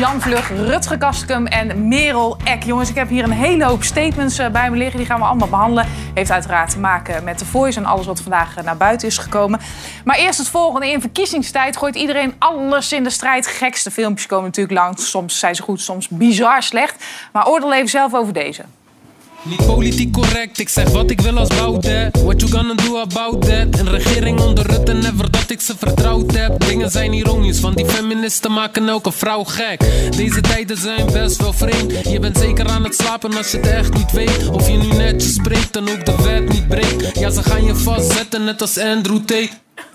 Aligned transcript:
Jan 0.00 0.20
Vlug, 0.20 0.48
Rutger 0.48 0.98
Kastkum 0.98 1.46
en 1.46 1.88
Merel 1.88 2.36
Eck. 2.44 2.62
Jongens, 2.62 2.88
ik 2.88 2.94
heb 2.94 3.08
hier 3.08 3.24
een 3.24 3.30
hele 3.30 3.64
hoop 3.64 3.82
statements 3.82 4.38
eh, 4.38 4.50
bij 4.50 4.70
me 4.70 4.76
liggen. 4.76 4.96
Die 4.96 5.06
gaan 5.06 5.18
we 5.18 5.26
allemaal 5.26 5.48
behandelen. 5.48 5.86
Heeft 6.14 6.30
uiteraard 6.30 6.70
te 6.70 6.78
maken 6.78 7.24
met 7.24 7.38
de 7.38 7.44
Voice 7.44 7.78
en 7.78 7.84
alles 7.84 8.06
wat 8.06 8.20
vandaag 8.20 8.56
eh, 8.56 8.64
naar 8.64 8.76
buiten 8.76 9.08
is 9.08 9.18
gekomen. 9.18 9.60
Maar 10.04 10.16
eerst 10.16 10.38
het 10.38 10.48
volgende. 10.48 10.90
In 10.90 11.00
verkiezingstijd 11.00 11.76
gooit 11.76 11.94
iedereen 11.94 12.34
alles 12.38 12.92
in 12.92 13.04
de 13.04 13.10
strijd. 13.10 13.46
Gekste 13.46 13.90
filmpjes 13.90 14.26
komen 14.26 14.44
natuurlijk 14.44 14.78
langs. 14.78 15.10
Soms 15.10 15.38
zijn 15.38 15.54
ze 15.54 15.62
goed, 15.62 15.80
soms 15.80 16.08
bizar 16.08 16.62
slecht. 16.62 17.04
Maar 17.32 17.48
oordeel 17.48 17.74
even 17.74 17.88
zelf 17.88 18.14
over 18.14 18.32
deze. 18.32 18.64
Niet 19.42 19.66
politiek 19.66 20.12
correct, 20.12 20.58
ik 20.58 20.68
zeg 20.68 20.90
wat 20.90 21.10
ik 21.10 21.20
wil 21.20 21.38
als 21.38 21.48
Baudet. 21.48 22.22
What 22.22 22.40
you 22.40 22.52
gonna 22.52 22.74
do 22.74 22.98
about 22.98 23.42
that? 23.42 23.80
Een 23.80 23.90
regering 23.90 24.40
onder 24.40 24.66
Rutte, 24.66 24.92
never 24.92 25.30
dat 25.30 25.50
ik 25.50 25.60
ze 25.60 25.74
vertrouwd 25.78 26.32
heb. 26.32 26.60
Dingen 26.60 26.90
zijn 26.90 27.12
ironisch, 27.12 27.60
want 27.60 27.76
die 27.76 27.86
feministen 27.86 28.52
maken 28.52 28.88
elke 28.88 29.12
vrouw 29.12 29.44
gek. 29.44 29.80
Deze 30.16 30.40
tijden 30.40 30.76
zijn 30.76 31.06
best 31.12 31.36
wel 31.36 31.52
vreemd. 31.52 32.08
Je 32.08 32.18
bent 32.18 32.38
zeker 32.38 32.68
aan 32.68 32.84
het 32.84 32.94
slapen 32.94 33.36
als 33.36 33.50
je 33.50 33.56
het 33.56 33.66
echt 33.66 33.94
niet 33.94 34.12
weet. 34.12 34.48
Of 34.48 34.68
je 34.68 34.76
nu 34.76 34.86
netjes 34.86 35.34
spreekt 35.34 35.76
en 35.76 35.88
ook 35.88 36.04
de 36.04 36.22
wet 36.22 36.48
niet 36.48 36.68
breekt. 36.68 37.18
Ja, 37.18 37.30
ze 37.30 37.42
gaan 37.42 37.64
je 37.64 37.74
vastzetten, 37.74 38.44
net 38.44 38.60
als 38.60 38.78
Andrew 38.78 39.18
Tate. 39.18 39.50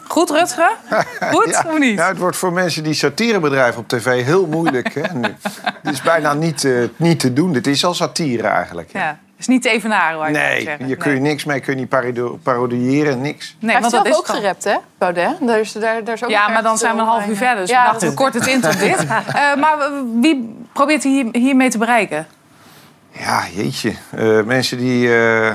Goed, 0.07 0.29
Rutger? 0.29 0.71
Goed 1.31 1.49
ja, 1.49 1.65
of 1.67 1.79
niet? 1.79 1.97
Ja, 1.97 2.07
het 2.07 2.17
wordt 2.17 2.37
voor 2.37 2.53
mensen 2.53 2.83
die 2.83 2.93
satire 2.93 3.39
bedrijven 3.39 3.81
op 3.81 3.87
tv 3.87 4.23
heel 4.23 4.45
moeilijk. 4.45 4.93
Hè? 4.93 5.13
Nu. 5.13 5.27
Het 5.83 5.93
is 5.93 6.01
bijna 6.01 6.33
niet, 6.33 6.63
eh, 6.63 6.71
niet 6.95 7.19
te 7.19 7.33
doen. 7.33 7.53
Dit 7.53 7.67
is 7.67 7.85
al 7.85 7.93
satire 7.93 8.47
eigenlijk. 8.47 8.89
Ja. 8.93 9.19
Is 9.37 9.47
niet 9.47 9.61
te 9.61 9.69
evenaren, 9.69 10.19
waar 10.19 10.31
je 10.31 10.37
Nee, 10.37 10.61
zeggen. 10.61 10.87
je 10.87 10.95
kun 10.95 11.13
je 11.13 11.19
niks 11.19 11.43
mee, 11.43 11.59
kun 11.59 11.73
je 11.73 11.79
niet 11.79 11.89
parodi- 11.89 12.37
parodiëren, 12.43 13.21
niks. 13.21 13.55
Nee, 13.59 13.71
Hij 13.71 13.81
want 13.81 13.93
dat 13.93 14.05
is 14.05 14.15
ook 14.17 14.27
gerapt, 14.27 14.63
hè, 14.63 14.75
Baudet? 14.97 15.37
Daar 15.41 15.59
is, 15.59 15.71
daar, 15.71 16.03
daar 16.03 16.13
is 16.15 16.23
ook 16.23 16.29
Ja, 16.29 16.47
maar 16.47 16.63
dan 16.63 16.77
zijn 16.77 16.95
we 16.95 17.01
een 17.01 17.07
half 17.07 17.27
uur 17.27 17.35
verder. 17.35 17.55
Dus 17.61 17.69
Ja, 17.69 17.79
we 17.83 17.89
dachten, 17.89 18.07
dat- 18.07 18.17
we 18.17 18.23
kort 18.23 18.33
het 18.33 18.47
in 18.47 18.61
tot 18.61 18.79
dit. 18.79 19.05
Eh, 19.05 19.55
maar 19.55 19.77
wie 20.21 20.55
probeert 20.73 21.03
hij 21.03 21.11
hier, 21.11 21.25
hiermee 21.31 21.69
te 21.69 21.77
bereiken? 21.77 22.27
Ja, 23.11 23.43
jeetje. 23.53 23.93
Eh, 24.11 24.41
mensen 24.41 24.77
die 24.77 25.07
eh, 25.07 25.47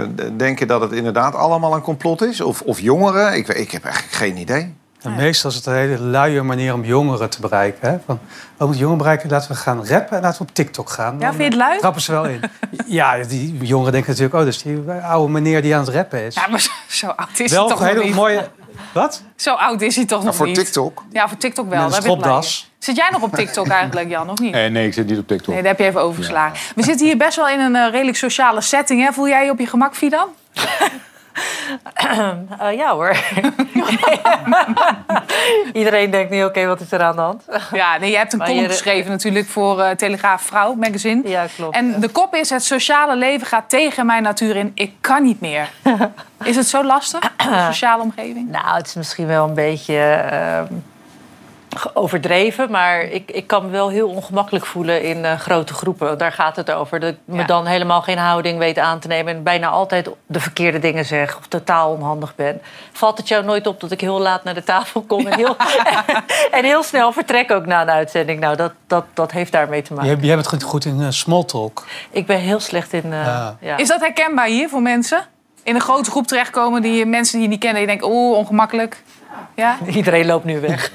eh, 0.00 0.08
denken 0.36 0.66
dat 0.66 0.80
het 0.80 0.92
inderdaad 0.92 1.34
allemaal 1.34 1.74
een 1.74 1.80
complot 1.80 2.22
is. 2.22 2.40
Of, 2.40 2.60
of 2.60 2.80
jongeren. 2.80 3.34
Ik, 3.36 3.46
we- 3.46 3.54
ik 3.60 3.70
heb 3.70 3.84
eigenlijk 3.84 4.14
geen 4.14 4.36
idee. 4.36 4.74
En 5.04 5.14
meestal 5.14 5.50
is 5.50 5.56
het 5.56 5.66
een 5.66 5.74
hele 5.74 5.98
luie 5.98 6.42
manier 6.42 6.74
om 6.74 6.84
jongeren 6.84 7.30
te 7.30 7.40
bereiken. 7.40 7.90
Hè? 7.90 7.96
Van, 8.06 8.18
we 8.56 8.64
moeten 8.64 8.76
jongeren 8.76 8.98
bereiken, 8.98 9.30
laten 9.30 9.50
we 9.50 9.56
gaan 9.56 9.86
rappen 9.86 10.16
en 10.16 10.22
laten 10.22 10.42
we 10.42 10.48
op 10.48 10.54
TikTok 10.54 10.90
gaan. 10.90 11.16
Ja, 11.18 11.28
vind 11.28 11.38
je 11.38 11.44
het 11.44 11.54
lui? 11.54 11.78
Trappen 11.78 12.02
ze 12.02 12.12
wel 12.12 12.24
in. 12.24 12.40
ja, 12.86 13.16
die 13.16 13.56
jongeren 13.60 13.92
denken 13.92 14.10
natuurlijk, 14.10 14.38
oh, 14.38 14.44
dus 14.44 14.62
die 14.62 14.90
oude 14.90 15.32
meneer 15.32 15.62
die 15.62 15.74
aan 15.74 15.84
het 15.84 15.94
rappen 15.94 16.20
is. 16.20 16.34
Ja, 16.34 16.46
maar 16.48 16.68
zo, 16.88 17.06
oud 17.06 17.40
is 17.40 17.52
wel 17.52 17.60
hij 17.60 17.70
toch 17.70 17.80
een 17.80 17.86
hele 17.86 17.98
nog 17.98 18.06
niet? 18.06 18.14
mooie... 18.14 18.48
Wat? 18.92 19.22
Zo 19.36 19.54
oud 19.54 19.80
is 19.80 19.96
hij 19.96 20.04
toch 20.04 20.24
nog 20.24 20.34
voor 20.34 20.46
niet? 20.46 20.54
TikTok? 20.54 21.02
Ja, 21.10 21.28
voor 21.28 21.36
TikTok 21.36 21.68
wel. 21.68 21.84
Met 21.84 21.86
een 21.86 21.90
daar 21.92 22.02
ben 22.02 22.10
ik 22.10 22.18
blij 22.18 22.30
stropdas. 22.30 22.68
mee. 22.70 22.72
Zit 22.78 22.96
jij 22.96 23.08
nog 23.10 23.22
op 23.22 23.34
TikTok 23.34 23.68
eigenlijk, 23.68 24.08
Jan, 24.08 24.30
of 24.30 24.38
niet? 24.38 24.54
Eh, 24.54 24.70
nee, 24.70 24.86
ik 24.86 24.94
zit 24.94 25.06
niet 25.06 25.18
op 25.18 25.26
TikTok. 25.26 25.54
Nee, 25.54 25.62
dat 25.62 25.70
heb 25.70 25.78
je 25.78 25.84
even 25.84 26.00
overgeslagen. 26.00 26.58
We 26.74 26.82
zitten 26.82 27.06
hier 27.06 27.16
best 27.16 27.36
wel 27.36 27.48
in 27.48 27.60
een 27.60 27.76
eh, 27.76 27.90
redelijk 27.90 28.16
sociale 28.16 28.60
setting. 28.60 29.04
Hè? 29.04 29.12
Voel 29.12 29.28
jij 29.28 29.44
je 29.44 29.50
op 29.50 29.58
je 29.58 29.66
gemak, 29.66 29.94
Fidan? 29.94 30.28
Eh, 32.58 32.76
ja 32.76 32.92
hoor. 32.92 33.16
Iedereen 35.72 36.10
denkt 36.10 36.30
nu, 36.30 36.44
oké, 36.44 36.66
wat 36.66 36.80
is 36.80 36.92
er 36.92 37.02
aan 37.02 37.14
de 37.16 37.20
hand? 37.22 37.42
Ja, 37.72 37.98
nee, 37.98 38.10
je 38.10 38.16
hebt 38.16 38.32
een 38.32 38.38
Maar 38.38 38.46
column 38.46 38.64
je- 38.64 38.70
geschreven 38.70 39.10
natuurlijk 39.10 39.48
voor 39.48 39.80
eh, 39.80 39.90
Telegraaf 39.90 40.42
Vrouw 40.42 40.74
magazine. 40.74 41.28
Ja, 41.28 41.46
klopt. 41.56 41.74
En 41.76 42.00
de 42.00 42.08
kop 42.08 42.34
is: 42.34 42.50
het 42.50 42.64
sociale 42.64 43.16
leven 43.16 43.46
gaat 43.46 43.68
tegen 43.68 44.06
mijn 44.06 44.22
natuur 44.22 44.56
in. 44.56 44.70
Ik 44.74 44.92
kan 45.00 45.22
niet 45.22 45.40
meer. 45.40 45.68
Is 46.44 46.56
het 46.56 46.66
zo 46.68 46.84
lastig, 46.84 47.20
de 47.36 47.64
sociale 47.72 48.02
omgeving? 48.02 48.50
Nou, 48.50 48.76
het 48.76 48.86
is 48.86 48.94
misschien 48.94 49.26
wel 49.26 49.48
een 49.48 49.54
beetje 49.54 49.98
ehm, 49.98 50.64
overdreven, 51.94 52.70
maar 52.70 53.02
ik, 53.02 53.30
ik 53.30 53.46
kan 53.46 53.64
me 53.64 53.70
wel 53.70 53.88
heel 53.88 54.08
ongemakkelijk 54.08 54.66
voelen 54.66 55.02
in 55.02 55.24
eh, 55.24 55.38
grote 55.38 55.74
groepen. 55.74 56.18
Daar 56.18 56.32
gaat 56.32 56.56
het 56.56 56.70
over. 56.72 57.00
Dat 57.00 57.10
ik 57.12 57.18
me 57.24 57.44
dan 57.44 57.66
helemaal 57.66 58.02
geen 58.02 58.18
houding 58.18 58.58
weet 58.58 58.78
aan 58.78 58.98
te 58.98 59.08
nemen 59.08 59.34
en 59.34 59.42
bijna 59.42 59.68
altijd 59.68 60.10
de 60.26 60.40
verkeerde 60.40 60.78
dingen 60.78 61.04
zeg 61.04 61.36
of 61.38 61.46
totaal 61.46 61.90
onhandig 61.92 62.34
ben. 62.34 62.60
Valt 62.92 63.18
het 63.18 63.28
jou 63.28 63.44
nooit 63.44 63.66
op 63.66 63.80
dat 63.80 63.90
ik 63.90 64.00
heel 64.00 64.20
laat 64.20 64.44
naar 64.44 64.54
de 64.54 64.64
tafel 64.64 65.02
kom 65.02 65.26
en 65.26 65.34
heel, 65.36 65.56
en 66.58 66.64
heel 66.64 66.82
snel 66.82 67.12
vertrek 67.12 67.50
ook 67.52 67.66
na 67.66 67.82
een 67.82 67.90
uitzending? 67.90 68.40
Nou, 68.40 68.56
dat, 68.56 68.72
dat, 68.86 69.04
dat 69.14 69.32
heeft 69.32 69.52
daarmee 69.52 69.82
te 69.82 69.92
maken. 69.94 70.10
Jij, 70.10 70.18
jij 70.20 70.34
bent 70.34 70.46
goed, 70.48 70.62
goed 70.62 70.84
in 70.84 71.00
uh, 71.00 71.06
small 71.10 71.44
talk. 71.44 71.84
Ik 72.10 72.26
ben 72.26 72.38
heel 72.38 72.60
slecht 72.60 72.92
in. 72.92 73.04
eh, 73.04 73.24
Ja. 73.24 73.56
ja. 73.60 73.76
Is 73.76 73.88
dat 73.88 74.00
herkenbaar 74.00 74.46
hier 74.46 74.68
voor 74.68 74.82
mensen? 74.82 75.26
In 75.62 75.74
een 75.74 75.80
grote 75.80 76.10
groep 76.10 76.26
terechtkomen, 76.26 76.82
die 76.82 77.06
mensen 77.06 77.32
die 77.34 77.42
je 77.42 77.48
niet 77.48 77.60
kennen, 77.60 77.78
die 77.78 77.86
denken: 77.88 78.08
oeh, 78.10 78.36
ongemakkelijk. 78.36 79.02
Ja? 79.54 79.76
Iedereen 79.86 80.26
loopt 80.26 80.44
nu 80.44 80.60
weg. 80.60 80.90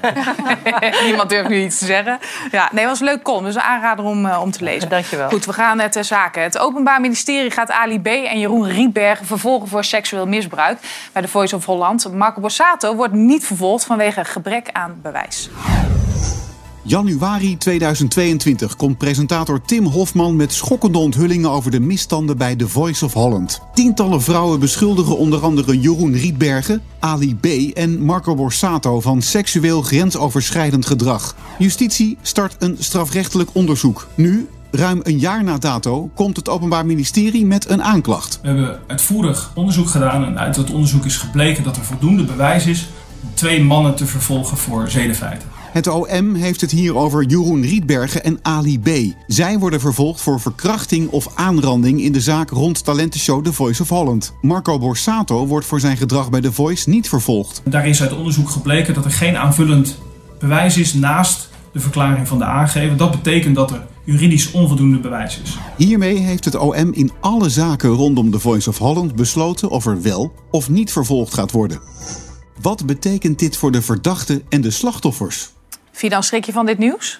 Niemand 1.05 1.29
durft 1.29 1.49
nu 1.49 1.61
iets 1.63 1.79
te 1.79 1.85
zeggen. 1.85 2.19
Ja, 2.51 2.69
nee, 2.71 2.81
het 2.81 2.89
was 2.89 2.99
een 2.99 3.05
leuk 3.05 3.21
column. 3.21 3.45
Dus 3.45 3.55
een 3.55 3.61
aanrader 3.61 4.05
om, 4.05 4.25
eh, 4.25 4.41
om 4.41 4.51
te 4.51 4.63
lezen. 4.63 4.89
Dankjewel. 4.99 5.29
Goed, 5.29 5.45
we 5.45 5.53
gaan 5.53 5.79
eh, 5.79 5.89
ter 5.89 6.03
zake. 6.03 6.39
Het 6.39 6.57
Openbaar 6.57 7.01
Ministerie 7.01 7.51
gaat 7.51 7.71
Ali 7.71 8.01
B. 8.01 8.07
en 8.07 8.39
Jeroen 8.39 8.67
Rietbergen 8.67 9.25
vervolgen 9.25 9.67
voor 9.67 9.83
seksueel 9.83 10.27
misbruik. 10.27 10.79
Bij 11.11 11.21
de 11.21 11.27
Voice 11.27 11.55
of 11.55 11.65
Holland. 11.65 12.13
Marco 12.13 12.41
Borsato 12.41 12.95
wordt 12.95 13.13
niet 13.13 13.45
vervolgd 13.45 13.85
vanwege 13.85 14.25
gebrek 14.25 14.69
aan 14.71 14.99
bewijs. 15.01 15.49
Januari 16.89 17.57
2022 17.57 18.75
komt 18.75 18.97
presentator 18.97 19.61
Tim 19.61 19.85
Hofman 19.85 20.35
met 20.35 20.53
schokkende 20.53 20.97
onthullingen 20.97 21.51
over 21.51 21.71
de 21.71 21.79
misstanden 21.79 22.37
bij 22.37 22.55
The 22.55 22.67
Voice 22.67 23.05
of 23.05 23.13
Holland. 23.13 23.61
Tientallen 23.73 24.21
vrouwen 24.21 24.59
beschuldigen 24.59 25.17
onder 25.17 25.41
andere 25.41 25.79
Jeroen 25.79 26.13
Rietbergen, 26.13 26.81
Ali 26.99 27.35
B. 27.35 27.45
en 27.73 28.01
Marco 28.01 28.35
Borsato 28.35 29.01
van 29.01 29.21
seksueel 29.21 29.81
grensoverschrijdend 29.81 30.85
gedrag. 30.85 31.35
Justitie 31.59 32.17
start 32.21 32.55
een 32.59 32.75
strafrechtelijk 32.79 33.49
onderzoek. 33.53 34.07
Nu, 34.15 34.47
ruim 34.71 34.99
een 35.03 35.19
jaar 35.19 35.43
na 35.43 35.57
dato, 35.57 36.09
komt 36.15 36.35
het 36.35 36.49
Openbaar 36.49 36.85
Ministerie 36.85 37.45
met 37.45 37.69
een 37.69 37.83
aanklacht. 37.83 38.39
We 38.41 38.47
hebben 38.47 38.79
uitvoerig 38.87 39.51
onderzoek 39.55 39.89
gedaan 39.89 40.25
en 40.25 40.39
uit 40.39 40.55
dat 40.55 40.71
onderzoek 40.71 41.05
is 41.05 41.17
gebleken 41.17 41.63
dat 41.63 41.77
er 41.77 41.85
voldoende 41.85 42.23
bewijs 42.23 42.65
is 42.65 42.89
om 43.23 43.29
twee 43.33 43.63
mannen 43.63 43.95
te 43.95 44.05
vervolgen 44.05 44.57
voor 44.57 44.89
zedenfeiten. 44.89 45.58
Het 45.71 45.87
OM 45.87 46.35
heeft 46.35 46.61
het 46.61 46.71
hier 46.71 46.95
over 46.95 47.23
Jeroen 47.23 47.61
Rietbergen 47.61 48.23
en 48.23 48.39
Ali 48.41 48.79
B. 48.79 48.89
Zij 49.27 49.59
worden 49.59 49.79
vervolgd 49.79 50.21
voor 50.21 50.39
verkrachting 50.39 51.09
of 51.09 51.27
aanranding 51.35 52.01
in 52.01 52.11
de 52.11 52.21
zaak 52.21 52.49
rond 52.49 52.83
talentenshow 52.83 53.43
The 53.43 53.53
Voice 53.53 53.81
of 53.81 53.89
Holland. 53.89 54.33
Marco 54.41 54.79
Borsato 54.79 55.47
wordt 55.47 55.65
voor 55.65 55.79
zijn 55.79 55.97
gedrag 55.97 56.29
bij 56.29 56.41
The 56.41 56.53
Voice 56.53 56.89
niet 56.89 57.09
vervolgd. 57.09 57.61
Daar 57.65 57.87
is 57.87 58.01
uit 58.01 58.17
onderzoek 58.17 58.49
gebleken 58.49 58.93
dat 58.93 59.05
er 59.05 59.11
geen 59.11 59.37
aanvullend 59.37 59.99
bewijs 60.39 60.77
is 60.77 60.93
naast 60.93 61.49
de 61.71 61.79
verklaring 61.79 62.27
van 62.27 62.37
de 62.37 62.45
aangever. 62.45 62.97
Dat 62.97 63.11
betekent 63.11 63.55
dat 63.55 63.71
er 63.71 63.87
juridisch 64.03 64.51
onvoldoende 64.51 64.99
bewijs 64.99 65.39
is. 65.43 65.57
Hiermee 65.77 66.17
heeft 66.17 66.45
het 66.45 66.55
OM 66.55 66.93
in 66.93 67.11
alle 67.19 67.49
zaken 67.49 67.89
rondom 67.89 68.31
The 68.31 68.39
Voice 68.39 68.69
of 68.69 68.77
Holland 68.77 69.15
besloten 69.15 69.69
of 69.69 69.85
er 69.85 70.01
wel 70.01 70.33
of 70.51 70.69
niet 70.69 70.91
vervolgd 70.91 71.33
gaat 71.33 71.51
worden. 71.51 71.79
Wat 72.61 72.85
betekent 72.85 73.39
dit 73.39 73.57
voor 73.57 73.71
de 73.71 73.81
verdachten 73.81 74.41
en 74.49 74.61
de 74.61 74.71
slachtoffers? 74.71 75.49
Fidan, 75.99 76.23
schrik 76.23 76.45
je 76.45 76.51
van 76.51 76.65
dit 76.65 76.77
nieuws? 76.77 77.19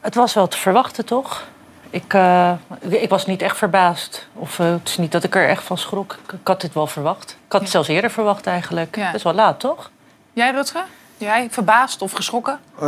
Het 0.00 0.14
was 0.14 0.34
wel 0.34 0.48
te 0.48 0.56
verwachten, 0.56 1.04
toch? 1.04 1.44
Ik, 1.90 2.14
eh, 2.14 2.52
ik 2.88 3.08
was 3.08 3.26
niet 3.26 3.42
echt 3.42 3.56
verbaasd. 3.56 4.28
Of 4.32 4.58
eh, 4.58 4.70
het 4.70 4.88
is 4.88 4.96
niet 4.96 5.12
dat 5.12 5.24
ik 5.24 5.34
er 5.34 5.48
echt 5.48 5.62
van 5.62 5.78
schrok. 5.78 6.12
Ik, 6.12 6.32
ik 6.32 6.46
had 6.46 6.60
dit 6.60 6.74
wel 6.74 6.86
verwacht. 6.86 7.30
Ik 7.46 7.52
had 7.52 7.60
het 7.60 7.70
zelfs 7.70 7.88
eerder 7.88 8.10
verwacht 8.10 8.46
eigenlijk. 8.46 8.96
Ja. 8.96 9.06
Het 9.06 9.14
is 9.14 9.22
wel 9.22 9.34
laat, 9.34 9.60
toch? 9.60 9.90
Jij, 10.32 10.50
Rutger? 10.50 10.84
Jij 11.18 11.48
verbaasd 11.50 12.02
of 12.02 12.12
geschrokken? 12.12 12.60
Eh, 12.78 12.86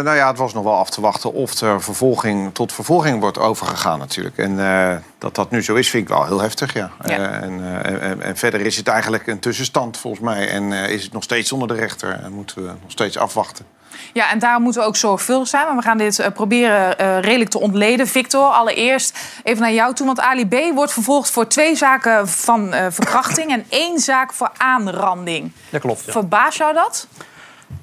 nou 0.00 0.16
ja, 0.16 0.28
het 0.28 0.38
was 0.38 0.52
nog 0.52 0.64
wel 0.64 0.76
af 0.76 0.90
te 0.90 1.00
wachten 1.00 1.32
of 1.32 1.60
er 1.60 1.82
vervolging, 1.82 2.54
tot 2.54 2.72
vervolging 2.72 3.20
wordt 3.20 3.38
overgegaan 3.38 3.98
natuurlijk. 3.98 4.38
En 4.38 4.58
eh, 4.58 4.96
dat 5.18 5.34
dat 5.34 5.50
nu 5.50 5.62
zo 5.62 5.74
is, 5.74 5.90
vind 5.90 6.02
ik 6.02 6.08
wel 6.08 6.26
heel 6.26 6.40
heftig, 6.40 6.72
ja. 6.74 6.90
Ja. 7.04 7.10
Eh, 7.10 7.42
en, 7.42 7.84
eh, 7.84 8.10
en, 8.10 8.22
en 8.22 8.36
verder 8.36 8.60
is 8.60 8.76
het 8.76 8.88
eigenlijk 8.88 9.26
een 9.26 9.38
tussenstand 9.38 9.96
volgens 9.96 10.22
mij. 10.22 10.48
En 10.48 10.72
eh, 10.72 10.90
is 10.90 11.02
het 11.02 11.12
nog 11.12 11.22
steeds 11.22 11.52
onder 11.52 11.68
de 11.68 11.74
rechter 11.74 12.20
en 12.22 12.32
moeten 12.32 12.62
we 12.62 12.68
nog 12.82 12.90
steeds 12.90 13.18
afwachten. 13.18 13.64
Ja, 14.12 14.30
en 14.30 14.38
daarom 14.38 14.62
moeten 14.62 14.80
we 14.80 14.86
ook 14.86 14.96
zorgvuldig 14.96 15.48
zijn. 15.48 15.66
Maar 15.66 15.76
we 15.76 15.82
gaan 15.82 15.98
dit 15.98 16.18
eh, 16.18 16.32
proberen 16.32 16.98
eh, 16.98 17.20
redelijk 17.20 17.50
te 17.50 17.60
ontleden. 17.60 18.06
Victor, 18.06 18.44
allereerst 18.44 19.18
even 19.42 19.62
naar 19.62 19.72
jou 19.72 19.94
toe. 19.94 20.06
Want 20.06 20.20
Ali 20.20 20.46
B. 20.48 20.54
wordt 20.74 20.92
vervolgd 20.92 21.30
voor 21.30 21.46
twee 21.46 21.76
zaken 21.76 22.28
van 22.28 22.72
eh, 22.72 22.86
verkrachting... 22.90 23.50
en 23.50 23.64
één 23.68 23.98
zaak 23.98 24.32
voor 24.32 24.50
aanranding. 24.56 25.52
Dat 25.70 25.80
klopt, 25.80 26.04
ja. 26.04 26.12
Verbaast 26.12 26.58
jou 26.58 26.74
dat? 26.74 27.06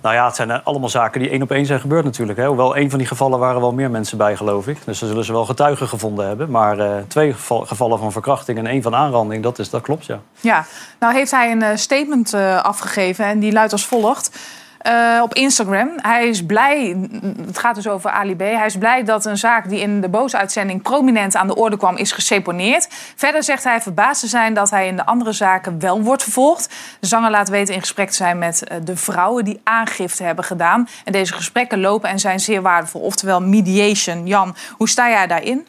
Nou 0.01 0.15
ja, 0.15 0.25
het 0.25 0.35
zijn 0.35 0.63
allemaal 0.63 0.89
zaken 0.89 1.21
die 1.21 1.29
één 1.29 1.41
op 1.41 1.51
één 1.51 1.65
zijn 1.65 1.79
gebeurd 1.79 2.03
natuurlijk. 2.03 2.39
Hè. 2.39 2.47
Hoewel 2.47 2.77
een 2.77 2.89
van 2.89 2.99
die 2.99 3.07
gevallen 3.07 3.39
waren 3.39 3.61
wel 3.61 3.73
meer 3.73 3.91
mensen 3.91 4.17
bij, 4.17 4.35
geloof 4.35 4.67
ik. 4.67 4.77
Dus 4.85 4.99
dan 4.99 5.09
zullen 5.09 5.25
ze 5.25 5.31
wel 5.31 5.45
getuigen 5.45 5.87
gevonden 5.87 6.27
hebben. 6.27 6.49
Maar 6.49 7.07
twee 7.07 7.33
geval- 7.33 7.65
gevallen 7.65 7.99
van 7.99 8.11
verkrachting 8.11 8.57
en 8.57 8.67
één 8.67 8.81
van 8.81 8.95
aanranding, 8.95 9.43
dat, 9.43 9.59
is, 9.59 9.69
dat 9.69 9.81
klopt, 9.81 10.05
ja. 10.05 10.19
Ja, 10.39 10.65
nou 10.99 11.13
heeft 11.13 11.31
hij 11.31 11.51
een 11.51 11.79
statement 11.79 12.33
afgegeven 12.61 13.25
en 13.25 13.39
die 13.39 13.51
luidt 13.51 13.71
als 13.71 13.85
volgt. 13.85 14.29
Eh, 14.77 15.19
op 15.23 15.33
Instagram. 15.33 15.89
Hij 15.95 16.27
is 16.27 16.45
blij, 16.45 16.97
het 17.45 17.57
gaat 17.57 17.75
dus 17.75 17.87
over 17.87 18.09
Ali 18.09 18.35
B. 18.35 18.39
Hij 18.39 18.65
is 18.65 18.77
blij 18.77 19.03
dat 19.03 19.25
een 19.25 19.37
zaak 19.37 19.69
die 19.69 19.79
in 19.79 20.01
de 20.01 20.09
boze 20.09 20.37
uitzending 20.37 20.81
prominent 20.81 21.35
aan 21.35 21.47
de 21.47 21.55
orde 21.55 21.77
kwam, 21.77 21.95
is 21.95 22.11
geseponeerd. 22.11 22.87
Verder 23.15 23.43
zegt 23.43 23.63
hij 23.63 23.81
verbaasd 23.81 24.21
te 24.21 24.27
zijn 24.27 24.53
dat 24.53 24.69
hij 24.69 24.87
in 24.87 24.95
de 24.95 25.05
andere 25.05 25.31
zaken 25.31 25.79
wel 25.79 26.01
wordt 26.01 26.23
vervolgd. 26.23 26.73
Zanger 26.99 27.31
laat 27.31 27.49
weten 27.49 27.73
in 27.73 27.79
gesprek 27.79 28.09
te 28.09 28.15
zijn 28.15 28.37
met 28.37 28.63
eh, 28.63 28.77
de 28.83 28.95
vrouwen 28.95 29.45
die 29.45 29.61
aangifte 29.63 30.23
hebben 30.23 30.45
gedaan. 30.45 30.87
En 31.05 31.11
deze 31.11 31.33
gesprekken 31.33 31.79
lopen 31.79 32.09
en 32.09 32.19
zijn 32.19 32.39
zeer 32.39 32.61
waardevol. 32.61 33.01
Oftewel 33.01 33.41
mediation. 33.41 34.27
Jan, 34.27 34.55
hoe 34.71 34.89
sta 34.89 35.09
jij 35.09 35.27
daarin? 35.27 35.67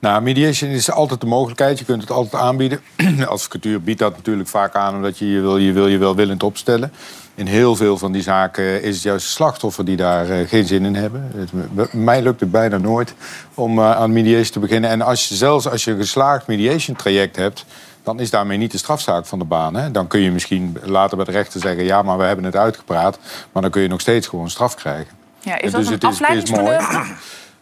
Nou, 0.00 0.22
mediation 0.22 0.70
is 0.70 0.90
altijd 0.90 1.20
de 1.20 1.26
mogelijkheid. 1.26 1.78
Je 1.78 1.84
kunt 1.84 2.00
het 2.02 2.10
altijd 2.10 2.42
aanbieden. 2.42 2.80
Advocatuur 3.28 3.82
biedt 3.82 3.98
dat 3.98 4.16
natuurlijk 4.16 4.48
vaak 4.48 4.74
aan 4.74 4.94
omdat 4.94 5.18
je 5.18 5.30
je 5.30 5.40
wil 5.40 5.56
je, 5.56 5.72
wil, 5.72 5.86
je 5.86 5.98
welwillend 5.98 6.42
opstellen. 6.42 6.92
In 7.34 7.46
heel 7.46 7.76
veel 7.76 7.98
van 7.98 8.12
die 8.12 8.22
zaken 8.22 8.82
is 8.82 8.94
het 8.94 9.02
juist 9.02 9.24
de 9.26 9.32
slachtoffer 9.32 9.84
die 9.84 9.96
daar 9.96 10.30
eh, 10.30 10.48
geen 10.48 10.66
zin 10.66 10.84
in 10.84 10.94
hebben. 10.94 11.30
Het, 11.36 11.92
mij 11.92 12.22
lukt 12.22 12.40
het 12.40 12.50
bijna 12.50 12.78
nooit 12.78 13.14
om 13.54 13.78
eh, 13.78 13.90
aan 13.96 14.12
mediation 14.12 14.50
te 14.50 14.58
beginnen. 14.58 14.90
En 14.90 15.02
als 15.02 15.28
je, 15.28 15.34
zelfs 15.34 15.68
als 15.68 15.84
je 15.84 15.90
een 15.90 15.96
geslaagd 15.96 16.46
mediation 16.46 16.96
traject 16.96 17.36
hebt, 17.36 17.64
dan 18.02 18.20
is 18.20 18.30
daarmee 18.30 18.58
niet 18.58 18.72
de 18.72 18.78
strafzaak 18.78 19.26
van 19.26 19.38
de 19.38 19.44
baan. 19.44 19.74
Hè? 19.76 19.90
Dan 19.90 20.06
kun 20.06 20.20
je 20.20 20.30
misschien 20.30 20.76
later 20.84 21.16
bij 21.16 21.26
de 21.26 21.32
rechter 21.32 21.60
zeggen: 21.60 21.84
ja, 21.84 22.02
maar 22.02 22.18
we 22.18 22.24
hebben 22.24 22.44
het 22.44 22.56
uitgepraat. 22.56 23.18
Maar 23.52 23.62
dan 23.62 23.70
kun 23.70 23.82
je 23.82 23.88
nog 23.88 24.00
steeds 24.00 24.26
gewoon 24.26 24.50
straf 24.50 24.74
krijgen. 24.74 25.18
Ja, 25.40 25.60
is 25.60 25.70
dat 25.70 25.80
dus 25.80 25.88
een 25.90 25.94
het 25.94 26.04
is- 26.12 26.18
het 26.28 26.42
is 26.42 26.50
mooi. 26.50 26.76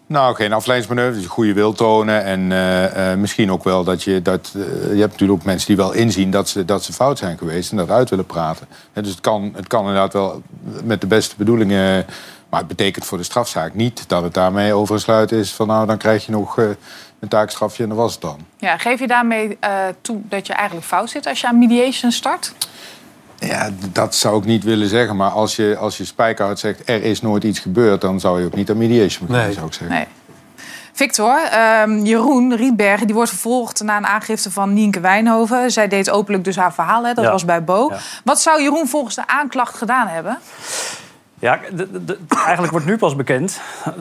Nou, 0.08 0.34
geen 0.34 0.52
afleidingsmanoeuvre. 0.52 1.20
Dus 1.20 1.30
goede 1.30 1.52
wil 1.52 1.72
tonen. 1.72 2.24
En 2.24 2.52
eh, 2.52 3.12
eh, 3.12 3.18
misschien 3.18 3.52
ook 3.52 3.64
wel 3.64 3.84
dat 3.84 4.02
je... 4.02 4.22
Dat, 4.22 4.52
eh, 4.54 4.62
je 4.92 5.00
hebt 5.00 5.12
natuurlijk 5.12 5.38
ook 5.38 5.44
mensen 5.44 5.66
die 5.66 5.76
wel 5.76 5.92
inzien 5.92 6.30
dat 6.30 6.48
ze, 6.48 6.64
dat 6.64 6.84
ze 6.84 6.92
fout 6.92 7.18
zijn 7.18 7.38
geweest... 7.38 7.70
en 7.70 7.76
dat 7.76 7.90
uit 7.90 8.10
willen 8.10 8.26
praten. 8.26 8.66
Hè, 8.92 9.02
dus 9.02 9.10
het 9.10 9.20
kan, 9.20 9.52
het 9.54 9.66
kan 9.66 9.80
inderdaad 9.80 10.12
wel 10.12 10.42
met 10.84 11.00
de 11.00 11.06
beste 11.06 11.34
bedoelingen... 11.36 12.06
Maar 12.48 12.60
het 12.60 12.68
betekent 12.68 13.04
voor 13.04 13.18
de 13.18 13.24
strafzaak 13.24 13.74
niet 13.74 14.08
dat 14.08 14.22
het 14.22 14.34
daarmee 14.34 14.72
overgesluiten 14.72 15.38
is... 15.38 15.52
van 15.52 15.66
nou, 15.66 15.86
dan 15.86 15.98
krijg 15.98 16.26
je 16.26 16.32
nog 16.32 16.56
een 16.56 17.28
taakstrafje 17.28 17.82
en 17.82 17.88
dat 17.88 17.98
was 17.98 18.12
het 18.12 18.20
dan. 18.20 18.38
Ja, 18.56 18.76
geef 18.78 19.00
je 19.00 19.06
daarmee 19.06 19.58
toe 20.00 20.20
dat 20.22 20.46
je 20.46 20.52
eigenlijk 20.52 20.86
fout 20.86 21.10
zit 21.10 21.26
als 21.26 21.40
je 21.40 21.46
aan 21.46 21.58
mediation 21.58 22.12
start? 22.12 22.54
Ja, 23.38 23.70
dat 23.92 24.14
zou 24.14 24.38
ik 24.38 24.44
niet 24.44 24.64
willen 24.64 24.88
zeggen. 24.88 25.16
Maar 25.16 25.30
als 25.30 25.56
je, 25.56 25.76
als 25.80 25.96
je 25.96 26.04
spijkerhard 26.04 26.58
zegt, 26.58 26.88
er 26.88 27.02
is 27.02 27.20
nooit 27.20 27.44
iets 27.44 27.58
gebeurd... 27.58 28.00
dan 28.00 28.20
zou 28.20 28.40
je 28.40 28.46
ook 28.46 28.54
niet 28.54 28.70
aan 28.70 28.76
mediation 28.76 29.26
beginnen, 29.26 29.44
Nee. 29.46 29.54
zou 29.54 29.66
ik 29.66 29.72
zeggen. 29.72 29.96
Nee. 29.96 30.06
Victor, 30.92 31.38
ehm, 31.50 31.98
Jeroen 32.04 32.56
Rietbergen 32.56 33.06
die 33.06 33.14
wordt 33.14 33.30
vervolgd 33.30 33.82
na 33.82 33.96
een 33.96 34.06
aangifte 34.06 34.50
van 34.50 34.72
Nienke 34.72 35.00
Wijnhoven. 35.00 35.70
Zij 35.70 35.88
deed 35.88 36.10
openlijk 36.10 36.44
dus 36.44 36.56
haar 36.56 36.74
verhaal, 36.74 37.04
hè? 37.06 37.14
dat 37.14 37.24
Ja. 37.24 37.30
was 37.30 37.44
bij 37.44 37.64
Bo. 37.64 37.88
Ja. 37.90 37.98
Wat 38.24 38.40
zou 38.40 38.62
Jeroen 38.62 38.88
volgens 38.88 39.14
de 39.14 39.26
aanklacht 39.26 39.74
gedaan 39.76 40.06
hebben? 40.06 40.38
Ja, 41.40 41.60
eigenlijk 42.44 42.70
wordt 42.72 42.86
nu 42.86 42.96
pas 42.96 43.16
bekend 43.16 43.60
eh, 43.84 43.92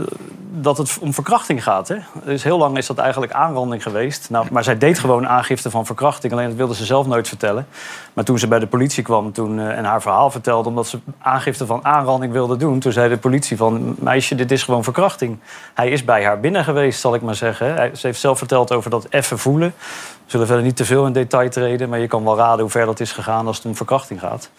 dat 0.51 0.77
het 0.77 0.97
om 1.01 1.13
verkrachting 1.13 1.63
gaat. 1.63 1.87
Hè? 1.87 1.95
Dus 2.23 2.43
heel 2.43 2.57
lang 2.57 2.77
is 2.77 2.87
dat 2.87 2.97
eigenlijk 2.97 3.31
aanranding 3.31 3.83
geweest. 3.83 4.29
Nou, 4.29 4.45
maar 4.51 4.63
zij 4.63 4.77
deed 4.77 4.99
gewoon 4.99 5.27
aangifte 5.27 5.69
van 5.69 5.85
verkrachting. 5.85 6.33
Alleen 6.33 6.47
dat 6.47 6.57
wilde 6.57 6.75
ze 6.75 6.85
zelf 6.85 7.07
nooit 7.07 7.27
vertellen. 7.27 7.67
Maar 8.13 8.23
toen 8.23 8.39
ze 8.39 8.47
bij 8.47 8.59
de 8.59 8.67
politie 8.67 9.03
kwam 9.03 9.31
toen, 9.31 9.59
eh, 9.59 9.77
en 9.77 9.83
haar 9.85 10.01
verhaal 10.01 10.31
vertelde... 10.31 10.69
omdat 10.69 10.87
ze 10.87 10.99
aangifte 11.21 11.65
van 11.65 11.85
aanranding 11.85 12.31
wilde 12.33 12.57
doen... 12.57 12.79
toen 12.79 12.91
zei 12.91 13.09
de 13.09 13.17
politie 13.17 13.57
van... 13.57 13.95
meisje, 13.99 14.35
dit 14.35 14.51
is 14.51 14.63
gewoon 14.63 14.83
verkrachting. 14.83 15.37
Hij 15.73 15.89
is 15.89 16.03
bij 16.05 16.23
haar 16.23 16.39
binnen 16.39 16.63
geweest, 16.63 16.99
zal 16.99 17.15
ik 17.15 17.21
maar 17.21 17.35
zeggen. 17.35 17.73
Hij- 17.73 17.95
Ze 17.95 18.07
heeft 18.07 18.19
zelf 18.19 18.37
verteld 18.37 18.71
over 18.71 18.89
dat 18.89 19.05
effen 19.05 19.39
voelen. 19.39 19.73
We 20.27 20.33
zullen 20.33 20.47
verder 20.47 20.65
niet 20.65 20.75
te 20.75 20.85
veel 20.85 21.05
in 21.05 21.13
detail 21.13 21.49
treden... 21.49 21.89
maar 21.89 21.99
je 21.99 22.07
kan 22.07 22.23
wel 22.23 22.37
raden 22.37 22.59
hoe 22.61 22.69
ver 22.69 22.85
dat 22.85 22.99
is 22.99 23.11
gegaan 23.11 23.47
als 23.47 23.57
het 23.57 23.65
om 23.65 23.75
verkrachting 23.75 24.19
gaat. 24.19 24.49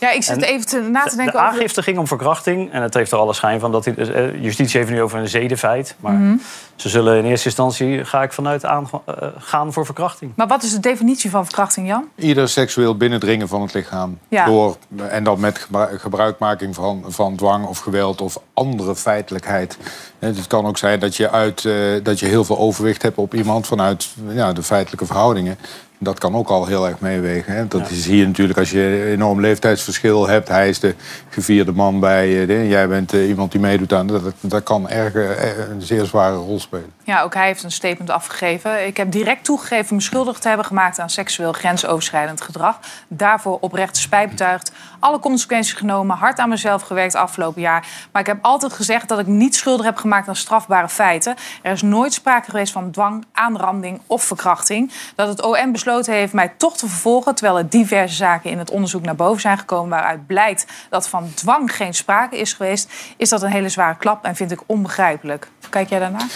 Ja, 0.00 0.10
ik 0.10 0.22
zit 0.22 0.36
En 0.36 0.42
even 0.42 0.66
te, 0.66 0.80
na 0.80 1.02
te 1.04 1.10
De 1.10 1.16
denken 1.16 1.34
over... 1.34 1.46
aangifte 1.46 1.82
ging 1.82 1.98
om 1.98 2.06
verkrachting. 2.06 2.72
En 2.72 2.82
het 2.82 2.94
heeft 2.94 3.12
er 3.12 3.18
alle 3.18 3.32
schijn 3.32 3.60
van 3.60 3.72
dat... 3.72 3.84
hij- 3.84 3.94
eh, 3.96 4.42
justitie 4.42 4.78
heeft 4.78 4.90
nu 4.92 5.02
over 5.02 5.18
een 5.18 5.28
zedenfeit. 5.28 5.94
Maar 6.00 6.12
Mhm. 6.12 6.36
ze 6.76 6.88
zullen 6.88 7.18
in 7.18 7.24
eerste 7.24 7.46
instantie, 7.46 8.04
ga 8.04 8.22
ik 8.22 8.32
vanuit, 8.32 8.64
aan, 8.64 8.90
eh, 9.04 9.14
gaan 9.38 9.72
voor 9.72 9.84
verkrachting. 9.84 10.32
Maar 10.36 10.46
wat 10.46 10.62
is 10.62 10.72
de 10.72 10.80
definitie 10.80 11.30
van 11.30 11.44
verkrachting, 11.44 11.86
Jan? 11.86 12.08
Ieder 12.16 12.48
seksueel 12.48 12.96
binnendringen 12.96 13.48
van 13.48 13.62
het 13.62 13.72
lichaam. 13.74 14.18
Ja. 14.28 14.44
Door, 14.44 14.76
en 15.08 15.24
dan 15.24 15.40
met 15.40 15.58
gebru- 15.58 15.98
gebruikmaking 15.98 16.74
van, 16.74 17.04
van 17.08 17.36
dwang 17.36 17.66
of 17.66 17.78
geweld 17.78 18.20
of 18.20 18.38
andere 18.54 18.96
feitelijkheid. 18.96 19.78
Het 20.26 20.46
kan 20.46 20.66
ook 20.66 20.78
zijn 20.78 21.00
dat 21.00 21.16
je, 21.16 21.30
uit, 21.30 21.64
eh, 21.64 21.74
dat 22.02 22.20
je 22.20 22.26
heel 22.26 22.44
veel 22.44 22.58
overwicht 22.58 23.02
hebt 23.02 23.16
op 23.18 23.34
iemand 23.34 23.66
vanuit 23.66 24.08
ja, 24.28 24.52
de 24.52 24.62
feitelijke 24.62 25.06
verhoudingen. 25.06 25.58
Dat 26.02 26.18
kan 26.18 26.34
ook 26.34 26.48
al 26.48 26.66
heel 26.66 26.88
erg 26.88 27.00
meewegen. 27.00 27.54
Hè. 27.54 27.68
Dat 27.68 27.90
is 27.90 28.06
hier 28.06 28.26
natuurlijk 28.26 28.58
als 28.58 28.70
je 28.70 28.80
een 28.80 29.12
enorm 29.12 29.40
leeftijdsverschil 29.40 30.28
hebt. 30.28 30.48
Hij 30.48 30.68
is 30.68 30.80
de 30.80 30.94
gevierde 31.28 31.72
man 31.72 32.00
bij 32.00 32.40
eh, 32.40 32.46
de- 32.46 32.68
jij 32.68 32.88
bent 32.88 33.12
eh, 33.12 33.28
iemand 33.28 33.52
die 33.52 33.60
meedoet 33.60 33.92
aan. 33.92 34.06
Dat, 34.06 34.22
dat 34.40 34.62
kan 34.62 34.88
erg, 34.88 35.14
eh, 35.14 35.68
een 35.70 35.82
zeer 35.82 36.04
zware 36.04 36.36
rol 36.36 36.60
spelen. 36.60 36.92
Ja, 37.04 37.22
ook 37.22 37.34
hij 37.34 37.46
heeft 37.46 37.62
een 37.62 37.70
statement 37.72 38.10
afgegeven. 38.10 38.86
Ik 38.86 38.96
heb 38.96 39.12
direct 39.12 39.44
toegegeven 39.44 39.94
me 39.96 40.02
schuldig 40.02 40.38
te 40.38 40.48
hebben 40.48 40.66
gemaakt 40.66 40.98
aan 40.98 41.10
seksueel 41.10 41.52
grensoverschrijdend 41.52 42.40
gedrag. 42.40 42.78
Daarvoor 43.08 43.58
oprecht 43.60 43.96
spijt 43.96 44.28
betuigd. 44.30 44.72
Alle 45.00 45.18
consequenties 45.18 45.72
genomen, 45.72 46.16
hard 46.16 46.38
aan 46.38 46.48
mezelf 46.48 46.82
gewerkt 46.82 47.14
afgelopen 47.14 47.60
jaar. 47.60 47.86
Maar 48.12 48.22
ik 48.22 48.28
heb 48.28 48.38
altijd 48.42 48.72
gezegd 48.72 49.08
dat 49.08 49.18
ik 49.18 49.26
niet 49.26 49.54
schuldig 49.54 49.86
heb 49.86 49.96
gemaakt 49.96 50.28
aan 50.28 50.36
strafbare 50.36 50.88
feiten. 50.88 51.34
Er 51.62 51.72
is 51.72 51.82
nooit 51.82 52.12
sprake 52.12 52.50
geweest 52.50 52.72
van 52.72 52.90
dwang, 52.90 53.24
aanranding 53.32 54.00
of 54.06 54.22
verkrachting. 54.24 54.92
Dat 55.14 55.28
het 55.28 55.42
OM 55.42 55.72
besloten 55.96 56.20
heeft 56.20 56.32
mij 56.32 56.52
toch 56.56 56.76
te 56.76 56.88
vervolgen... 56.88 57.34
terwijl 57.34 57.58
er 57.58 57.68
diverse 57.68 58.14
zaken 58.14 58.50
in 58.50 58.58
het 58.58 58.70
onderzoek 58.70 59.02
naar 59.02 59.16
boven 59.16 59.40
zijn 59.40 59.58
gekomen... 59.58 59.88
waaruit 59.88 60.26
blijkt 60.26 60.66
dat 60.90 61.08
van 61.08 61.30
dwang 61.34 61.76
geen 61.76 61.94
sprake 61.94 62.36
is 62.36 62.52
geweest... 62.52 62.90
is 63.16 63.28
dat 63.28 63.42
een 63.42 63.50
hele 63.50 63.68
zware 63.68 63.96
klap 63.96 64.24
en 64.24 64.36
vind 64.36 64.50
ik 64.50 64.60
onbegrijpelijk. 64.66 65.48
Kijk 65.70 65.88
jij 65.88 65.98
daarnaar? 65.98 66.26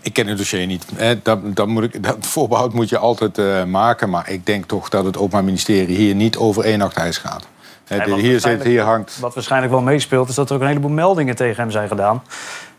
Ik 0.00 0.12
ken 0.12 0.26
het 0.26 0.38
dossier 0.38 0.66
niet. 0.66 0.84
Hè, 0.94 1.22
Dat, 1.22 1.56
dat, 1.56 1.66
moet 1.66 1.82
ik, 1.82 2.02
dat 2.02 2.26
voorbehoud 2.36 2.72
moet 2.72 2.88
je 2.88 2.98
altijd 2.98 3.38
eh, 3.38 3.64
maken. 3.64 4.10
Maar 4.10 4.30
ik 4.30 4.46
denk 4.46 4.64
toch 4.64 4.88
dat 4.88 5.04
het 5.04 5.16
Openbaar 5.16 5.44
Ministerie 5.44 5.96
hier 5.96 6.14
niet 6.14 6.36
over 6.36 6.64
één 6.64 6.78
nacht 6.78 6.96
ijs 6.96 7.18
gaat. 7.18 7.46
Hier, 7.86 7.98
zit, 7.98 8.30
waarschijnlijk- 8.30 8.64
hier 8.64 8.82
hangt... 8.82 9.18
Wat 9.20 9.34
waarschijnlijk 9.34 9.72
wel 9.72 9.82
meespeelt, 9.82 10.28
is 10.28 10.34
dat 10.34 10.48
er 10.48 10.54
ook 10.54 10.60
een 10.60 10.68
heleboel 10.68 10.90
meldingen 10.90 11.36
tegen 11.36 11.62
hem 11.62 11.70
zijn 11.70 11.88
gedaan. 11.88 12.22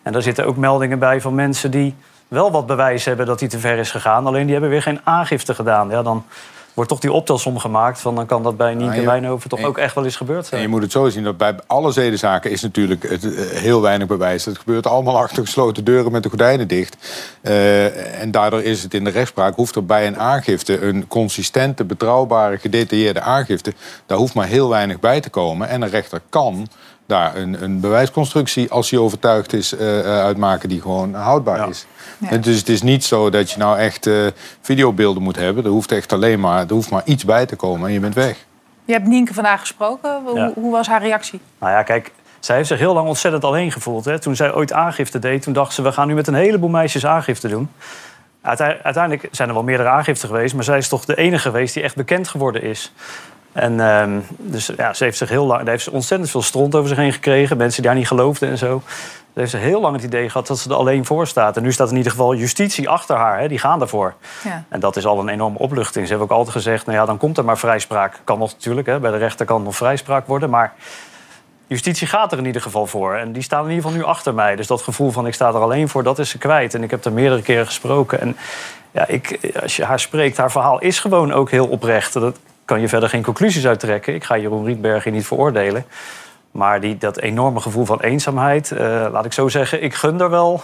En 0.04 0.12
daar 0.12 0.22
zitten 0.22 0.46
ook 0.46 0.58
meldingen 0.58 1.00
bij 1.00 1.22
van 1.22 1.36
mensen 1.36 1.72
die 1.72 1.96
wel 2.28 2.52
wat 2.52 2.66
bewijs 2.66 3.06
hebben 3.06 3.26
dat 3.26 3.40
hij 3.40 3.50
te 3.50 3.60
ver 3.60 3.78
is 3.78 3.92
gegaan. 3.92 4.28
Alleen 4.28 4.44
die 4.44 4.52
hebben 4.52 4.70
weer 4.70 4.82
geen 4.82 5.00
aangifte 5.04 5.56
gedaan. 5.56 5.90
Ja, 5.90 6.02
dan 6.04 6.26
wordt 6.74 6.92
toch 6.92 7.00
die 7.00 7.12
optelsom 7.12 7.58
gemaakt. 7.58 8.00
Van 8.00 8.16
dan 8.16 8.26
kan 8.26 8.44
dat 8.44 8.58
bij 8.58 8.74
Nienke 8.74 9.00
ja. 9.00 9.06
Wijnhoven 9.06 9.50
toch 9.50 9.60
En- 9.60 9.66
ook 9.66 9.78
echt 9.78 9.96
wel 9.96 10.04
eens 10.04 10.16
gebeurd 10.16 10.40
En 10.40 10.46
zijn. 10.46 10.62
je 10.62 10.68
moet 10.68 10.82
het 10.82 10.92
zo 10.92 11.10
zien 11.10 11.24
dat 11.24 11.38
bij 11.38 11.56
alle 11.68 11.92
zedenzaken 11.92 12.52
is 12.52 12.62
natuurlijk 12.62 13.10
het, 13.10 13.36
eh, 13.36 13.46
heel 13.60 13.82
weinig 13.82 14.08
bewijs. 14.08 14.46
Het 14.46 14.58
gebeurt 14.58 14.88
allemaal 14.88 15.18
achter 15.24 15.44
gesloten 15.44 15.84
deuren 15.84 16.12
met 16.12 16.24
de 16.24 16.30
gordijnen 16.30 16.68
dicht. 16.68 16.98
Eh, 17.42 18.22
en 18.22 18.32
daardoor 18.32 18.64
is 18.64 18.84
het 18.84 18.94
in 18.94 19.04
de 19.04 19.10
rechtspraak, 19.10 19.56
hoeft 19.56 19.76
er 19.76 19.86
bij 19.86 20.08
een 20.08 20.18
aangifte... 20.20 20.82
een 20.82 21.08
consistente, 21.08 21.84
betrouwbare, 21.84 22.58
gedetailleerde 22.58 23.22
aangifte... 23.22 23.74
daar 24.06 24.18
hoeft 24.18 24.34
maar 24.34 24.48
heel 24.48 24.70
weinig 24.70 25.00
bij 25.00 25.20
te 25.22 25.30
komen. 25.30 25.68
En 25.70 25.82
een 25.82 25.90
rechter 25.90 26.22
kan 26.30 26.68
daar 27.08 27.36
een, 27.36 27.64
een 27.64 27.80
bewijsconstructie, 27.80 28.72
als 28.72 28.90
hij 28.90 29.00
overtuigd 29.00 29.54
is, 29.54 29.76
eh, 29.76 30.00
eh, 30.00 30.06
uitmaken... 30.06 30.70
die 30.70 30.82
gewoon 30.82 31.14
houdbaar 31.14 31.58
Ja. 31.58 31.66
is. 31.68 31.86
En 32.30 32.42
Dus 32.42 32.58
het 32.58 32.70
is 32.70 32.82
niet 32.82 33.04
zo 33.06 33.30
dat 33.30 33.52
je 33.52 33.58
nou 33.58 33.78
echt 33.78 34.08
eh, 34.08 34.26
videobeelden 34.62 35.24
moet 35.24 35.36
hebben. 35.36 35.64
Er 35.64 35.70
hoeft 35.70 35.92
echt 35.92 36.14
alleen 36.14 36.40
maar, 36.40 36.60
er 36.68 36.74
hoeft 36.74 36.90
maar 36.90 37.02
iets 37.06 37.26
bij 37.26 37.46
te 37.46 37.56
komen 37.56 37.88
en 37.88 37.94
je 37.94 38.00
bent 38.00 38.14
weg. 38.14 38.46
Je 38.86 38.94
hebt 38.94 39.08
Nienke 39.08 39.34
vandaag 39.34 39.60
gesproken. 39.60 40.22
Hoe, 40.26 40.36
Ja. 40.36 40.52
hoe 40.56 40.72
was 40.72 40.88
haar 40.88 41.02
reactie? 41.02 41.40
Nou 41.60 41.72
ja, 41.72 41.84
kijk, 41.84 42.12
zij 42.40 42.56
heeft 42.56 42.68
zich 42.68 42.80
heel 42.80 42.94
lang 42.94 43.08
ontzettend 43.08 43.44
alleen 43.44 43.72
gevoeld. 43.72 44.06
Hè. 44.06 44.20
Toen 44.20 44.36
zij 44.36 44.54
ooit 44.54 44.74
aangifte 44.74 45.20
deed, 45.20 45.42
toen 45.42 45.54
dacht 45.54 45.74
ze... 45.74 45.82
we 45.82 45.92
gaan 45.92 46.08
nu 46.08 46.14
met 46.14 46.28
een 46.28 46.34
heleboel 46.34 46.70
meisjes 46.70 47.06
aangifte 47.06 47.48
doen. 47.48 47.70
Uitei- 48.42 48.80
Uiteindelijk 48.84 49.28
zijn 49.32 49.48
er 49.48 49.54
wel 49.54 49.64
meerdere 49.64 49.90
aangiften 49.90 50.28
geweest... 50.28 50.56
maar 50.56 50.64
zij 50.64 50.78
is 50.78 50.88
toch 50.88 51.06
de 51.06 51.16
enige 51.16 51.42
geweest 51.42 51.74
die 51.74 51.84
echt 51.84 51.96
bekend 51.96 52.28
geworden 52.28 52.62
is. 52.64 52.94
En 53.52 53.80
ehm, 53.80 54.20
dus 54.38 54.72
ja, 54.78 54.94
ze 54.94 55.04
heeft 55.04 55.18
zich 55.18 55.30
heel 55.30 55.46
lang... 55.46 55.60
Daar 55.60 55.70
heeft 55.70 55.84
ze 55.84 55.92
ontzettend 55.92 56.30
veel 56.30 56.42
stront 56.42 56.76
over 56.76 56.90
zich 56.90 56.98
heen 56.98 57.14
gekregen. 57.14 57.58
Mensen 57.58 57.82
die 57.82 57.92
haar 57.92 58.00
niet 58.00 58.08
geloofden 58.08 58.50
en 58.50 58.58
zo. 58.58 58.82
Ze 59.38 59.44
heeft 59.44 59.56
ze 59.56 59.58
heel 59.58 59.82
lang 59.82 59.96
het 59.96 60.06
idee 60.06 60.30
gehad 60.30 60.48
dat 60.48 60.60
ze 60.60 60.70
er 60.70 60.76
alleen 60.76 61.06
voor 61.06 61.28
staat. 61.28 61.58
En 61.58 61.64
nu 61.64 61.72
staat 61.72 61.90
in 61.90 61.98
ieder 61.98 62.12
geval 62.12 62.36
justitie 62.36 62.90
achter 62.90 63.16
haar. 63.16 63.40
Hè. 63.40 63.48
Die 63.48 63.60
gaan 63.60 63.80
daarvoor. 63.80 64.14
Ja. 64.44 64.64
En 64.70 64.80
dat 64.80 64.96
is 64.96 65.06
al 65.06 65.20
een 65.20 65.30
enorme 65.30 65.58
opluchting. 65.58 66.06
Ze 66.06 66.12
hebben 66.12 66.30
ook 66.30 66.38
altijd 66.38 66.56
gezegd, 66.56 66.86
nou 66.86 66.98
ja, 66.98 67.06
dan 67.06 67.18
komt 67.18 67.38
er 67.38 67.46
maar 67.46 67.58
vrijspraak. 67.58 68.22
Kan 68.24 68.40
nog 68.40 68.52
natuurlijk, 68.52 68.88
hè, 68.88 69.00
bij 69.00 69.12
de 69.12 69.18
rechter 69.18 69.46
kan 69.46 69.64
nog 69.64 69.76
vrijspraak 69.76 70.28
worden. 70.28 70.50
Maar 70.50 70.74
justitie 71.68 72.08
gaat 72.08 72.32
er 72.32 72.38
in 72.38 72.46
ieder 72.46 72.62
geval 72.62 72.86
voor. 72.86 73.16
En 73.16 73.32
die 73.32 73.42
staan 73.42 73.64
in 73.64 73.70
ieder 73.70 73.84
geval 73.84 73.98
nu 73.98 74.06
achter 74.06 74.34
mij. 74.34 74.56
Dus 74.56 74.68
dat 74.68 74.82
gevoel 74.82 75.12
van 75.12 75.28
ik 75.28 75.34
sta 75.34 75.48
er 75.48 75.56
alleen 75.56 75.90
voor, 75.90 76.04
dat 76.04 76.20
is 76.20 76.30
ze 76.30 76.38
kwijt. 76.38 76.74
En 76.74 76.84
ik 76.84 76.92
heb 76.92 77.06
er 77.06 77.12
meerdere 77.12 77.42
keren 77.42 77.66
gesproken. 77.66 78.20
En 78.20 78.38
ja, 78.92 79.08
ik, 79.08 79.52
als 79.62 79.76
je 79.76 79.84
haar 79.84 80.00
spreekt, 80.00 80.38
haar 80.38 80.52
verhaal 80.52 80.80
is 80.80 81.00
gewoon 81.00 81.34
ook 81.34 81.52
heel 81.52 81.68
oprecht. 81.68 82.14
Dat 82.14 82.40
kan 82.68 82.82
je 82.82 82.88
verder 82.88 83.10
geen 83.10 83.24
conclusies 83.24 83.68
uit 83.68 83.80
trekken. 83.80 84.14
Ik 84.14 84.24
ga 84.24 84.38
Jeroen 84.38 84.66
Rietberg 84.66 85.04
hier 85.04 85.14
niet 85.14 85.28
veroordelen. 85.28 85.86
Maar 86.52 86.82
die, 86.82 86.98
dat 86.98 87.20
enorme 87.20 87.60
gevoel 87.60 87.86
van 87.86 88.02
eenzaamheid, 88.02 88.72
eh, 88.72 89.08
laat 89.12 89.26
ik 89.26 89.34
zo 89.34 89.48
zeggen, 89.48 89.84
ik 89.84 89.94
gun 89.94 90.22
er 90.22 90.30
wel 90.30 90.64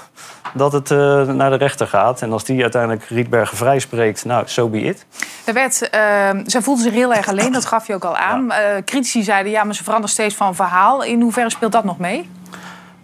dat 0.54 0.72
het 0.72 0.92
eh, 0.92 0.98
naar 1.22 1.50
de 1.50 1.56
rechter 1.56 1.88
gaat. 1.88 2.22
En 2.22 2.32
als 2.32 2.44
die 2.44 2.62
uiteindelijk 2.62 3.04
Rietbergen 3.04 3.58
vrijspreekt, 3.58 4.26
nou, 4.26 4.44
so 4.48 4.68
be 4.68 4.82
it. 4.82 5.06
Er 5.46 5.54
werd, 5.54 5.90
eh, 5.90 6.30
zij 6.46 6.62
voelde 6.62 6.82
zich 6.82 6.94
heel 6.94 7.14
erg 7.14 7.28
alleen, 7.28 7.52
dat 7.52 7.66
gaf 7.66 7.88
je 7.88 7.94
ook 7.94 8.06
al 8.06 8.18
aan. 8.18 8.52
Eh, 8.52 8.84
critici 8.86 9.24
zeiden, 9.24 9.52
ja, 9.52 9.64
maar 9.64 9.76
ze 9.76 9.84
verandert 9.84 10.12
steeds 10.12 10.36
van 10.36 10.56
verhaal. 10.56 11.04
In 11.04 11.22
hoeverre 11.22 11.50
speelt 11.50 11.72
dat 11.72 11.84
nog 11.84 11.98
mee? 11.98 12.30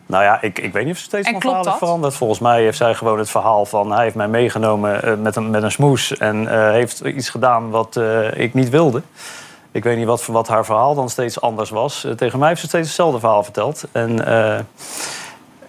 Nou 0.10 0.24
ja, 0.24 0.42
ik, 0.42 0.60
ik 0.60 0.74
weet 0.74 0.84
niet 0.86 0.94
of 0.94 1.00
ze 1.00 1.06
steeds 1.06 1.30
van 1.30 1.42
verhaal 1.42 1.78
veranderd. 1.78 2.14
Volgens 2.14 2.40
mij 2.40 2.62
heeft 2.64 2.78
zij 2.78 2.96
gewoon 2.96 3.20
het 3.20 3.30
verhaal 3.30 3.66
van... 3.66 3.92
hij 3.92 4.04
heeft 4.04 4.16
mij 4.16 4.28
meegenomen 4.28 5.04
eh, 5.04 5.16
met, 5.16 5.36
een, 5.36 5.50
met 5.50 5.64
een 5.64 5.72
smoes... 5.72 6.18
en 6.18 6.48
eh, 6.48 6.72
heeft 6.72 7.00
iets 7.00 7.30
gedaan 7.30 7.70
wat 7.70 7.96
eh, 7.96 8.38
ik 8.38 8.54
niet 8.54 8.70
wilde. 8.70 9.02
Ik 9.72 9.84
weet 9.84 9.98
niet 9.98 10.06
wat, 10.06 10.26
wat 10.26 10.48
haar 10.48 10.66
verhaal 10.66 10.96
dan 10.96 11.10
steeds 11.10 11.42
anders 11.42 11.70
was. 11.70 12.08
Tegen 12.16 12.40
mij 12.40 12.48
heeft 12.48 12.62
ze 12.62 12.68
steeds 12.68 12.88
hetzelfde 12.88 13.20
verhaal 13.20 13.44
verteld. 13.44 13.84
En 13.92 14.18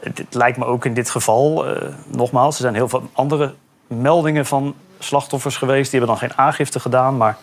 het, 0.01 0.25
lijkt 0.31 0.59
me 0.59 0.65
ook 0.65 0.85
in 0.85 0.95
dit 0.95 1.11
geval, 1.11 1.65
nogmaals... 2.07 2.55
er 2.55 2.61
zijn 2.61 2.75
heel 2.75 2.89
veel 2.89 3.09
andere 3.13 3.55
meldingen 3.87 4.47
van 4.47 4.75
slachtoffers 4.99 5.57
geweest... 5.57 5.91
die 5.91 6.01
hebben 6.01 6.19
dan 6.19 6.29
geen 6.29 6.39
aangifte 6.39 6.81
gedaan, 6.81 7.17
maar... 7.17 7.37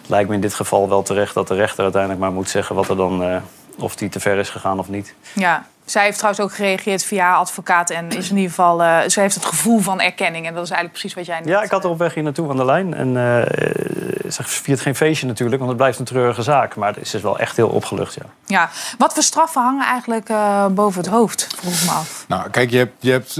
Het 0.00 0.08
lijkt 0.08 0.28
me 0.28 0.34
in 0.34 0.40
dit 0.40 0.54
geval 0.54 0.88
wel 0.88 1.02
terecht 1.02 1.34
dat 1.34 1.48
de 1.48 1.54
rechter 1.54 1.82
uiteindelijk 1.82 2.22
maar 2.22 2.32
moet 2.32 2.50
zeggen... 2.50 2.74
wat 2.74 2.88
er 2.88 2.96
dan, 2.96 3.42
of 3.78 3.96
die 3.96 4.08
te 4.08 4.20
ver 4.20 4.38
is 4.38 4.50
gegaan 4.50 4.78
of 4.78 4.88
niet. 4.88 5.14
Ja, 5.34 5.66
zij 5.90 6.04
heeft 6.04 6.16
trouwens 6.18 6.44
ook 6.44 6.54
gereageerd 6.54 7.04
via 7.04 7.24
haar 7.24 7.36
advocaat. 7.36 7.90
En 7.90 8.08
is 8.08 8.30
in 8.30 8.36
ieder 8.36 8.50
geval, 8.50 8.82
eh, 8.82 9.08
ze 9.08 9.20
heeft 9.20 9.34
het 9.34 9.44
gevoel 9.44 9.78
van 9.78 10.00
erkenning. 10.00 10.46
En 10.46 10.54
dat 10.54 10.64
is 10.64 10.70
eigenlijk 10.70 11.00
precies 11.00 11.14
wat 11.14 11.26
jij 11.26 11.38
net 11.38 11.48
Ja, 11.48 11.62
ik 11.62 11.70
had 11.70 11.84
er 11.84 11.90
op 11.90 11.98
weg 11.98 12.14
hier 12.14 12.22
naartoe 12.22 12.50
aan 12.50 12.56
de 12.56 12.64
lijn. 12.64 12.94
En 12.94 13.16
eh, 13.16 14.30
ze 14.30 14.42
viert 14.44 14.80
geen 14.80 14.94
feestje 14.94 15.26
natuurlijk, 15.26 15.58
want 15.58 15.68
het 15.68 15.78
blijft 15.78 15.98
een 15.98 16.04
treurige 16.04 16.42
zaak. 16.42 16.76
Maar 16.76 16.94
ze 17.04 17.16
is 17.16 17.22
wel 17.22 17.38
echt 17.38 17.56
heel 17.56 17.68
opgelucht, 17.68 18.14
ja. 18.14 18.22
Ja, 18.46 18.70
wat 18.98 19.14
voor 19.14 19.22
straffen 19.22 19.62
hangen 19.62 19.86
eigenlijk 19.86 20.28
eh, 20.28 20.66
boven 20.66 21.00
het 21.00 21.10
hoofd, 21.10 21.46
vroeg 21.56 21.74
ik 21.74 21.84
me 21.84 21.90
af. 21.90 22.24
Nou, 22.28 22.50
kijk, 22.50 22.70
je 22.70 22.78
hebt, 22.78 22.94
je 23.00 23.10
hebt 23.10 23.32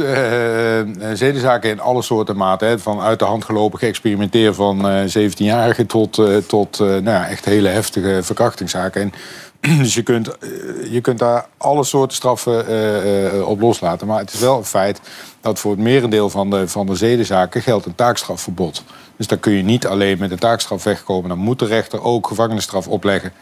zedenzaken 1.18 1.70
in 1.70 1.80
alle 1.80 2.02
soorten 2.02 2.36
maten. 2.36 2.68
Hè, 2.68 2.78
van 2.78 3.00
uit 3.00 3.18
de 3.18 3.24
hand 3.24 3.44
gelopen 3.44 3.78
geëxperimenteer 3.78 4.54
van 4.54 4.88
eh 4.88 5.06
17-jarigen 5.08 5.86
tot, 5.86 6.18
eh, 6.18 6.36
tot 6.36 6.80
eh, 6.80 6.86
nou 6.86 7.04
ja, 7.04 7.28
echt 7.28 7.44
hele 7.44 7.68
heftige 7.68 8.20
verkrachtingszaken. 8.22 9.02
En, 9.02 9.12
dus 9.82 9.94
je 9.94 10.02
kunt, 10.02 10.38
eh, 10.38 10.48
je 10.92 11.00
kunt 11.00 11.18
daar 11.18 11.46
alle 11.56 11.84
soorten 11.84 12.16
straffen 12.16 12.66
eh, 12.66 13.36
eh, 13.36 13.48
op 13.48 13.60
loslaten. 13.60 14.06
Maar 14.06 14.18
het 14.18 14.32
is 14.32 14.40
wel 14.40 14.58
een 14.58 14.64
feit 14.64 15.00
dat 15.40 15.58
voor 15.58 15.70
het 15.70 15.80
merendeel 15.80 16.30
van 16.30 16.50
de, 16.50 16.68
van 16.68 16.86
de 16.86 16.94
zedenzaken 16.94 17.62
geldt 17.62 17.86
een 17.86 17.94
taakstrafverbod. 17.94 18.84
Dus 19.16 19.26
daar 19.26 19.38
kun 19.38 19.52
je 19.52 19.62
niet 19.62 19.86
alleen 19.86 20.18
met 20.18 20.30
een 20.30 20.38
taakstraf 20.38 20.84
wegkomen. 20.84 21.28
Dan 21.28 21.38
moet 21.38 21.58
de 21.58 21.66
rechter 21.66 22.02
ook 22.02 22.26
gevangenisstraf 22.26 22.88
opleggen. 22.88 23.32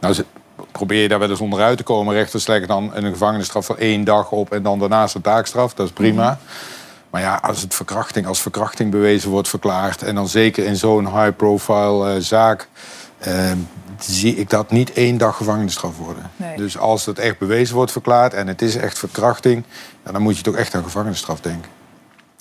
Nou, 0.00 0.14
probeer 0.72 1.02
je 1.02 1.08
daar 1.08 1.18
wel 1.18 1.30
eens 1.30 1.40
onderuit 1.40 1.76
te 1.76 1.82
komen. 1.82 2.14
Rechters 2.14 2.46
leggen 2.46 2.68
dan 2.68 2.90
een 2.94 3.12
gevangenisstraf 3.12 3.66
van 3.66 3.78
één 3.78 4.04
dag 4.04 4.30
op 4.30 4.52
en 4.52 4.62
dan 4.62 4.78
daarnaast 4.78 5.14
een 5.14 5.20
taakstraf. 5.20 5.74
Dat 5.74 5.86
is 5.86 5.92
prima. 5.92 6.38
Maar 7.10 7.20
ja, 7.20 7.40
als 7.42 7.62
het 7.62 7.74
verkrachting 7.74 8.26
als 8.26 8.40
verkrachting 8.40 8.90
bewezen 8.90 9.30
wordt 9.30 9.48
verklaard... 9.48 10.02
en 10.02 10.14
dan 10.14 10.28
zeker 10.28 10.64
in 10.64 10.76
zo'n 10.76 11.20
high-profile 11.20 12.20
zaak... 12.20 12.68
zie 14.04 14.36
ik 14.36 14.50
dat 14.50 14.70
niet 14.70 14.92
één 14.92 15.18
dag 15.18 15.36
gevangenisstraf 15.36 15.98
worden. 15.98 16.30
Nee. 16.36 16.56
Dus 16.56 16.78
als 16.78 17.06
het 17.06 17.18
echt 17.18 17.38
bewezen 17.38 17.74
wordt 17.74 17.92
verklaard 17.92 18.34
en 18.34 18.46
het 18.46 18.62
is 18.62 18.76
echt 18.76 18.98
verkrachting... 18.98 19.64
Dan 20.12 20.22
moet 20.22 20.36
je 20.36 20.42
toch 20.42 20.56
echt 20.56 20.74
aan 20.74 20.82
gevangenisstraf 20.82 21.40
denken. 21.40 21.70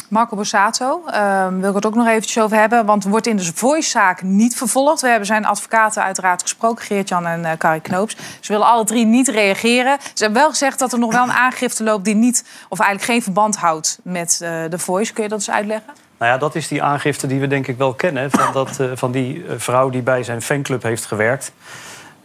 Marco 0.09 0.35
Borsato, 0.35 1.01
eh, 1.05 1.47
wil 1.47 1.69
ik 1.69 1.75
het 1.75 1.85
ook 1.85 1.95
nog 1.95 2.07
eventjes 2.07 2.43
over 2.43 2.57
hebben. 2.57 2.85
Want 2.85 3.03
wordt 3.03 3.27
in 3.27 3.37
de 3.37 3.53
Voice-zaak 3.53 4.21
niet 4.21 4.55
vervolgd. 4.55 5.01
We 5.01 5.07
hebben 5.07 5.25
zijn 5.25 5.45
advocaten 5.45 6.03
uiteraard 6.03 6.41
gesproken, 6.41 6.85
Geert-Jan 6.85 7.25
en 7.25 7.45
eh 7.45 7.57
Carrie 7.57 7.81
Knoops. 7.81 8.17
Ze 8.39 8.51
willen 8.51 8.67
alle 8.67 8.83
drie 8.83 9.05
niet 9.05 9.27
reageren. 9.27 9.97
Ze 10.13 10.23
hebben 10.23 10.41
wel 10.41 10.49
gezegd 10.49 10.79
dat 10.79 10.93
er 10.93 10.99
nog 10.99 11.11
wel 11.11 11.23
een 11.23 11.31
aangifte 11.31 11.83
loopt... 11.83 12.05
die 12.05 12.15
niet, 12.15 12.45
of 12.69 12.79
eigenlijk 12.79 13.11
geen 13.11 13.23
verband 13.23 13.55
houdt 13.55 13.99
met 14.03 14.39
eh, 14.41 14.63
de 14.69 14.79
Voice. 14.79 15.13
Kun 15.13 15.23
je 15.23 15.29
dat 15.29 15.37
eens 15.37 15.49
uitleggen? 15.49 15.93
Nou 16.25 16.37
ja, 16.37 16.43
dat 16.43 16.55
is 16.55 16.67
die 16.67 16.83
aangifte 16.83 17.27
die 17.27 17.39
we 17.39 17.47
denk 17.47 17.67
ik 17.67 17.77
wel 17.77 17.93
kennen. 17.93 18.31
Van, 18.31 18.53
dat, 18.53 18.79
eh, 18.79 18.87
van 18.93 19.11
die 19.11 19.45
eh, 19.47 19.53
vrouw 19.57 19.89
die 19.89 20.01
bij 20.01 20.23
zijn 20.23 20.41
fanclub 20.41 20.83
heeft 20.83 21.05
gewerkt. 21.05 21.51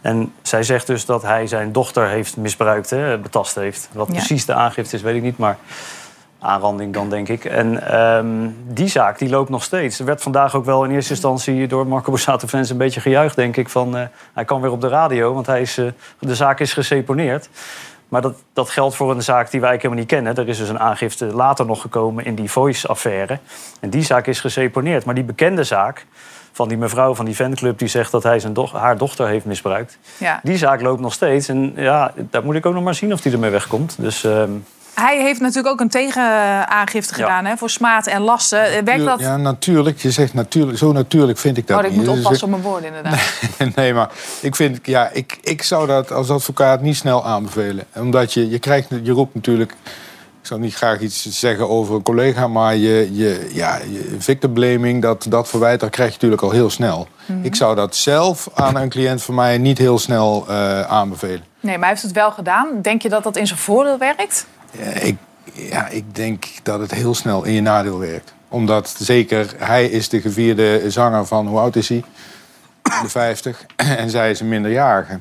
En 0.01 0.33
zij 0.41 0.63
zegt 0.63 0.87
dus 0.87 1.05
dat 1.05 1.21
hij 1.21 1.47
zijn 1.47 1.71
dochter 1.71 2.07
heeft 2.07 2.37
misbruikt, 2.37 2.89
hè, 2.89 3.17
betast 3.17 3.55
heeft. 3.55 3.89
Wat 3.91 4.07
Ja. 4.07 4.13
precies 4.13 4.45
de 4.45 4.53
aangifte 4.53 4.95
is, 4.95 5.01
weet 5.01 5.15
ik 5.15 5.21
niet, 5.21 5.37
maar 5.37 5.57
aanranding 6.39 6.93
dan, 6.93 7.09
denk 7.09 7.27
ik. 7.27 7.45
En 7.45 7.87
ehm, 7.87 8.49
die 8.67 8.87
zaak 8.87 9.17
die 9.17 9.29
loopt 9.29 9.49
nog 9.49 9.63
steeds. 9.63 9.99
Er 9.99 10.05
werd 10.05 10.21
vandaag 10.21 10.55
ook 10.55 10.65
wel 10.65 10.83
in 10.83 10.91
eerste 10.91 11.11
instantie 11.11 11.67
door 11.67 11.87
Marco 11.87 12.09
Borsato 12.09 12.47
fans 12.47 12.69
een 12.69 12.77
beetje 12.77 13.01
gejuicht, 13.01 13.35
denk 13.35 13.57
ik. 13.57 13.69
Van, 13.69 13.97
eh, 13.97 14.03
hij 14.33 14.45
kan 14.45 14.61
weer 14.61 14.71
op 14.71 14.81
de 14.81 14.87
radio, 14.87 15.33
want 15.33 15.45
hij 15.45 15.61
is, 15.61 15.79
de 16.19 16.35
zaak 16.35 16.59
is 16.59 16.73
geseponeerd. 16.73 17.49
Maar 18.11 18.21
dat, 18.21 18.35
dat 18.53 18.69
geldt 18.69 18.95
voor 18.95 19.11
een 19.11 19.23
zaak 19.23 19.51
die 19.51 19.61
wij 19.61 19.75
helemaal 19.75 19.97
niet 19.97 20.07
kennen. 20.07 20.35
Er 20.35 20.47
is 20.47 20.57
dus 20.57 20.69
een 20.69 20.79
aangifte 20.79 21.25
later 21.25 21.65
nog 21.65 21.81
gekomen 21.81 22.25
in 22.25 22.35
die 22.35 22.51
Voice-affaire. 22.51 23.39
En 23.79 23.89
die 23.89 24.03
zaak 24.03 24.27
is 24.27 24.39
geseponeerd. 24.39 25.05
Maar 25.05 25.15
die 25.15 25.23
bekende 25.23 25.63
zaak 25.63 26.05
van 26.51 26.67
die 26.67 26.77
mevrouw 26.77 27.15
van 27.15 27.25
die 27.25 27.35
fanclub... 27.35 27.77
die 27.77 27.87
zegt 27.87 28.11
dat 28.11 28.23
hij 28.23 28.39
zijn 28.39 28.53
doch- 28.53 28.73
haar 28.73 28.97
dochter 28.97 29.27
heeft 29.27 29.45
misbruikt... 29.45 29.97
Ja. 30.17 30.39
die 30.43 30.57
zaak 30.57 30.81
loopt 30.81 31.01
nog 31.01 31.13
steeds. 31.13 31.47
En 31.47 31.73
ja, 31.75 32.13
daar 32.17 32.43
moet 32.43 32.55
ik 32.55 32.65
ook 32.65 32.73
nog 32.73 32.83
maar 32.83 32.95
zien 32.95 33.13
of 33.13 33.21
die 33.21 33.31
ermee 33.31 33.49
wegkomt. 33.49 33.95
Dus 33.99 34.23
ehm, 34.23 34.51
Hij 34.93 35.21
heeft 35.21 35.39
natuurlijk 35.39 35.73
ook 35.73 35.79
een 35.79 35.89
tegenaangifte 35.89 37.13
Ja. 37.17 37.23
gedaan 37.23 37.45
hè, 37.45 37.57
voor 37.57 37.69
smaad 37.69 38.07
en 38.07 38.21
lasten. 38.21 38.65
Eh, 38.65 38.83
Werkt 38.83 39.05
dat... 39.05 39.19
Ja, 39.19 39.37
natuurlijk. 39.37 39.99
Je 39.99 40.11
zegt 40.11 40.33
natuurlijk. 40.33 40.77
Zo 40.77 40.91
natuurlijk 40.91 41.37
vind 41.37 41.57
ik 41.57 41.67
dat 41.67 41.79
oh, 41.79 41.85
ik 41.85 41.91
niet. 41.91 41.99
moet 41.99 42.15
Dus 42.15 42.17
oppassen 42.17 42.43
op 42.43 42.49
mijn 42.49 42.61
woorden 42.63 42.87
inderdaad. 42.87 43.19
nee, 43.75 43.93
maar 43.93 44.09
ik 44.41 44.55
vind, 44.55 44.79
ja, 44.83 45.09
ik, 45.13 45.37
ik 45.41 45.63
zou 45.63 45.87
dat 45.87 46.11
als 46.11 46.29
advocaat 46.29 46.81
niet 46.81 46.95
snel 46.97 47.25
aanbevelen. 47.25 47.85
Omdat 47.95 48.33
je, 48.33 48.49
je 48.49 48.59
krijgt, 48.59 48.87
je 49.03 49.11
roept 49.11 49.35
natuurlijk, 49.35 49.71
ik 50.41 50.47
zou 50.47 50.59
niet 50.59 50.75
graag 50.75 50.99
iets 50.99 51.29
zeggen 51.29 51.69
over 51.69 51.95
een 51.95 52.01
collega, 52.03 52.47
maar 52.47 52.75
je, 52.75 53.09
je, 53.15 53.49
ja, 53.53 53.79
je 53.91 54.15
victim 54.17 54.53
blaming, 54.53 55.01
dat, 55.01 55.25
dat 55.29 55.47
verwijt, 55.49 55.79
dat 55.79 55.89
krijg 55.89 56.07
je 56.09 56.13
natuurlijk 56.13 56.41
al 56.41 56.51
heel 56.51 56.69
snel. 56.69 57.07
Mhm. 57.25 57.45
Ik 57.45 57.55
zou 57.55 57.75
dat 57.75 57.95
zelf 57.95 58.49
aan 58.53 58.75
een 58.75 58.89
cliënt 58.89 59.23
van 59.23 59.35
mij 59.35 59.57
niet 59.57 59.77
heel 59.77 59.99
snel 59.99 60.45
eh, 60.47 60.81
aanbevelen. 60.81 61.43
Nee, 61.59 61.73
maar 61.73 61.79
hij 61.79 61.89
heeft 61.89 62.01
het 62.01 62.11
wel 62.11 62.31
gedaan. 62.31 62.67
Denk 62.81 63.01
je 63.01 63.09
dat 63.09 63.23
dat 63.23 63.37
in 63.37 63.47
zijn 63.47 63.59
voordeel 63.59 63.97
werkt? 63.97 64.45
Ja, 64.71 64.85
ik, 65.01 65.17
ja, 65.53 65.87
ik 65.87 66.15
denk 66.15 66.45
dat 66.63 66.79
het 66.79 66.91
heel 66.93 67.13
snel 67.15 67.43
in 67.43 67.53
je 67.53 67.61
nadeel 67.61 67.99
werkt. 67.99 68.33
Omdat 68.49 68.95
zeker 68.99 69.53
hij 69.57 69.85
is 69.85 70.09
de 70.09 70.21
gevierde 70.21 70.91
zanger 70.91 71.25
van, 71.25 71.47
hoe 71.47 71.59
oud 71.59 71.75
is 71.75 71.89
hij? 71.89 72.03
De 72.81 73.09
50. 73.09 73.65
En 73.75 74.09
zij 74.09 74.29
is 74.31 74.39
een 74.39 74.47
minderjarige. 74.49 75.19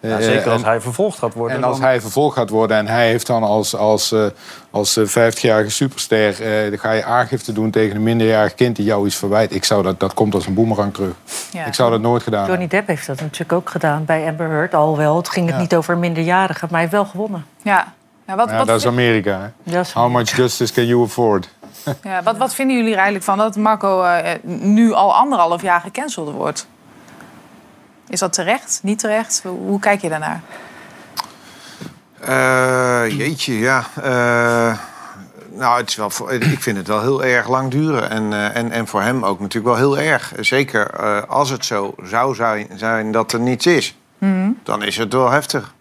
ja, 0.00 0.18
Eh, 0.18 0.24
zeker 0.24 0.50
als 0.50 0.62
en- 0.62 0.68
hij 0.68 0.80
vervolgd 0.80 1.18
gaat 1.18 1.34
worden. 1.34 1.56
En 1.56 1.64
als 1.64 1.76
dan- 1.78 1.86
hij 1.86 2.00
vervolgd 2.00 2.36
gaat 2.36 2.48
worden 2.50 2.76
en 2.76 2.86
hij 2.86 3.06
heeft 3.08 3.26
dan 3.26 3.42
als, 3.42 3.76
als, 3.76 4.12
eh, 4.12 4.26
als 4.70 4.96
eh, 4.96 5.04
50-jarige 5.06 5.70
superster... 5.70 6.42
eh, 6.64 6.70
dan 6.70 6.78
ga 6.78 6.90
je 6.92 7.04
aangifte 7.04 7.52
doen 7.52 7.70
tegen 7.70 7.96
een 7.96 8.02
minderjarig 8.02 8.54
kind 8.54 8.76
die 8.76 8.84
jou 8.84 9.06
iets 9.06 9.16
verwijt. 9.16 9.54
Ik 9.54 9.64
zou 9.64 9.82
dat, 9.82 10.00
dat 10.00 10.14
komt 10.14 10.34
als 10.34 10.46
een 10.46 10.54
boemerang 10.54 10.94
terug. 10.94 11.14
Ja. 11.52 11.64
Ik 11.66 11.74
zou 11.74 11.90
dat 11.90 12.00
nooit 12.00 12.22
gedaan 12.22 12.46
Johnny 12.46 12.66
Depp 12.68 12.86
heeft 12.88 13.06
dat 13.06 13.20
natuurlijk 13.20 13.52
ook 13.52 13.70
gedaan 13.70 14.04
bij 14.04 14.26
Amber 14.28 14.48
Heard. 14.50 14.74
Alhoewel, 14.74 15.16
het 15.16 15.28
ging 15.28 15.46
het 15.46 15.54
Ja. 15.54 15.60
niet 15.60 15.74
over 15.74 15.98
minderjarigen, 15.98 16.60
maar 16.70 16.80
hij 16.80 16.80
heeft 16.80 16.92
wel 16.92 17.04
gewonnen. 17.06 17.44
Ja. 17.62 17.92
Ja, 18.26 18.36
wat, 18.36 18.50
Ja, 18.50 18.56
wat, 18.56 18.66
dat 18.66 18.76
is 18.80 18.86
Amerika. 18.86 19.40
Hè? 19.64 19.72
Dat 19.72 19.86
is- 19.86 19.92
How 19.92 20.10
much 20.10 20.36
justice 20.36 20.72
can 20.72 20.86
you 20.86 21.02
afford? 21.02 21.48
ja, 22.02 22.22
wat, 22.22 22.36
wat 22.36 22.54
vinden 22.54 22.76
jullie 22.76 22.90
er 22.90 22.96
eigenlijk 22.96 23.24
van 23.24 23.38
dat 23.38 23.56
Marco 23.56 24.02
eh, 24.02 24.32
nu 24.42 24.92
al 24.92 25.14
anderhalf 25.14 25.62
jaar 25.62 25.80
gecanceld 25.80 26.30
wordt? 26.32 26.66
Is 28.08 28.20
dat 28.20 28.32
terecht? 28.32 28.80
Niet 28.82 28.98
terecht? 28.98 29.40
Hoe, 29.44 29.58
hoe 29.58 29.80
kijk 29.80 30.00
je 30.00 30.08
daarnaar? 30.08 30.40
Eh, 32.20 33.16
jeetje, 33.18 33.58
ja. 33.58 33.84
Eh, 34.02 34.78
nou, 35.50 35.78
het 35.80 35.88
is 35.88 35.96
wel, 35.96 36.10
voor- 36.10 36.32
ik 36.32 36.62
vind 36.62 36.76
het 36.76 36.86
wel 36.86 37.00
heel 37.00 37.24
erg 37.24 37.48
lang 37.48 37.70
duren. 37.70 38.10
En, 38.10 38.32
eh, 38.32 38.56
en, 38.56 38.70
en 38.70 38.86
voor 38.86 39.02
hem 39.02 39.24
ook 39.24 39.40
natuurlijk 39.40 39.76
wel 39.78 39.94
heel 39.94 39.98
erg. 40.10 40.32
Zeker 40.40 40.90
eh, 40.90 41.22
als 41.28 41.50
het 41.50 41.64
zo 41.64 41.94
zou 42.02 42.34
zijn, 42.34 42.68
zijn 42.76 43.12
dat 43.12 43.32
er 43.32 43.40
niets 43.40 43.66
is. 43.66 43.96
Dan 44.62 44.82
is 44.82 44.96
het 44.96 45.12
wel 45.12 45.30
heftig. 45.30 45.74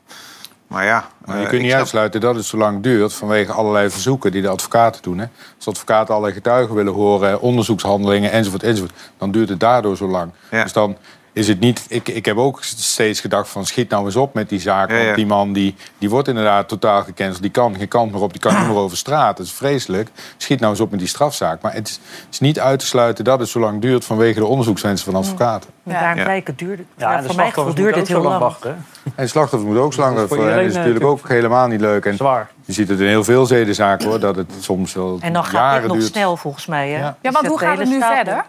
Maar 0.74 0.86
ja... 0.86 1.08
Maar 1.26 1.38
je 1.38 1.44
eh, 1.44 1.50
kunt 1.50 1.62
niet 1.62 1.70
snap- 1.70 1.82
uitsluiten 1.82 2.22
dat 2.22 2.36
het 2.36 2.46
zo 2.46 2.58
lang 2.58 2.84
duurt 2.84 3.14
vanwege 3.14 3.52
allerlei 3.52 3.90
verzoeken 3.90 4.32
die 4.32 4.42
de 4.42 4.48
advocaten 4.48 5.02
doen. 5.02 5.18
Hè. 5.20 5.26
Als 5.56 5.68
advocaten 5.68 6.10
allerlei 6.10 6.34
getuigen 6.34 6.76
willen 6.76 6.94
horen, 6.94 7.42
onderzoekshandelingen 7.42 8.32
enzovoort, 8.32 8.64
enzovoort, 8.64 8.94
dan 9.18 9.32
duurt 9.32 9.50
het 9.50 9.60
daardoor 9.60 9.98
zo 9.98 10.08
lang. 10.08 10.32
Ja. 10.52 10.64
Dus 10.64 10.74
dan 10.74 10.98
is 11.34 11.48
het 11.48 11.60
niet. 11.60 11.86
Ik, 11.90 12.10
ik 12.10 12.26
heb 12.26 12.38
ook 12.38 12.64
steeds 12.64 13.20
gedacht 13.20 13.50
van 13.50 13.66
schiet 13.66 13.90
nou 13.90 14.06
eens 14.06 14.16
op 14.16 14.34
met 14.34 14.50
die 14.50 14.60
zaak. 14.60 14.90
Ja, 14.90 14.96
ja. 14.98 15.04
Want 15.04 15.16
die 15.16 15.26
man 15.26 15.54
die, 15.54 15.76
die 15.98 16.10
wordt 16.10 16.28
inderdaad 16.28 16.68
totaal 16.68 17.04
gecanceld. 17.04 17.42
Die 17.42 17.52
kan 17.52 17.76
geen 17.76 17.88
kant 17.88 18.12
meer 18.12 18.22
op, 18.22 18.32
die 18.32 18.42
kan 18.42 18.58
niet 18.58 18.68
meer 18.68 18.78
over 18.78 18.98
straat. 18.98 19.38
Dat 19.38 19.46
is 19.46 19.52
vreselijk. 19.52 20.10
Schiet 20.38 20.60
nou 20.60 20.72
eens 20.72 20.82
op 20.82 20.90
met 20.90 21.00
die 21.00 21.08
strafzaak. 21.08 21.62
Maar 21.62 21.74
het 21.74 21.88
is, 21.88 21.94
het 22.26 22.34
is 22.34 22.40
niet 22.40 22.60
uit 22.60 22.80
te 22.80 22.86
sluiten 22.86 23.24
dat 23.24 23.40
het 23.40 23.50
zo 23.50 23.60
lang 23.60 23.82
duurt 23.82 24.06
vanwege 24.06 24.40
de 24.40 24.46
onderzoekswensen 24.46 25.12
van 25.12 25.22
advocaten. 25.22 25.70
Ja. 25.84 26.00
daar 26.00 26.18
Ja. 26.18 26.24
blijken 26.24 26.56
duurde 26.56 26.84
ja, 26.98 27.24
voor 27.24 27.36
duurde 27.36 27.82
moeten 27.82 28.00
het 28.00 28.08
heel 28.08 28.22
zo 28.22 28.28
lang. 28.28 28.40
wachten. 28.40 28.86
En 29.16 29.30
slachtoffers 29.30 29.64
moeten 29.64 29.84
ook 29.84 29.94
zo 29.94 30.02
lang. 30.02 30.16
Dat 30.16 30.32
is. 30.32 30.38
Dat 30.38 30.74
natuurlijk 30.74 31.06
ook 31.06 31.28
helemaal 31.28 31.68
niet 31.68 31.82
leuk. 31.82 32.06
En 32.06 32.16
Zwaar. 32.16 32.50
je 32.66 32.74
ziet 32.74 32.88
het 32.88 33.00
in 33.00 33.08
heel 33.08 33.24
veel 33.24 33.46
zedenzaken 33.46 34.08
hoor, 34.08 34.20
dat 34.20 34.36
het 34.36 34.52
soms 34.60 34.94
wel 34.94 35.18
En 35.22 35.34
dan 35.34 35.44
gaat 35.44 35.54
jaren 35.54 35.80
het 35.82 35.88
nog 35.88 35.98
duurt. 35.98 36.12
snel 36.12 36.38
volgens 36.38 36.66
mij. 36.66 36.90
Hè? 36.90 37.00
Ja. 37.00 37.18
Ja, 37.22 37.32
want 37.32 37.48
hoe 37.48 37.60
gaat 37.60 37.78
het 37.78 37.88
de 37.88 37.94
nu 37.94 38.02
verder? 38.02 38.46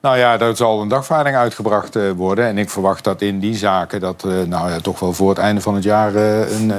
Nou 0.00 0.18
ja, 0.18 0.36
daar 0.36 0.56
zal 0.56 0.80
een 0.80 0.88
dagvaarding 0.88 1.36
uitgebracht 1.36 1.96
eh, 1.96 2.10
worden. 2.10 2.46
En 2.46 2.58
ik 2.58 2.70
verwacht 2.70 3.04
dat 3.04 3.22
in 3.22 3.38
die 3.38 3.56
zaken 3.56 4.00
dat 4.00 4.24
eh, 4.24 4.42
nou 4.42 4.70
ja, 4.70 4.80
toch 4.80 5.00
wel 5.00 5.12
voor 5.12 5.28
het 5.28 5.38
einde 5.38 5.60
van 5.60 5.74
het 5.74 5.84
jaar 5.84 6.14
eh, 6.14 6.60
een, 6.60 6.70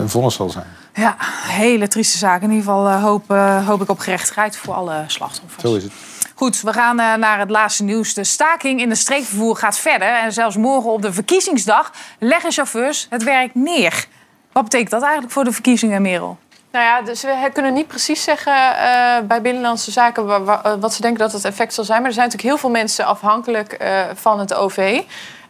een 0.00 0.08
vonnis 0.08 0.34
zal 0.34 0.50
zijn. 0.50 0.66
Ja, 0.94 1.16
hele 1.46 1.88
trieste 1.88 2.18
zaak. 2.18 2.42
In 2.42 2.50
ieder 2.50 2.64
geval 2.64 2.90
hoop, 2.92 3.28
hoop 3.66 3.82
ik 3.82 3.88
op 3.88 3.98
gerechtigheid 3.98 4.56
voor 4.56 4.74
alle 4.74 5.04
slachtoffers. 5.06 5.62
Zo 5.62 5.74
is 5.74 5.82
het. 5.82 5.92
Goed, 6.34 6.60
we 6.60 6.72
gaan 6.72 6.96
naar 6.96 7.38
het 7.38 7.50
laatste 7.50 7.82
nieuws. 7.84 8.14
De 8.14 8.24
staking 8.24 8.80
in 8.80 8.88
de 8.88 8.94
streekvervoer 8.94 9.56
gaat 9.56 9.78
verder. 9.78 10.08
En 10.08 10.32
zelfs 10.32 10.56
morgen 10.56 10.90
op 10.90 11.02
de 11.02 11.12
verkiezingsdag 11.12 11.92
leggen 12.18 12.52
chauffeurs 12.52 13.06
het 13.10 13.22
werk 13.22 13.54
neer. 13.54 14.06
Wat 14.52 14.62
betekent 14.62 14.90
dat 14.90 15.02
eigenlijk 15.02 15.32
voor 15.32 15.44
de 15.44 15.52
verkiezingen, 15.52 16.02
Merel? 16.02 16.38
Nou 16.72 16.84
ja, 16.84 17.02
dus 17.02 17.22
we 17.22 17.50
kunnen 17.52 17.72
niet 17.72 17.86
precies 17.86 18.22
zeggen 18.22 18.52
eh, 18.76 19.18
bij 19.24 19.42
Binnenlandse 19.42 19.90
Zaken 19.90 20.26
wa- 20.26 20.42
wa- 20.42 20.62
eh, 20.64 20.72
wat 20.80 20.94
ze 20.94 21.00
denken 21.00 21.20
dat 21.20 21.32
het 21.32 21.44
effect 21.44 21.74
zal 21.74 21.84
zijn. 21.84 21.98
Maar 21.98 22.08
er 22.08 22.14
zijn 22.14 22.26
natuurlijk 22.26 22.54
heel 22.54 22.60
veel 22.70 22.80
mensen 22.80 23.04
afhankelijk 23.06 23.72
eh, 23.72 24.00
van 24.14 24.38
het 24.38 24.54
OV. 24.54 25.00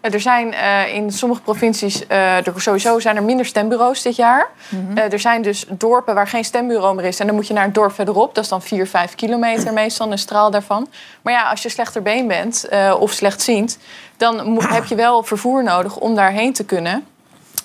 Er 0.01 0.21
zijn 0.21 0.55
in 0.93 1.13
sommige 1.13 1.41
provincies, 1.41 2.05
er 2.09 2.53
sowieso 2.57 2.99
zijn 2.99 3.17
er 3.17 3.23
minder 3.23 3.47
stembureaus 3.47 4.03
dit 4.03 4.17
jaar. 4.17 4.47
Eh, 4.95 5.13
er 5.13 5.19
zijn 5.19 5.43
dus 5.43 5.65
dorpen 5.69 6.15
waar 6.15 6.29
geen 6.29 6.45
stembureau 6.45 6.95
meer 6.95 7.05
is. 7.05 7.21
En 7.21 7.27
dan 7.27 7.35
moet 7.35 7.47
je 7.47 7.55
naar 7.55 7.65
een 7.65 7.73
dorp 7.73 7.93
verderop. 7.95 8.35
Dat 8.35 8.45
is 8.45 8.51
dan 8.51 8.63
4, 8.63 8.87
5 8.87 9.15
kilometer 9.15 9.73
meestal, 9.73 10.13
een 10.13 10.19
straal 10.19 10.51
daarvan. 10.51 10.89
Maar 11.23 11.33
ja, 11.33 11.51
als 11.51 11.63
je 11.63 11.69
slechter 11.69 12.03
bent 12.03 12.69
of 12.99 13.13
slechtziend... 13.13 13.79
dan 14.17 14.47
moet, 14.51 14.69
heb 14.79 14.85
je 14.85 14.95
wel 14.95 15.23
vervoer 15.23 15.63
nodig 15.63 15.97
om 15.97 16.15
daarheen 16.15 16.53
te 16.53 16.65
kunnen. 16.65 17.07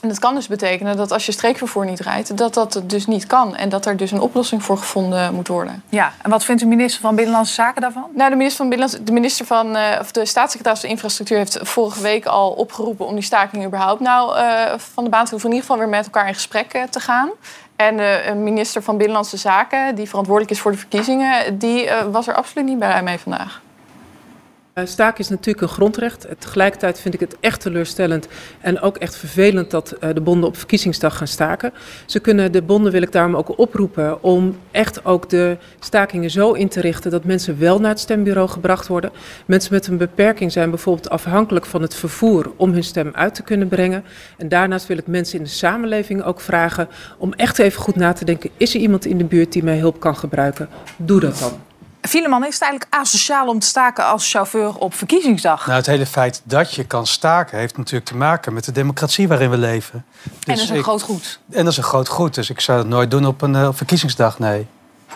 En 0.04 0.10
dat 0.10 0.20
kan 0.20 0.36
dus 0.36 0.48
betekenen 0.48 0.98
dat 0.98 1.12
als 1.12 1.26
je 1.26 1.32
streekvervoer 1.32 1.86
niet 1.86 2.00
rijdt, 2.00 2.38
dat 2.38 2.54
dat 2.54 2.82
dus 2.84 3.08
niet 3.08 3.28
kan. 3.28 3.56
En 3.56 3.70
dat 3.70 3.86
er 3.86 3.98
dus 3.98 4.12
een 4.12 4.22
oplossing 4.22 4.64
voor 4.64 4.78
gevonden 4.78 5.34
moet 5.34 5.48
worden. 5.48 5.84
Ja, 5.90 6.14
en 6.22 6.30
wat 6.30 6.44
vindt 6.44 6.62
de 6.62 6.68
minister 6.68 7.02
van 7.02 7.16
Binnenlandse 7.16 7.54
Zaken 7.54 7.82
daarvan? 7.82 8.06
Nou, 8.16 8.30
de 8.30 8.36
minister 8.36 8.58
van 8.58 8.70
Binnenlands, 8.70 9.06
de 9.06 9.12
minister 9.12 9.46
van, 9.46 9.76
eh, 9.76 10.00
of 10.00 10.12
de 10.12 10.26
staatssecretaris 10.26 10.80
van 10.80 10.90
Infrastructuur 10.90 11.38
heeft 11.38 11.60
vorige 11.62 12.02
week 12.02 12.26
al 12.26 12.52
opgeroepen 12.52 13.06
om 13.06 13.14
die 13.14 13.24
staking 13.24 13.66
überhaupt 13.66 14.00
nou 14.00 14.38
eh, 14.38 14.74
van 14.78 15.04
de 15.04 15.10
baan 15.10 15.26
te 15.26 15.32
hoeven. 15.32 15.50
In 15.50 15.56
ieder 15.56 15.70
geval 15.70 15.86
weer 15.86 15.96
met 15.96 16.06
elkaar 16.06 16.28
in 16.28 16.34
gesprek 16.34 16.74
eh, 16.74 16.84
te 16.84 17.00
gaan. 17.00 17.30
En 17.76 17.98
de 17.98 18.34
minister 18.36 18.84
van 18.84 18.98
Binnenlandse 18.98 19.38
Zaken, 19.38 19.96
die 19.96 20.10
verantwoordelijk 20.10 20.54
is 20.54 20.60
voor 20.62 20.72
de 20.72 20.78
verkiezingen, 20.78 21.58
die 21.58 21.90
was 22.12 22.28
er 22.28 22.34
absoluut 22.34 22.68
niet 22.68 22.80
bij 22.80 23.04
mee 23.04 23.18
vandaag. 23.18 23.63
Eh, 24.74 24.86
Staken 24.86 25.20
is 25.20 25.30
natuurlijk 25.30 25.62
een 25.62 25.74
grondrecht. 25.74 26.28
Tegelijkertijd 26.40 27.00
vind 27.00 27.14
ik 27.14 27.20
het 27.20 27.36
echt 27.40 27.62
teleurstellend 27.62 28.28
en 28.62 28.80
ook 28.80 28.98
echt 28.98 29.16
vervelend 29.16 29.72
dat 29.72 29.92
eh, 29.92 30.10
de 30.14 30.22
bonden 30.22 30.50
op 30.50 30.58
verkiezingsdag 30.58 31.18
gaan 31.18 31.28
staken. 31.28 31.74
Ze 32.06 32.20
kunnen 32.20 32.52
de 32.52 32.62
bonden, 32.62 32.92
wil 32.92 33.02
ik 33.02 33.12
daarom 33.12 33.36
ook 33.36 33.58
oproepen, 33.58 34.24
om 34.24 34.58
echt 34.72 35.06
ook 35.06 35.30
de 35.30 35.58
stakingen 35.80 36.30
zo 36.30 36.52
in 36.52 36.70
te 36.70 36.82
richten 36.82 37.12
dat 37.12 37.24
mensen 37.24 37.60
wel 37.60 37.80
naar 37.80 37.90
het 37.90 38.00
stembureau 38.00 38.50
gebracht 38.50 38.88
worden. 38.88 39.12
Mensen 39.46 39.74
met 39.74 39.88
een 39.88 39.98
beperking 39.98 40.52
zijn 40.52 40.70
bijvoorbeeld 40.70 41.10
afhankelijk 41.10 41.66
van 41.66 41.82
het 41.82 41.96
vervoer 41.96 42.52
om 42.56 42.72
hun 42.72 42.84
stem 42.84 43.10
uit 43.14 43.36
te 43.36 43.44
kunnen 43.44 43.68
brengen. 43.68 44.04
En 44.38 44.50
daarnaast 44.50 44.88
wil 44.88 44.98
ik 44.98 45.08
mensen 45.08 45.38
in 45.38 45.44
de 45.44 45.50
samenleving 45.50 46.24
ook 46.24 46.42
vragen 46.42 46.88
om 47.18 47.34
echt 47.34 47.60
even 47.60 47.82
goed 47.82 47.96
na 47.96 48.14
te 48.14 48.26
denken: 48.26 48.50
is 48.58 48.74
er 48.74 48.80
iemand 48.80 49.06
in 49.06 49.18
de 49.18 49.26
buurt 49.26 49.52
die 49.52 49.64
mij 49.64 49.78
hulp 49.78 50.00
kan 50.00 50.16
gebruiken? 50.16 50.70
Doe 50.98 51.20
dat 51.20 51.40
dan. 51.40 51.73
Fieleman, 52.08 52.46
is 52.46 52.54
het 52.54 52.62
eigenlijk 52.62 52.94
asociaal 52.96 53.48
om 53.48 53.60
te 53.60 53.68
staken 53.68 54.06
als 54.06 54.32
chauffeur 54.32 54.76
op 54.78 54.94
verkiezingsdag? 54.94 55.66
Nou, 55.66 55.78
het 55.78 55.86
hele 55.86 56.06
feit 56.06 56.42
dat 56.44 56.74
je 56.74 56.84
kan 56.84 57.08
staken 57.08 57.58
heeft 57.58 57.78
natuurlijk 57.78 58.06
te 58.06 58.16
maken 58.16 58.54
met 58.54 58.64
de 58.66 58.72
democratie 58.72 59.28
waarin 59.28 59.50
we 59.50 59.58
leven. 59.58 60.06
en 60.24 60.32
dat 60.44 60.58
is 60.58 60.70
een 60.70 60.76
ik- 60.76 60.84
groot 60.84 61.02
goed. 61.02 61.40
En 61.52 61.64
dat 61.64 61.72
is 61.72 61.78
een 61.78 61.84
groot 61.84 62.08
goed, 62.08 62.34
dus 62.34 62.50
ik 62.50 62.60
zou 62.60 62.78
het 62.78 62.88
nooit 62.88 63.12
doen 63.12 63.26
op 63.26 63.42
een 63.42 63.56
eh, 63.56 63.70
verkiezingsdag, 63.72 64.40
nee. 64.40 64.68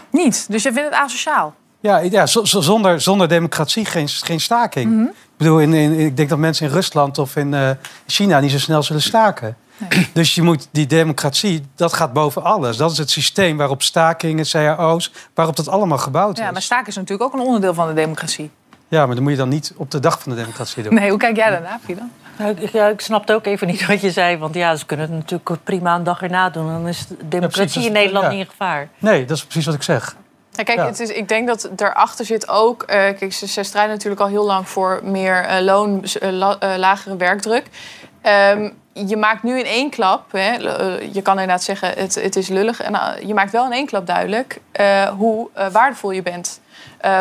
Niet, 0.10 0.46
dus 0.50 0.64
je 0.64 0.72
vindt 0.74 0.90
het 0.90 1.00
asociaal? 1.00 1.56
Ja, 1.80 1.98
ja 1.98 2.26
zo- 2.26 2.46
zo- 2.46 2.62
zonder, 2.62 3.02
zonder 3.02 3.28
democratie 3.28 3.86
geen, 3.86 4.08
geen 4.08 4.40
staking. 4.40 4.92
Mhm. 4.92 5.04
Ik 5.04 5.14
bedoel, 5.38 5.60
in, 5.60 5.74
in, 5.74 6.00
ik 6.00 6.18
denk 6.18 6.30
dat 6.30 6.38
mensen 6.38 6.66
in 6.68 6.74
Rusland 6.74 7.18
of 7.18 7.36
in 7.36 7.54
eh, 7.54 7.70
China 8.08 8.40
niet 8.40 8.52
zo 8.52 8.60
snel 8.60 8.84
zullen 8.84 9.02
staken. 9.02 9.58
Dus 10.14 10.36
je 10.36 10.42
moet 10.42 10.68
die 10.72 10.86
democratie, 10.88 11.66
dat 11.76 11.94
gaat 11.94 12.14
boven 12.14 12.44
alles. 12.44 12.78
Dat 12.78 12.92
is 12.92 12.98
het 12.98 13.10
systeem 13.10 13.58
waarop 13.58 13.82
stakingen, 13.84 14.46
cao's, 14.46 15.12
waarop 15.34 15.56
dat 15.56 15.68
allemaal 15.68 15.98
gebouwd 15.98 16.38
is. 16.38 16.44
Ja, 16.44 16.52
maar 16.52 16.62
staken 16.62 16.88
is 16.88 16.96
natuurlijk 16.96 17.24
ook 17.24 17.40
een 17.40 17.46
onderdeel 17.46 17.74
van 17.74 17.88
de 17.88 17.94
democratie. 17.94 18.52
Ja, 18.88 19.06
maar 19.06 19.16
dat 19.16 19.24
moet 19.24 19.32
je 19.32 19.38
dan 19.38 19.50
niet 19.50 19.74
op 19.78 19.92
de 19.92 20.00
dag 20.00 20.22
van 20.22 20.32
de 20.32 20.38
democratie 20.38 20.84
doen. 20.84 20.94
Nee, 20.94 21.10
hoe 21.10 21.20
kijk 21.20 21.36
jij 21.36 21.50
daarna, 21.50 21.80
Fieleman? 21.84 22.12
Nou, 22.38 22.56
ik, 22.60 22.70
ja, 22.72 22.88
ik 22.88 23.02
snapte 23.02 23.34
ook 23.34 23.46
even 23.46 23.68
niet 23.68 23.86
wat 23.88 24.02
je 24.02 24.12
zei. 24.12 24.38
Want 24.38 24.56
ja, 24.56 24.76
ze 24.76 24.86
kunnen 24.86 25.06
het 25.06 25.16
natuurlijk 25.16 25.64
prima 25.64 25.96
een 25.96 26.04
dag 26.04 26.22
erna 26.22 26.50
doen. 26.50 26.68
Dan 26.68 26.88
is 26.88 27.08
de 27.08 27.16
democratie 27.28 27.64
precies, 27.64 27.86
in 27.86 27.92
Nederland 27.92 28.26
ja. 28.26 28.32
niet 28.32 28.40
in 28.40 28.50
gevaar. 28.50 28.90
Nee, 29.00 29.26
dat 29.26 29.38
is 29.38 29.44
precies 29.44 29.66
wat 29.66 29.76
ik 29.76 29.84
zeg. 29.84 30.16
Ja, 30.52 30.64
kijk, 30.64 30.78
Ja. 30.78 30.86
Het 30.86 31.00
is, 31.00 31.10
ik 31.10 31.28
denk 31.28 31.48
dat 31.48 31.70
daarachter 31.72 32.26
zit 32.26 32.50
ook... 32.50 32.84
eh, 32.84 32.96
kijk, 32.96 33.34
ze, 33.34 33.48
ze 33.48 33.64
strijden 33.64 33.94
natuurlijk 33.94 34.22
al 34.22 34.28
heel 34.28 34.46
lang 34.46 34.70
voor 34.70 35.00
meer 35.04 35.44
eh, 35.44 35.64
loon, 35.64 36.04
la- 36.22 36.60
eh, 36.60 36.78
lagere 36.78 37.16
werkdruk. 37.18 37.66
Ehm, 38.22 38.70
je 39.06 39.18
maakt 39.18 39.44
nu 39.44 39.60
in 39.60 39.66
één 39.66 39.90
klap, 39.90 40.32
hè, 40.32 40.52
eh, 40.52 41.14
je 41.14 41.22
kan 41.22 41.34
inderdaad 41.34 41.64
zeggen 41.64 41.90
het, 41.98 42.16
het 42.16 42.36
is 42.36 42.48
lullig. 42.48 42.82
En, 42.82 42.96
eh, 42.96 43.28
je 43.28 43.34
maakt 43.34 43.52
wel 43.52 43.66
in 43.66 43.72
één 43.72 43.86
klap 43.86 44.08
duidelijk 44.08 44.62
eh, 44.72 45.10
hoe 45.10 45.50
waardevol 45.72 46.12
je 46.12 46.22
bent. 46.22 46.60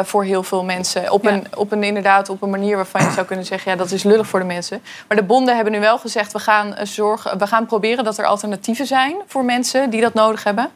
voor 0.02 0.24
heel 0.24 0.42
veel 0.42 0.64
mensen. 0.64 1.12
Op, 1.12 1.24
een, 1.26 1.46
op 1.54 1.72
een 1.72 1.82
inderdaad 1.82 2.28
op 2.28 2.42
een 2.42 2.50
manier 2.50 2.76
waarvan 2.76 3.04
je 3.04 3.10
zou 3.10 3.26
kunnen 3.26 3.44
zeggen... 3.44 3.70
ja, 3.70 3.76
dat 3.76 3.90
is 3.90 4.02
lullig 4.02 4.26
voor 4.26 4.38
de 4.38 4.44
mensen. 4.44 4.82
Maar 5.08 5.16
de 5.16 5.22
bonden 5.22 5.54
hebben 5.54 5.72
nu 5.72 5.80
wel 5.80 5.98
gezegd... 5.98 6.32
we 6.32 6.38
gaan, 6.38 6.74
zorgen, 6.82 7.38
we 7.38 7.46
gaan 7.46 7.66
proberen 7.66 8.04
dat 8.04 8.18
er 8.18 8.26
alternatieven 8.26 8.86
zijn 8.86 9.16
voor 9.26 9.44
mensen 9.44 9.90
die 9.90 10.00
dat 10.00 10.14
nodig 10.14 10.44
hebben. 10.44 10.70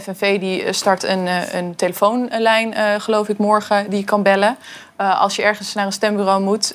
FNV 0.00 0.40
die 0.40 0.72
start 0.72 1.02
een, 1.02 1.28
een 1.56 1.76
telefoonlijn, 1.76 3.00
geloof 3.00 3.28
ik, 3.28 3.38
morgen, 3.38 3.90
die 3.90 3.98
je 3.98 4.04
kan 4.04 4.22
bellen. 4.22 4.56
Als 4.96 5.36
je 5.36 5.42
ergens 5.42 5.74
naar 5.74 5.86
een 5.86 5.92
stembureau 5.92 6.42
moet. 6.42 6.74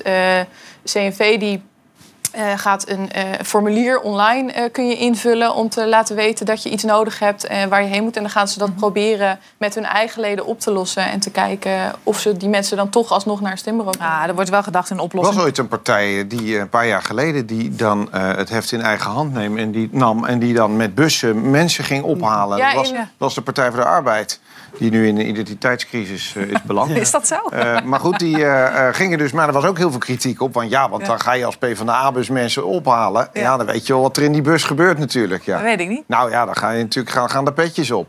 CNV 0.84 1.38
die 1.38 1.62
eh, 2.36 2.58
gaat 2.58 2.88
een 2.88 3.10
eh, 3.12 3.24
formulier 3.44 4.00
online 4.00 4.52
eh, 4.52 4.72
kun 4.72 4.88
je 4.88 4.96
invullen 4.96 5.54
om 5.54 5.68
te 5.68 5.86
laten 5.88 6.16
weten 6.16 6.46
dat 6.46 6.62
je 6.62 6.70
iets 6.70 6.84
nodig 6.84 7.18
hebt 7.18 7.46
en 7.46 7.68
waar 7.68 7.82
je 7.82 7.88
heen 7.88 8.02
moet. 8.02 8.16
En 8.16 8.22
dan 8.22 8.30
gaan 8.30 8.48
ze 8.48 8.58
dat 8.58 8.76
proberen 8.76 9.38
met 9.56 9.74
hun 9.74 9.84
eigen 9.84 10.20
leden 10.20 10.46
op 10.46 10.60
te 10.60 10.70
lossen 10.70 11.10
en 11.10 11.20
te 11.20 11.30
kijken 11.30 11.92
of 12.02 12.18
ze 12.18 12.36
die 12.36 12.48
mensen 12.48 12.76
dan 12.76 12.88
toch 12.90 13.10
alsnog 13.10 13.40
naar 13.40 13.52
een 13.52 13.58
stembureau 13.58 13.96
kunnen. 13.96 14.14
Ah, 14.16 14.28
er 14.28 14.34
wordt 14.34 14.50
wel 14.50 14.62
gedacht 14.62 14.90
in 14.90 14.96
Er 14.96 15.02
was 15.02 15.06
oplossingen. 15.12 15.42
ooit 15.44 15.58
een 15.58 15.68
partij 15.68 16.26
die 16.26 16.54
eh, 16.54 16.60
een 16.60 16.68
paar 16.68 16.86
jaar 16.86 17.02
geleden 17.02 17.46
die 17.46 17.74
dan 17.74 18.12
eh, 18.12 18.36
het 18.36 18.48
heft 18.48 18.72
in 18.72 18.80
eigen 18.82 19.10
hand 19.10 19.32
neem 19.32 19.58
en 19.58 19.70
die 19.70 19.88
nam 19.92 20.24
en 20.24 20.38
die 20.38 20.54
dan 20.54 20.76
met 20.76 20.94
bussen 20.94 21.50
mensen 21.50 21.84
ging 21.84 22.02
ophalen. 22.04 22.58
Ja, 22.58 22.66
dat 22.66 22.74
was, 22.74 22.90
in- 22.92 23.08
was 23.18 23.34
de 23.34 23.40
Partij 23.42 23.70
voor 23.70 23.80
de 23.80 23.86
Arbeid. 23.86 24.40
Die 24.78 24.90
nu 24.90 25.06
in 25.08 25.18
een 25.18 25.28
identiteitscrisis 25.28 26.34
is 26.34 26.62
beland. 26.62 26.90
Is 27.06 27.10
dat 27.10 27.26
zo? 27.26 27.34
Eh, 27.34 27.80
maar 27.80 28.00
goed, 28.00 28.18
die 28.18 28.36
gingen 28.92 29.18
dus. 29.18 29.32
Maar 29.32 29.46
er 29.46 29.52
was 29.52 29.64
ook 29.64 29.78
heel 29.78 29.90
veel 29.90 29.98
kritiek 29.98 30.40
op. 30.40 30.54
Want 30.54 30.70
ja, 30.70 30.88
want 30.88 31.02
Ja. 31.02 31.08
dan 31.08 31.20
ga 31.20 31.32
je 31.32 31.44
als 31.44 31.56
PvdA-bus 32.26 32.42
mensen 32.42 32.64
ophalen. 32.66 33.28
Ja. 33.32 33.56
dan 33.56 33.66
weet 33.66 33.86
je 33.86 33.92
wel 33.92 34.02
wat 34.02 34.16
er 34.16 34.22
in 34.22 34.32
die 34.32 34.42
bus 34.42 34.64
gebeurt 34.64 34.98
natuurlijk. 34.98 35.44
Ja. 35.44 35.54
Dat 35.56 35.62
weet 35.64 35.80
ik 35.80 35.88
niet. 35.88 36.02
Nou 36.06 36.30
ja, 36.30 36.44
dan 36.44 36.56
ga 36.56 36.70
je 36.70 36.82
natuurlijk 36.82 37.14
gaan, 37.16 37.30
gaan 37.30 37.44
de 37.44 37.52
petjes 37.52 37.90
op. 37.90 38.06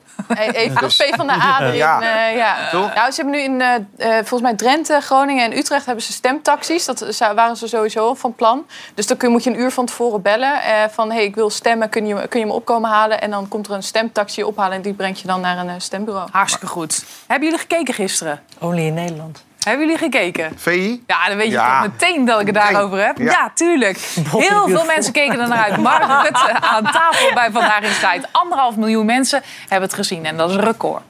Even 0.52 0.82
als 0.82 0.96
P 1.12 1.16
van 1.16 1.28
de 1.28 1.34
A 1.34 1.62
erin. 1.62 1.76
Ja. 1.76 2.02
Ja. 2.02 2.28
ja. 2.28 2.70
Toch? 2.72 2.94
Nou, 2.96 3.12
ze 3.12 3.22
hebben 3.22 3.40
nu 3.40 3.46
in, 3.46 3.62
eh, 3.62 3.76
eh, 3.76 4.14
volgens 4.26 4.42
mij 4.42 4.54
Drenthe, 4.56 5.00
Groningen 5.02 5.46
en 5.52 5.58
Utrecht 5.58 5.86
hebben 5.86 6.04
ze 6.04 6.12
stemtaxis. 6.12 6.86
Dat 6.86 7.06
zou- 7.10 7.36
waren 7.36 7.56
ze 7.58 7.68
sowieso 7.68 8.14
van 8.14 8.34
plan. 8.36 8.66
Dus 8.94 9.08
dan 9.08 9.18
kun, 9.18 9.32
moet 9.32 9.44
je 9.44 9.50
een 9.50 9.60
uur 9.60 9.72
van 9.72 9.86
tevoren 9.86 10.22
bellen. 10.22 10.62
eh, 10.62 10.84
van, 10.92 11.12
hey, 11.12 11.24
ik 11.24 11.36
wil 11.36 11.50
stemmen, 11.50 11.90
kun 11.90 12.06
je, 12.08 12.28
kun 12.28 12.40
je 12.40 12.46
me 12.46 12.54
opkomen 12.54 12.90
halen? 12.90 13.22
En 13.22 13.32
dan 13.32 13.48
komt 13.48 13.68
er 13.68 13.74
een 13.74 13.84
stemtaxi 13.84 14.44
ophalen 14.44 14.76
en 14.76 14.82
die 14.82 14.94
brengt 14.94 15.20
je 15.20 15.28
dan 15.28 15.42
naar 15.42 15.58
een 15.58 15.70
eh, 15.70 15.76
stembureau. 15.78 16.28
Hartstikke 16.32 16.68
goed. 16.68 17.04
Hebben 17.28 17.48
jullie 17.48 17.62
gekeken 17.64 17.94
gisteren? 17.94 18.42
Only 18.60 18.82
in 18.86 18.94
Nederland. 18.94 19.46
Hebben 19.68 19.86
jullie 19.86 20.02
gekeken? 20.02 20.52
VI? 20.56 21.04
Ja, 21.08 21.28
dan 21.28 21.38
weet 21.38 21.46
je 21.48 21.52
Ja. 21.52 21.82
toch 21.82 21.92
meteen 21.92 22.26
dat 22.26 22.40
ik 22.40 22.46
het 22.46 22.56
daarover 22.56 23.06
heb. 23.06 23.18
Ja, 23.18 23.24
Ja. 23.26 23.52
tuurlijk. 23.54 23.98
Heel 24.38 24.68
veel 24.68 24.86
mensen 24.86 25.14
keken 25.14 25.40
er 25.40 25.48
naar 25.48 25.64
uit. 25.64 25.78
Mark 25.78 26.04
Rutte 26.24 26.60
aan 26.62 26.84
tafel 26.84 27.34
bij 27.34 27.52
Vandaag 27.52 27.82
in 27.82 27.92
Strijd. 27.92 28.28
Anderhalf 28.32 28.76
miljoen 28.76 29.06
mensen 29.06 29.42
hebben 29.60 29.88
het 29.90 29.98
gezien. 29.98 30.26
En 30.26 30.38
dat 30.38 30.50
is 30.50 30.56
een 30.56 30.62
record. 30.64 31.02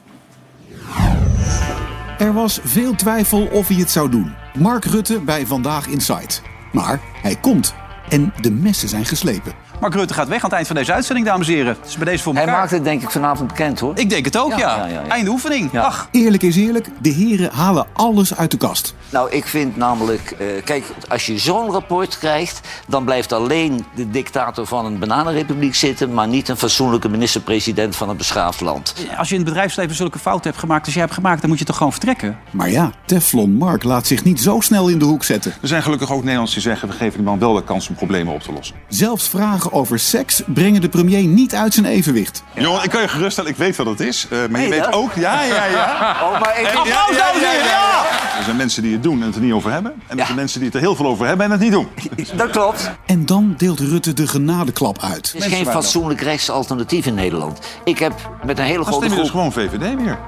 Er 2.18 2.32
was 2.32 2.60
veel 2.64 2.94
twijfel 2.94 3.46
of 3.52 3.68
hij 3.68 3.76
het 3.76 3.90
zou 3.90 4.08
doen. 4.10 4.34
Mark 4.54 4.84
Rutte 4.84 5.20
bij 5.20 5.46
Vandaag 5.46 5.86
Insight. 5.86 6.42
Maar 6.72 6.98
hij 7.22 7.36
komt. 7.40 7.74
En 8.08 8.32
de 8.40 8.50
messen 8.50 8.88
zijn 8.88 9.04
geslepen. 9.04 9.52
Mark 9.80 9.94
Rutte 9.94 10.14
gaat 10.14 10.28
weg 10.28 10.36
aan 10.38 10.44
het 10.44 10.52
eind 10.52 10.66
van 10.66 10.76
deze 10.76 10.92
uitzending, 10.92 11.26
dames 11.26 11.48
en 11.48 11.54
heren. 11.54 11.76
Het 11.80 11.88
is 11.88 11.96
bij 11.96 12.04
deze 12.04 12.22
voor 12.22 12.32
Hij 12.32 12.42
elkaar. 12.42 12.58
maakt 12.58 12.70
het 12.70 12.84
denk 12.84 13.02
ik 13.02 13.10
vanavond 13.10 13.48
bekend 13.48 13.80
hoor. 13.80 13.92
Ik 13.98 14.10
denk 14.10 14.24
het 14.24 14.36
ook, 14.38 14.50
ja. 14.50 14.58
Ja, 14.58 14.76
ja, 14.76 14.86
ja, 14.86 15.00
ja. 15.02 15.08
Einde 15.08 15.30
oefening. 15.30 15.78
Ach, 15.78 16.08
Eerlijk 16.10 16.42
is 16.42 16.56
eerlijk, 16.56 16.88
de 17.00 17.08
heren 17.08 17.50
halen 17.52 17.86
alles 17.92 18.34
uit 18.34 18.50
de 18.50 18.56
kast. 18.56 18.94
Nou, 19.10 19.30
ik 19.30 19.46
vind 19.46 19.76
namelijk, 19.76 20.30
eh, 20.30 20.46
kijk, 20.64 20.84
als 21.08 21.26
je 21.26 21.38
zo'n 21.38 21.70
rapport 21.70 22.18
krijgt, 22.18 22.60
dan 22.86 23.04
blijft 23.04 23.32
alleen 23.32 23.84
de 23.94 24.10
dictator 24.10 24.66
van 24.66 24.84
een 24.86 24.98
bananenrepubliek 24.98 25.74
zitten, 25.74 26.14
maar 26.14 26.28
niet 26.28 26.48
een 26.48 26.56
fatsoenlijke 26.56 27.08
minister-president 27.08 27.96
van 27.96 28.08
een 28.08 28.16
beschaafd 28.16 28.60
land. 28.60 28.94
als 29.18 29.28
je 29.28 29.34
in 29.34 29.40
het 29.40 29.48
bedrijfsleven 29.48 29.96
zulke 29.96 30.18
fouten 30.18 30.46
hebt 30.50 30.58
gemaakt 30.60 30.84
als 30.84 30.94
jij 30.94 31.02
hebt 31.02 31.14
gemaakt, 31.14 31.40
dan 31.40 31.50
moet 31.50 31.58
je 31.58 31.64
toch 31.64 31.76
gewoon 31.76 31.92
vertrekken. 31.92 32.38
Maar 32.50 32.70
ja, 32.70 32.90
Teflon 33.04 33.52
Mark 33.52 33.82
laat 33.82 34.06
zich 34.06 34.24
niet 34.24 34.40
zo 34.40 34.60
snel 34.60 34.88
in 34.88 34.98
de 34.98 35.04
hoek 35.04 35.24
zetten. 35.24 35.52
Er 35.62 35.68
zijn 35.68 35.82
gelukkig 35.82 36.10
ook 36.10 36.18
Nederlanders 36.18 36.52
die 36.52 36.62
zeggen... 36.62 36.88
we 36.88 36.94
geven 36.94 37.12
die 37.18 37.22
man 37.26 37.38
wel 37.38 37.52
de 37.54 37.64
kans 37.64 37.88
om 37.88 37.94
problemen 37.94 38.34
op 38.34 38.42
te 38.42 38.52
lossen. 38.52 38.76
Zelfs 38.88 39.28
vragen 39.28 39.67
over 39.72 39.98
seks 39.98 40.42
brengen 40.46 40.80
de 40.80 40.88
premier 40.88 41.22
niet 41.24 41.54
uit 41.54 41.74
zijn 41.74 41.86
evenwicht. 41.86 42.42
Jongen, 42.54 42.82
ik 42.84 42.90
kan 42.90 43.00
je 43.02 43.08
geruststellen, 43.08 43.50
ik 43.50 43.56
weet 43.56 43.76
wat 43.76 43.86
het 43.86 44.00
is. 44.00 44.26
eh, 44.30 44.38
maar 44.50 44.60
je 44.60 44.68
weet 44.68 44.84
dat? 44.84 44.92
ook... 44.92 45.12
Ja, 45.14 45.42
ja, 45.42 45.64
ja. 45.64 46.16
Oh, 46.22 46.40
maar 46.40 46.60
ik... 46.60 46.66
En- 46.66 46.72
en 46.76 46.84
heren, 46.84 47.64
ja! 47.64 48.04
Er 48.38 48.44
zijn 48.44 48.56
mensen 48.56 48.82
die 48.82 48.92
het 48.92 49.02
doen 49.02 49.20
en 49.20 49.26
het 49.26 49.34
er 49.34 49.40
niet 49.40 49.52
over 49.52 49.70
hebben. 49.72 49.92
En 50.06 50.18
er 50.18 50.24
zijn 50.24 50.36
mensen 50.38 50.58
die 50.58 50.68
het 50.68 50.76
er 50.76 50.82
heel 50.82 50.96
veel 50.96 51.06
over 51.06 51.26
hebben 51.26 51.46
en 51.46 51.52
het 51.52 51.60
niet 51.60 51.72
doen. 51.72 51.88
Dat 52.36 52.50
klopt. 52.50 52.90
En 53.06 53.26
dan 53.26 53.54
deelt 53.56 53.80
Rutte 53.80 54.12
de 54.12 54.26
genadeklap 54.26 55.02
uit. 55.02 55.34
Er 55.38 55.44
is 55.46 55.52
geen 55.52 55.66
fatsoenlijk 55.66 56.20
rechtsalternatief 56.20 57.06
in 57.06 57.14
Nederland. 57.14 57.58
Ik 57.84 57.98
heb 57.98 58.12
met 58.44 58.58
een 58.58 58.64
hele 58.64 58.76
Dan 58.76 58.86
grote 58.86 59.04
stem 59.06 59.16
je 59.16 59.22
dus 59.22 59.30
groep... 59.30 59.52
gewoon 59.52 59.68
VVD 59.70 60.02
weer. 60.02 60.18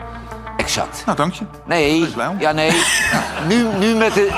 Exact. 0.56 1.02
Nou, 1.06 1.16
dank 1.16 1.32
je. 1.34 1.44
Nee, 1.66 2.08
ja 2.38 2.52
nee. 2.52 2.70
Nu, 3.48 3.66
nu 3.78 3.94
met 3.94 4.14
de... 4.14 4.28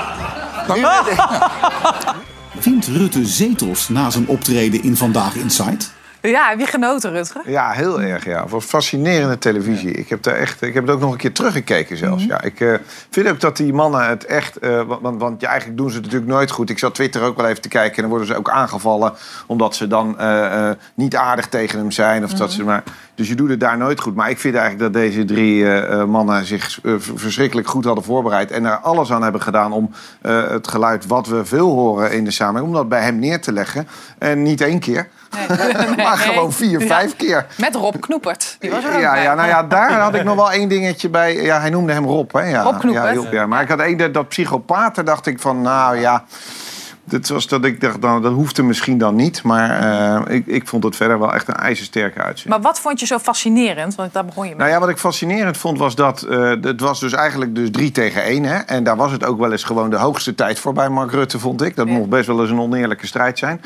Nu 0.67 0.81
met 0.81 1.01
de... 1.05 1.15
Wint 2.61 2.87
Rutte 2.87 3.25
zetels 3.25 3.89
na 3.89 4.09
zijn 4.09 4.27
optreden 4.27 4.83
in 4.83 4.95
Vandaag 4.95 5.35
Inside? 5.35 5.85
Ja, 6.29 6.51
je 6.51 6.65
genoten, 6.65 7.11
Rutger? 7.11 7.41
Ja, 7.45 7.71
heel 7.71 8.01
erg. 8.01 8.25
Ja. 8.25 8.47
Wat 8.47 8.63
fascinerende 8.63 9.37
televisie. 9.37 9.91
Ik 9.91 10.09
heb, 10.09 10.23
daar 10.23 10.35
echt, 10.35 10.61
ik 10.61 10.73
heb 10.73 10.85
het 10.85 10.95
ook 10.95 11.01
nog 11.01 11.11
een 11.11 11.17
keer 11.17 11.33
teruggekeken 11.33 11.97
zelfs. 11.97 12.23
ja, 12.25 12.41
ik 12.41 12.59
eh, 12.59 12.73
vind 13.09 13.29
ook 13.29 13.39
dat 13.39 13.57
die 13.57 13.73
mannen 13.73 14.07
het 14.07 14.25
echt... 14.25 14.57
eh, 14.57 14.81
want, 15.01 15.21
want, 15.21 15.41
ja, 15.41 15.47
eigenlijk 15.47 15.77
doen 15.77 15.89
ze 15.89 15.95
het 15.95 16.05
natuurlijk 16.05 16.31
nooit 16.31 16.51
goed. 16.51 16.69
Ik 16.69 16.79
zat 16.79 16.95
Twitter 16.95 17.21
ook 17.21 17.37
wel 17.37 17.45
even 17.45 17.61
te 17.61 17.67
kijken. 17.67 17.95
En 17.95 18.01
dan 18.01 18.09
worden 18.09 18.27
ze 18.27 18.35
ook 18.35 18.49
aangevallen. 18.49 19.13
Omdat 19.47 19.75
ze 19.75 19.87
dan 19.87 20.19
eh, 20.19 20.69
niet 20.93 21.15
aardig 21.15 21.47
tegen 21.47 21.79
hem 21.79 21.91
zijn. 21.91 22.23
Of 22.23 22.33
dat 22.33 22.51
ze 22.51 22.63
maar, 22.63 22.83
dus 23.15 23.27
je 23.27 23.35
doet 23.35 23.49
het 23.49 23.59
daar 23.59 23.77
nooit 23.77 23.99
goed. 23.99 24.15
Maar 24.15 24.29
ik 24.29 24.39
vind 24.39 24.55
eigenlijk 24.55 24.93
dat 24.93 25.01
deze 25.01 25.25
drie 25.25 25.65
mannen 26.05 26.45
zich 26.45 26.79
verschrikkelijk 27.15 27.67
goed 27.67 27.85
hadden 27.85 28.03
voorbereid. 28.03 28.51
En 28.51 28.65
er 28.65 28.77
alles 28.77 29.11
aan 29.11 29.23
hebben 29.23 29.41
gedaan 29.41 29.71
om 29.71 29.91
het 30.21 30.67
geluid 30.67 31.07
wat 31.07 31.27
we 31.27 31.45
veel 31.45 31.69
horen 31.69 32.11
in 32.11 32.23
de 32.23 32.31
samenleving... 32.31 32.73
om 32.73 32.79
dat 32.79 32.89
bij 32.89 33.01
hem 33.01 33.19
neer 33.19 33.41
te 33.41 33.51
leggen. 33.51 33.87
En 34.17 34.41
niet 34.41 34.61
één 34.61 34.79
keer. 34.79 35.07
maar 35.97 36.17
gewoon 36.17 36.51
vier, 36.53 36.81
vijf 36.81 37.15
keer. 37.15 37.45
Met 37.57 37.75
Rob 37.75 37.95
Knoepert. 37.99 38.55
Die 38.59 38.71
was 38.71 38.83
er 38.83 38.93
ook 38.93 38.99
Ja, 39.01 39.11
bij. 39.11 39.23
ja, 39.23 39.33
nou 39.33 39.47
ja, 39.47 39.63
daar 39.63 39.91
had 39.91 40.15
ik 40.15 40.23
nog 40.23 40.35
wel 40.35 40.51
één 40.51 40.69
dingetje 40.69 41.09
bij. 41.09 41.35
Ja, 41.35 41.59
hij 41.59 41.69
noemde 41.69 41.93
hem 41.93 42.05
Rob, 42.05 42.31
hè? 42.33 42.49
Ja, 42.49 42.61
Rob 42.61 42.79
Knoepert. 42.79 43.31
Ja. 43.31 43.45
Maar 43.47 43.61
ik 43.61 43.69
had 43.69 43.79
één, 43.79 44.11
dat, 44.11 44.27
psychopaten, 44.27 45.05
dacht 45.05 45.25
ik 45.25 45.39
van, 45.39 45.61
nou 45.61 45.97
ja... 45.99 46.23
Dat 47.05 47.27
was 47.27 47.47
dat 47.47 47.65
ik 47.65 47.81
dacht, 47.81 47.99
nou, 47.99 48.21
dat 48.21 48.33
hoefde 48.33 48.63
misschien 48.63 48.97
dan 48.97 49.15
niet. 49.15 49.43
Maar 49.43 49.79
eh, 50.25 50.35
ik, 50.35 50.47
ik 50.47 50.67
vond 50.67 50.83
het 50.83 50.95
verder 50.95 51.19
wel 51.19 51.33
echt 51.33 51.47
een 51.47 51.53
ijzersterke 51.55 52.19
uitzending. 52.19 52.47
Maar 52.55 52.71
wat 52.71 52.79
vond 52.79 52.99
je 52.99 53.05
zo 53.05 53.19
fascinerend? 53.19 53.95
Want 53.95 54.13
daar 54.13 54.25
begon 54.25 54.43
je 54.43 54.49
mee. 54.49 54.59
Nou 54.59 54.71
ja, 54.71 54.79
wat 54.79 54.89
ik 54.89 54.97
fascinerend 54.97 55.57
vond 55.57 55.77
was 55.77 55.95
dat 55.95 56.21
eh, 56.21 56.49
het 56.61 56.79
was 56.79 56.99
dus 56.99 57.13
eigenlijk 57.13 57.55
dus 57.55 57.71
drie 57.71 57.91
tegen 57.91 58.23
één. 58.23 58.43
Hè? 58.43 58.57
En 58.57 58.83
daar 58.83 58.95
was 58.95 59.11
het 59.11 59.25
ook 59.25 59.39
wel 59.39 59.51
eens 59.51 59.63
gewoon 59.63 59.89
de 59.89 59.95
hoogste 59.95 60.35
tijd 60.35 60.59
voor 60.59 60.73
bij 60.73 60.89
Mark 60.89 61.11
Rutte, 61.11 61.39
vond 61.39 61.61
ik. 61.61 61.75
Dat 61.75 61.87
mocht 61.87 62.09
best 62.09 62.27
wel 62.27 62.41
eens 62.41 62.49
een 62.49 62.59
oneerlijke 62.59 63.07
strijd 63.07 63.37
zijn. 63.37 63.61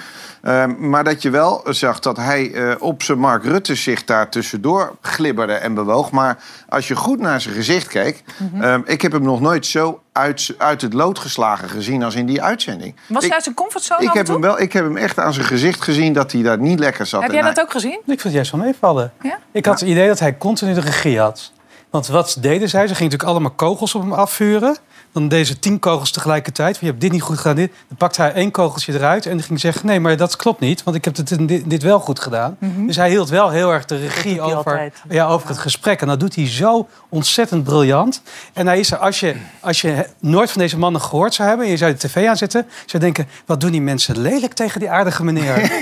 Ehm, 0.48 0.90
maar 0.90 1.04
dat 1.04 1.22
je 1.22 1.30
wel 1.30 1.62
zag 1.70 2.00
dat 2.00 2.18
hij 2.18 2.52
eh, 2.54 2.76
op 2.80 3.04
zijn 3.04 3.20
Mark 3.20 3.44
Rutte 3.44 3.76
zich 3.76 4.04
daar 4.04 4.30
tussendoor 4.30 4.96
glibberde 5.02 5.54
en 5.54 5.74
bewoog. 5.74 6.12
Maar 6.12 6.38
als 6.70 6.88
je 6.88 6.96
goed 6.96 7.20
naar 7.20 7.42
zijn 7.42 7.56
gezicht 7.56 7.88
keek, 7.88 8.24
Mhm. 8.38 8.62
ehm, 8.64 8.82
ik 8.86 9.02
heb 9.02 9.12
hem 9.12 9.22
nog 9.24 9.42
nooit 9.42 9.66
zo 9.66 10.02
uit, 10.12 10.54
uit 10.58 10.82
het 10.82 10.94
lood 10.94 11.20
geslagen 11.20 11.70
gezien 11.70 12.04
als 12.04 12.16
in 12.16 12.26
die 12.26 12.42
uitzending. 12.42 12.96
Was 13.08 13.18
ik, 13.18 13.24
hij 13.24 13.32
uit 13.34 13.44
zijn 13.44 13.56
comfortzone 13.56 14.04
ik 14.04 14.14
heb, 14.14 14.26
toe? 14.26 14.34
hem 14.34 14.44
wel, 14.44 14.60
ik 14.60 14.74
heb 14.74 14.84
hem 14.84 14.98
echt 14.98 15.20
aan 15.20 15.34
zijn 15.34 15.46
gezicht 15.46 15.82
gezien 15.82 16.14
dat 16.14 16.32
hij 16.32 16.42
daar 16.42 16.60
niet 16.60 16.80
lekker 16.80 17.06
zat. 17.06 17.22
Heb 17.22 17.32
jij 17.32 17.42
hij- 17.42 17.54
dat 17.54 17.64
ook 17.64 17.72
gezien? 17.72 17.92
Ik 18.00 18.02
vond 18.06 18.24
het 18.24 18.34
juist 18.34 18.52
wel 18.52 18.62
meevallen. 18.62 19.14
Ja? 19.22 19.38
Ik 19.52 19.66
had 19.66 19.80
het 19.80 19.90
idee 19.90 20.08
dat 20.08 20.20
hij 20.20 20.38
continu 20.38 20.74
de 20.74 20.80
regie 20.82 21.20
had. 21.20 21.52
Want 21.90 22.08
wat 22.08 22.38
deden 22.40 22.70
zij? 22.70 22.82
Ze 22.88 22.96
gingen 22.96 23.12
natuurlijk 23.12 23.30
allemaal 23.30 23.52
kogels 23.52 23.96
op 23.96 24.02
hem 24.02 24.14
afvuren. 24.14 24.78
Dan 25.18 25.28
deze 25.28 25.60
tien 25.60 25.80
kogels 25.80 26.12
tegelijkertijd. 26.12 26.78
Van, 26.78 26.86
je 26.86 26.92
hebt 26.94 27.02
dit 27.02 27.12
niet 27.12 27.22
goed 27.22 27.38
gedaan. 27.38 27.56
Dit. 27.56 27.72
Dan 27.88 27.98
pakte 27.98 28.22
hij 28.22 28.34
één 28.34 28.52
kogeltje 28.52 28.94
eruit 28.94 29.26
en 29.26 29.32
dan 29.32 29.42
ging 29.46 29.60
zeggen... 29.60 29.86
nee, 29.86 30.00
maar 30.00 30.18
dat 30.18 30.36
klopt 30.36 30.60
niet, 30.60 30.84
want 30.84 30.96
ik 30.96 31.06
heb 31.06 31.16
dit, 31.16 31.48
dit, 31.48 31.70
dit 31.70 31.84
wel 31.84 32.00
goed 32.00 32.20
gedaan. 32.20 32.56
Mhm. 32.60 32.86
Dus 32.86 32.96
hij 32.96 33.10
hield 33.10 33.30
wel 33.30 33.50
heel 33.50 33.72
erg 33.72 33.86
de 33.86 33.98
regie 33.98 34.42
over, 34.42 34.56
altijd. 34.56 34.94
ja, 35.10 35.28
over 35.28 35.48
het 35.48 35.58
gesprek. 35.58 36.02
En 36.02 36.08
dat 36.08 36.20
doet 36.20 36.36
hij 36.36 36.48
zo 36.50 36.88
ontzettend 37.10 37.64
briljant. 37.64 38.22
En 38.54 38.68
hij 38.68 38.80
is 38.80 38.92
er, 38.92 38.98
als 38.98 39.20
je, 39.20 39.36
als 39.60 39.82
je 39.82 40.06
nooit 40.20 40.52
van 40.52 40.62
deze 40.62 40.78
mannen 40.78 41.02
gehoord 41.02 41.34
zou 41.34 41.48
hebben... 41.48 41.66
en 41.66 41.72
je 41.72 41.78
zou 41.78 41.92
de 41.92 41.98
tv 41.98 42.28
aanzetten, 42.28 42.66
zou 42.70 42.88
je 42.92 43.00
denken... 43.00 43.28
wat 43.46 43.62
doen 43.62 43.72
die 43.72 43.82
mensen 43.82 44.18
lelijk 44.22 44.54
tegen 44.54 44.80
die 44.80 44.90
aardige 44.90 45.24
meneer. 45.24 45.56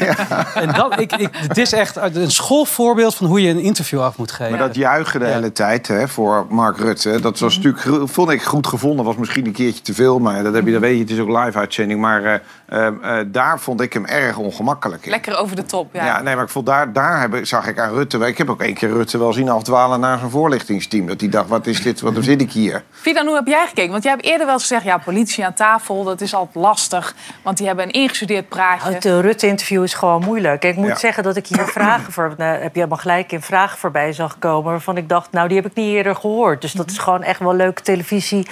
En 0.54 0.74
dat, 0.74 1.00
ik, 1.00 1.16
ik, 1.16 1.30
het 1.32 1.58
is 1.58 1.74
echt 1.74 1.96
een 1.96 2.32
schoolvoorbeeld 2.32 3.16
van 3.16 3.28
hoe 3.28 3.42
je 3.42 3.50
een 3.50 3.60
interview 3.60 4.02
af 4.02 4.18
moet 4.18 4.32
geven. 4.32 4.52
Maar 4.52 4.68
dat 4.68 4.76
juichen 4.76 5.20
de 5.20 5.26
hele 5.26 5.52
tijd 5.52 5.88
hè, 5.88 6.08
voor 6.08 6.46
Mark 6.50 6.78
Rutte, 6.78 7.22
dat 7.22 7.40
was 7.40 7.56
natuurlijk, 7.56 7.84
gro- 7.84 8.06
vond 8.06 8.30
ik 8.30 8.44
goed 8.44 8.68
gevonden. 8.68 9.06
Was 9.06 9.16
misschien 9.26 9.46
een 9.46 9.52
keertje 9.52 9.82
te 9.82 9.94
veel, 9.94 10.20
maar 10.20 10.44
dat, 10.44 10.54
heb 10.54 10.66
je, 10.66 10.72
dat 10.72 10.82
weet 10.82 10.94
je, 10.96 11.00
het 11.02 11.10
is 11.10 11.20
ook 11.20 11.44
live 11.46 11.58
uitzending. 11.58 12.00
Maar 12.00 12.24
eh, 12.24 12.36
eh, 12.66 12.88
eh, 13.20 13.26
daar 13.28 13.60
vond 13.60 13.82
ik 13.82 13.94
hem 13.94 14.06
erg 14.06 14.38
ongemakkelijk 14.38 15.06
in. 15.06 15.12
Lekker 15.12 15.38
over 15.38 15.56
de 15.56 15.64
top, 15.66 15.94
ja. 15.94 16.06
Ja, 16.06 16.22
nee, 16.22 16.36
maar 16.36 16.44
ik 16.44 16.50
vond 16.50 16.66
daar, 16.66 16.94
daar 16.94 17.20
heb, 17.22 17.34
ik- 17.34 17.46
zag 17.46 17.68
ik 17.68 17.80
aan 17.80 17.94
Rutte. 17.94 18.18
Ik 18.18 18.38
heb 18.38 18.50
ook 18.50 18.62
één 18.62 18.74
keer 18.74 18.90
Rutte 18.90 19.18
wel 19.18 19.34
zien 19.34 19.50
afdwalen 19.50 20.00
naar 20.00 20.18
zijn 20.18 20.30
voorlichtingsteam. 20.32 21.08
Dat 21.08 21.20
hij 21.22 21.30
dacht: 21.30 21.50
wat 21.50 21.68
is 21.68 21.82
dit? 21.84 22.02
Wat 22.02 22.14
zit 22.20 22.42
ik 22.42 22.52
hier? 22.52 22.84
Fidan, 22.92 23.26
hoe 23.26 23.36
heb 23.36 23.48
jij 23.48 23.66
gekeken? 23.68 23.92
Want 23.92 24.04
jij 24.04 24.12
hebt 24.12 24.26
eerder 24.26 24.46
wel 24.46 24.54
eens 24.54 24.62
gezegd... 24.64 24.84
ja, 24.84 24.98
politie 24.98 25.46
aan 25.46 25.54
tafel, 25.54 26.04
dat 26.04 26.22
is 26.22 26.34
altijd 26.34 26.56
lastig. 26.66 27.16
Want 27.44 27.58
die 27.58 27.68
hebben 27.68 27.86
een 27.86 27.92
ingestudeerd 27.92 28.50
praatje. 28.50 28.94
Het 28.94 29.06
uh, 29.06 29.20
Rutte-interview 29.20 29.84
is 29.84 29.94
gewoon 29.94 30.24
moeilijk. 30.24 30.64
Ik 30.64 30.76
moet 30.76 30.88
Ja. 30.88 30.96
zeggen 30.96 31.24
dat 31.24 31.36
ik 31.36 31.48
hier 31.48 31.66
vragen 31.68 32.14
voor... 32.14 32.34
Nou, 32.38 32.52
heb 32.58 32.74
je 32.74 32.80
helemaal 32.80 32.98
gelijk 32.98 33.32
in 33.32 33.42
vragen 33.42 33.78
voorbij 33.78 34.14
zag 34.14 34.40
komen... 34.40 34.72
waarvan 34.72 34.98
ik 34.98 35.10
dacht, 35.10 35.32
nou, 35.32 35.48
die 35.48 35.58
heb 35.58 35.66
ik 35.66 35.76
niet 35.76 35.88
eerder 35.94 36.16
gehoord. 36.16 36.62
Dus 36.62 36.72
dat 36.72 36.90
is 36.92 36.98
gewoon 36.98 37.24
echt 37.24 37.40
wel 37.40 37.54
leuke 37.56 37.82
televisie. 37.82 38.48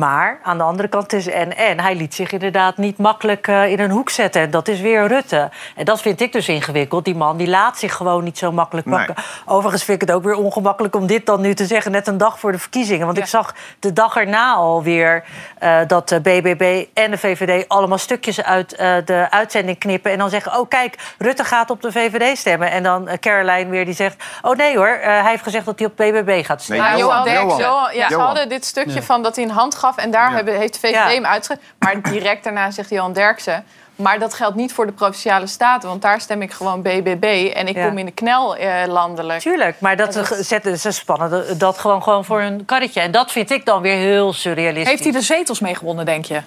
Maar 0.00 0.38
aan 0.42 0.58
de 0.58 0.64
andere 0.64 0.88
kant 0.88 1.12
is 1.12 1.26
en 1.26 1.56
en. 1.56 1.80
Hij 1.80 1.94
liet 1.94 2.14
zich 2.14 2.32
inderdaad 2.32 2.76
niet 2.76 2.98
makkelijk 2.98 3.48
eh, 3.48 3.66
in 3.66 3.80
een 3.80 3.90
hoek 3.90 4.10
zetten. 4.10 4.42
En 4.42 4.50
dat 4.50 4.68
is 4.68 4.80
weer 4.80 5.06
Rutte. 5.06 5.50
En 5.76 5.84
dat 5.84 6.00
vind 6.00 6.20
ik 6.20 6.32
dus 6.32 6.48
ingewikkeld. 6.48 7.04
Die 7.04 7.14
man 7.14 7.36
die 7.36 7.48
laat 7.48 7.78
zich 7.78 7.94
gewoon 7.94 8.24
niet 8.24 8.38
zo 8.38 8.52
makkelijk 8.52 8.86
Nee. 8.86 9.04
pakken. 9.04 9.24
Overigens 9.46 9.84
vind 9.84 10.02
ik 10.02 10.08
het 10.08 10.16
ook 10.16 10.24
weer 10.24 10.34
ongemakkelijk 10.34 10.94
om 10.96 11.06
dit 11.06 11.26
dan 11.26 11.40
nu 11.40 11.54
te 11.54 11.66
zeggen... 11.66 11.92
net 11.92 12.06
een 12.06 12.18
dag 12.18 12.38
voor 12.38 12.52
de 12.52 12.58
verkiezingen. 12.58 13.06
Want 13.06 13.18
ik 13.18 13.26
zag 13.26 13.54
de 13.78 13.92
dag 13.92 14.16
erna 14.16 14.52
alweer 14.54 15.24
eh 15.58 15.78
dat 15.86 16.08
de 16.08 16.20
BBB 16.20 16.84
en 16.94 17.10
de 17.10 17.18
VVD... 17.18 17.68
allemaal 17.68 17.98
stukjes 17.98 18.42
uit 18.42 18.74
eh, 18.74 18.94
de 19.04 19.26
uitzending 19.30 19.78
knippen... 19.78 20.12
en 20.12 20.18
dan 20.18 20.30
zeggen, 20.30 20.58
oh 20.58 20.68
kijk, 20.68 21.14
Rutte 21.18 21.44
gaat 21.44 21.70
op 21.70 21.82
de 21.82 21.92
VVD 21.92 22.38
stemmen. 22.38 22.70
En 22.70 22.82
dan 22.82 23.08
Caroline 23.20 23.70
weer 23.70 23.84
die 23.84 23.94
zegt... 23.94 24.24
oh 24.42 24.56
nee 24.56 24.76
hoor, 24.76 24.86
eh, 24.88 25.06
hij 25.06 25.30
heeft 25.30 25.42
gezegd 25.42 25.64
dat 25.64 25.78
hij 25.78 25.88
op 25.88 25.96
BBB 25.96 26.44
gaat 26.44 26.62
stemmen. 26.62 26.86
Maar 26.86 26.98
Johan 26.98 27.30
Johan, 27.30 27.94
ja, 27.94 28.08
ze 28.08 28.16
hadden 28.16 28.48
dit 28.48 28.64
stukje 28.64 28.94
Ja. 28.94 29.02
van 29.02 29.22
dat 29.22 29.36
hij 29.36 29.44
een 29.44 29.50
hand 29.50 29.74
gaf... 29.74 29.89
en 29.96 30.10
daar 30.10 30.30
hebben, 30.32 30.56
heeft 30.56 30.72
de 30.72 30.78
VVD 30.78 30.94
Ja. 30.94 31.08
hem 31.08 31.26
uitgezet. 31.26 31.62
Maar 31.78 32.02
direct 32.02 32.44
daarna 32.44 32.70
zegt 32.70 32.90
Johan 32.90 33.12
Derksen... 33.12 33.64
maar 33.96 34.18
dat 34.18 34.34
geldt 34.34 34.56
niet 34.56 34.72
voor 34.72 34.86
de 34.86 34.92
Provinciale 34.92 35.46
Staten... 35.46 35.88
want 35.88 36.02
daar 36.02 36.20
stem 36.20 36.42
ik 36.42 36.52
gewoon 36.52 36.82
BBB 36.82 37.50
en 37.54 37.68
ik 37.68 37.76
Ja. 37.76 37.86
kom 37.86 37.98
in 37.98 38.06
de 38.06 38.12
knel 38.12 38.56
eh, 38.56 38.86
landelijk. 38.86 39.40
Tuurlijk, 39.40 39.80
maar 39.80 39.96
dat, 39.96 40.14
ze 40.14 40.42
zetten 40.42 40.78
ze 40.78 40.90
spannen 40.90 41.58
dat 41.58 41.78
gewoon, 41.78 42.02
gewoon 42.02 42.24
voor 42.24 42.40
hun 42.40 42.64
karretje. 42.64 43.00
En 43.00 43.10
dat 43.10 43.32
vind 43.32 43.50
ik 43.50 43.64
dan 43.64 43.82
weer 43.82 43.96
heel 43.96 44.32
surrealistisch. 44.32 44.88
Heeft 44.88 45.02
hij 45.02 45.12
de 45.12 45.20
zetels 45.20 45.60
mee 45.60 45.74
gewonnen, 45.74 46.04
denk 46.04 46.24
je? 46.24 46.40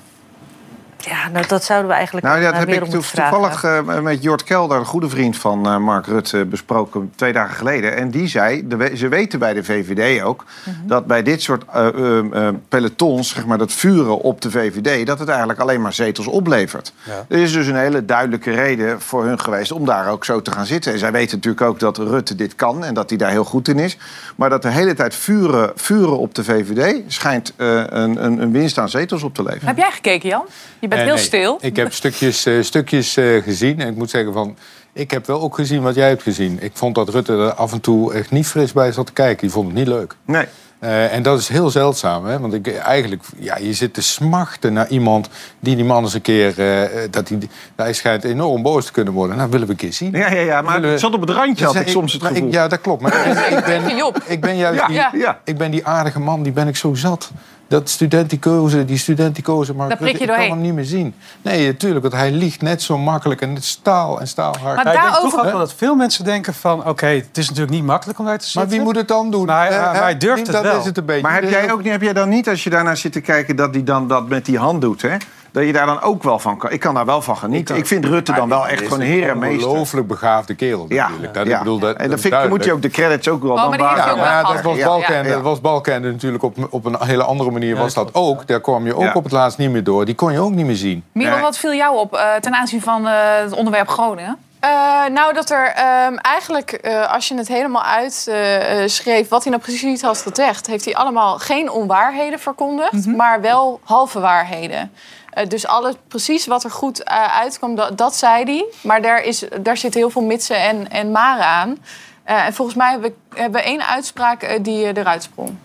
Ja, 1.05 1.27
nou, 1.29 1.47
dat 1.47 1.63
zouden 1.63 1.89
we 1.89 1.95
eigenlijk 1.95 2.25
Nou, 2.25 2.37
aan, 2.37 2.43
dat 2.43 2.59
heb 2.59 2.69
ik 2.69 2.83
toevallig 2.83 3.63
eh, 3.63 3.99
met 3.99 4.23
Jort 4.23 4.43
Kelder, 4.43 4.77
een 4.77 4.85
goede 4.85 5.09
vriend 5.09 5.37
van 5.37 5.65
eh, 5.65 5.77
Mark 5.77 6.05
Rutte, 6.05 6.45
besproken 6.45 7.11
twee 7.15 7.33
dagen 7.33 7.55
geleden. 7.55 7.95
En 7.95 8.09
die 8.09 8.27
zei, 8.27 8.67
de, 8.67 8.91
ze 8.95 9.07
weten 9.07 9.39
bij 9.39 9.53
de 9.53 9.63
VVD 9.63 10.21
ook, 10.23 10.45
dat 10.83 11.05
bij 11.05 11.23
dit 11.23 11.41
soort 11.41 11.63
eh, 11.73 12.49
pelotons, 12.69 13.29
zeg 13.29 13.45
maar, 13.45 13.57
dat 13.57 13.71
vuren 13.71 14.19
op 14.19 14.41
de 14.41 14.51
VVD, 14.51 15.05
dat 15.05 15.19
het 15.19 15.29
eigenlijk 15.29 15.59
alleen 15.59 15.81
maar 15.81 15.93
zetels 15.93 16.27
oplevert. 16.27 16.93
Er 17.27 17.37
is 17.37 17.51
dus 17.51 17.67
een 17.67 17.75
hele 17.75 18.05
duidelijke 18.05 18.51
reden 18.51 19.01
voor 19.01 19.25
hun 19.25 19.39
geweest 19.39 19.71
om 19.71 19.85
daar 19.85 20.09
ook 20.09 20.25
zo 20.25 20.41
te 20.41 20.51
gaan 20.51 20.65
zitten. 20.65 20.93
En 20.93 20.99
zij 20.99 21.11
weten 21.11 21.35
natuurlijk 21.35 21.63
ook 21.63 21.79
dat 21.79 21.97
Rutte 21.97 22.35
dit 22.35 22.55
kan 22.55 22.83
en 22.83 22.93
dat 22.93 23.09
hij 23.09 23.17
daar 23.17 23.31
heel 23.31 23.43
goed 23.43 23.67
in 23.67 23.79
is. 23.79 23.97
Maar 24.35 24.49
dat 24.49 24.61
de 24.61 24.69
hele 24.69 24.93
tijd 24.93 25.15
vuren, 25.15 25.71
vuren 25.75 26.17
op 26.17 26.35
de 26.35 26.43
VVD 26.43 27.01
schijnt 27.07 27.53
eh, 27.55 27.67
een, 27.75 28.25
een, 28.25 28.41
een 28.41 28.51
winst 28.51 28.77
aan 28.77 28.89
zetels 28.89 29.23
op 29.23 29.33
te 29.35 29.43
leveren. 29.43 29.67
Heb 29.67 29.77
jij 29.77 29.91
gekeken, 29.91 30.29
Jan? 30.29 30.45
Je 30.79 30.87
bent 30.95 31.07
heel 31.07 31.15
nee. 31.15 31.23
stil. 31.23 31.57
Ik 31.61 31.75
heb 31.75 31.93
stukjes, 31.93 32.45
eh, 32.45 32.53
stukjes 32.61 33.17
eh, 33.17 33.43
gezien. 33.43 33.79
En 33.81 33.87
ik 33.87 33.95
moet 33.95 34.09
zeggen 34.09 34.33
van... 34.33 34.55
Ik 34.93 35.11
heb 35.11 35.25
wel 35.27 35.41
ook 35.41 35.55
gezien 35.55 35.81
wat 35.81 35.95
jij 35.95 36.07
hebt 36.07 36.23
gezien. 36.23 36.57
Ik 36.61 36.71
vond 36.73 36.95
dat 36.95 37.09
Rutte 37.09 37.33
er 37.33 37.53
af 37.53 37.71
en 37.71 37.81
toe 37.81 38.13
echt 38.13 38.31
niet 38.31 38.47
fris 38.47 38.71
bij 38.73 38.91
zat 38.91 39.05
te 39.05 39.13
kijken. 39.13 39.37
Die 39.41 39.49
vond 39.51 39.67
het 39.67 39.75
niet 39.77 39.87
leuk. 39.87 40.15
Nee. 40.25 40.45
Eh, 40.79 41.13
en 41.13 41.23
dat 41.23 41.39
is 41.39 41.47
heel 41.47 41.69
zeldzaam. 41.69 42.25
Hè? 42.25 42.39
Want 42.39 42.53
ik, 42.53 42.67
eigenlijk, 42.77 43.23
ja, 43.37 43.57
je 43.57 43.73
zit 43.73 43.93
te 43.93 44.01
smachten 44.01 44.73
naar 44.73 44.87
iemand 44.89 45.29
die 45.59 45.75
die 45.75 45.85
man 45.85 46.03
eens 46.03 46.13
een 46.13 46.21
keer... 46.21 46.59
eh, 46.81 46.89
dat 47.09 47.29
hij, 47.29 47.37
hij 47.75 47.93
schijnt 47.93 48.23
enorm 48.23 48.61
boos 48.61 48.85
te 48.85 48.91
kunnen 48.91 49.13
worden. 49.13 49.37
Nou, 49.37 49.49
willen 49.49 49.65
we 49.65 49.71
een 49.71 49.79
keer 49.79 49.93
zien. 49.93 50.11
Ja, 50.11 50.31
ja, 50.31 50.41
ja, 50.41 50.61
maar 50.61 50.81
we- 50.81 50.87
het 50.87 50.99
zat 50.99 51.13
op 51.13 51.21
het 51.21 51.29
randje, 51.29 51.63
had 51.65 51.73
Dus, 51.73 51.81
ik 51.81 51.87
eh, 51.87 51.93
soms 51.93 52.13
het 52.13 52.21
nou, 52.21 52.33
ik- 52.33 52.39
gevoel. 52.39 52.53
ja, 52.55 52.67
dat 52.67 52.81
klopt. 52.81 53.01
Maar 53.01 53.27
ik, 53.27 53.57
ik 53.57 53.65
ben, 53.85 54.13
ik 54.27 54.41
ben 54.41 54.57
juist 54.57 54.79
Ja, 54.79 55.09
die, 55.11 55.19
ja. 55.21 55.39
Ik 55.43 55.57
ben 55.57 55.71
die 55.71 55.85
aardige 55.87 56.19
man, 56.19 56.43
die 56.43 56.51
ben 56.51 56.67
ik 56.67 56.75
zo 56.75 56.93
zat. 56.93 57.31
Dat 57.73 57.89
studenticoze, 57.89 58.85
die 58.85 58.97
studenticoze, 58.97 59.73
maar 59.75 59.89
ik 59.91 60.17
kan 60.27 60.35
hem 60.49 60.61
niet 60.61 60.73
meer 60.73 60.83
zien. 60.85 61.13
Nee, 61.41 61.65
natuurlijk, 61.65 62.01
want 62.01 62.13
hij 62.13 62.31
liegt 62.31 62.61
net 62.61 62.81
zo 62.81 62.97
makkelijk 62.97 63.41
en 63.41 63.55
het 63.55 63.63
staal 63.63 64.19
en 64.19 64.27
staalhard. 64.27 64.75
Maar 64.75 64.83
denk 64.83 64.95
daarover- 64.97 65.29
toch 65.29 65.39
ook 65.39 65.45
wel 65.51 65.57
dat 65.59 65.73
veel 65.73 65.95
mensen 65.95 66.25
denken 66.25 66.53
van... 66.53 66.87
oké, 66.87 67.05
het 67.05 67.37
is 67.37 67.45
natuurlijk 67.47 67.75
niet 67.75 67.83
makkelijk 67.83 68.19
om 68.19 68.25
daar 68.25 68.37
te 68.37 68.43
zitten. 68.43 68.61
Maar 68.61 68.69
wie 68.71 68.81
moet 68.81 68.95
het 68.95 69.07
dan 69.07 69.31
doen? 69.31 69.45
Maar, 69.45 69.67
hij- 69.67 69.77
Eh, 69.77 69.83
maar 69.83 70.01
hij 70.01 70.17
durft 70.17 70.45
dat 70.45 70.55
het 70.55 70.63
wel. 70.63 70.79
is 70.79 70.85
het 70.85 70.97
een 70.97 71.05
beetje. 71.05 71.21
Maar 71.21 71.33
heb 71.33 71.49
jij, 71.49 71.71
ook, 71.71 71.83
niet- 71.83 71.91
heb 71.91 72.01
jij 72.01 72.13
dan 72.13 72.29
niet, 72.29 72.49
als 72.49 72.63
je 72.63 72.69
daarnaar 72.69 72.97
zit 72.97 73.11
te 73.11 73.21
kijken... 73.21 73.55
dat 73.55 73.73
hij 73.73 73.83
dan 73.83 74.07
dat 74.07 74.27
met 74.29 74.45
die 74.45 74.57
hand 74.57 74.81
doet, 74.81 75.01
hè? 75.01 75.15
Dat 75.53 75.65
je 75.65 75.73
daar 75.73 75.85
dan 75.85 76.01
ook 76.01 76.23
wel 76.23 76.39
van 76.39 76.57
kan. 76.57 76.71
Ik 76.71 76.79
kan 76.79 76.93
daar 76.93 77.05
wel 77.05 77.21
van 77.21 77.37
genieten. 77.37 77.75
Ik 77.75 77.87
vind 77.87 78.05
Rutte 78.05 78.33
dan 78.33 78.49
wel 78.49 78.67
echt 78.67 78.83
gewoon 78.83 78.99
heer 78.99 79.23
en 79.23 79.29
Een 79.29 79.37
meester. 79.39 79.67
ongelooflijk 79.67 80.07
begaafde 80.07 80.55
kerel 80.55 80.85
Ja, 80.89 81.07
natuurlijk. 81.07 81.33
Dat, 81.33 81.47
ik 81.47 81.57
bedoel, 81.57 81.79
dat, 81.79 81.95
en 81.95 82.01
dat 82.01 82.09
dan 82.09 82.19
vind 82.19 82.33
ik, 82.43 82.49
moet 82.49 82.63
je 82.63 82.73
ook 82.73 82.81
de 82.81 82.89
credits 82.89 83.27
ook 83.27 83.41
wel 83.43 83.51
Oh, 83.51 83.57
dan 83.57 83.69
maar 83.69 83.79
Ja, 83.79 83.95
dat 84.43 84.61
was 84.61 84.77
ja. 84.77 85.23
dat 85.23 85.41
was 85.41 85.61
Balkenende 85.61 86.11
natuurlijk 86.11 86.43
op, 86.43 86.55
op 86.69 86.85
een 86.85 86.95
hele 86.99 87.23
andere 87.23 87.51
manier. 87.51 87.75
was 87.75 87.93
dat 87.93 88.09
ook. 88.13 88.47
Daar 88.47 88.61
kwam 88.61 88.85
je 88.85 88.95
ook 88.95 89.01
Ja. 89.01 89.11
op 89.13 89.23
het 89.23 89.31
laatst 89.33 89.57
niet 89.57 89.69
meer 89.71 89.83
door. 89.83 90.05
Die 90.05 90.15
kon 90.15 90.31
je 90.31 90.39
ook 90.39 90.51
niet 90.51 90.65
meer 90.65 90.75
zien. 90.75 91.03
Nee. 91.11 91.41
wat 91.41 91.57
viel 91.57 91.73
jou 91.73 91.97
op 91.97 92.15
eh, 92.15 92.33
ten 92.35 92.53
aanzien 92.53 92.81
van 92.81 93.07
eh, 93.07 93.13
het 93.41 93.53
onderwerp 93.53 93.87
Groningen? 93.87 94.37
Eh, 94.59 94.69
nou, 95.13 95.33
dat 95.33 95.49
er 95.49 95.65
ehm, 95.75 96.15
eigenlijk, 96.15 96.71
eh, 96.71 97.13
als 97.13 97.27
je 97.27 97.35
het 97.37 97.47
helemaal 97.47 97.83
uitschreef, 97.83 99.29
wat 99.29 99.43
hij 99.43 99.51
nou 99.51 99.63
precies 99.63 100.01
had 100.01 100.17
gezegd, 100.21 100.67
heeft 100.67 100.85
hij 100.85 100.95
allemaal 100.95 101.37
geen 101.39 101.71
onwaarheden 101.71 102.39
verkondigd, 102.39 103.05
maar 103.05 103.41
wel 103.41 103.79
halve 103.83 104.19
waarheden. 104.19 104.91
Eh, 105.33 105.47
dus 105.47 105.67
alles, 105.67 105.95
precies 106.07 106.45
wat 106.45 106.63
er 106.63 106.71
goed 106.71 107.03
eh, 107.03 107.39
uitkwam, 107.39 107.75
dat, 107.75 107.97
dat 107.97 108.15
zei 108.15 108.43
hij. 108.43 108.65
Maar 108.81 109.01
daar, 109.01 109.23
is, 109.23 109.43
daar 109.61 109.77
zit 109.77 109.93
heel 109.93 110.09
veel 110.09 110.21
mitsen 110.21 110.57
en, 110.57 110.91
en 110.91 111.11
maren 111.11 111.45
aan. 111.45 111.77
Eh, 112.23 112.45
en 112.45 112.53
volgens 112.53 112.77
mij 112.77 112.91
hebben 112.91 113.13
we, 113.29 113.39
hebben 113.39 113.61
we 113.61 113.67
één 113.67 113.87
uitspraak 113.87 114.59
die 114.63 114.85
eruit 114.85 115.23
sprong. 115.23 115.55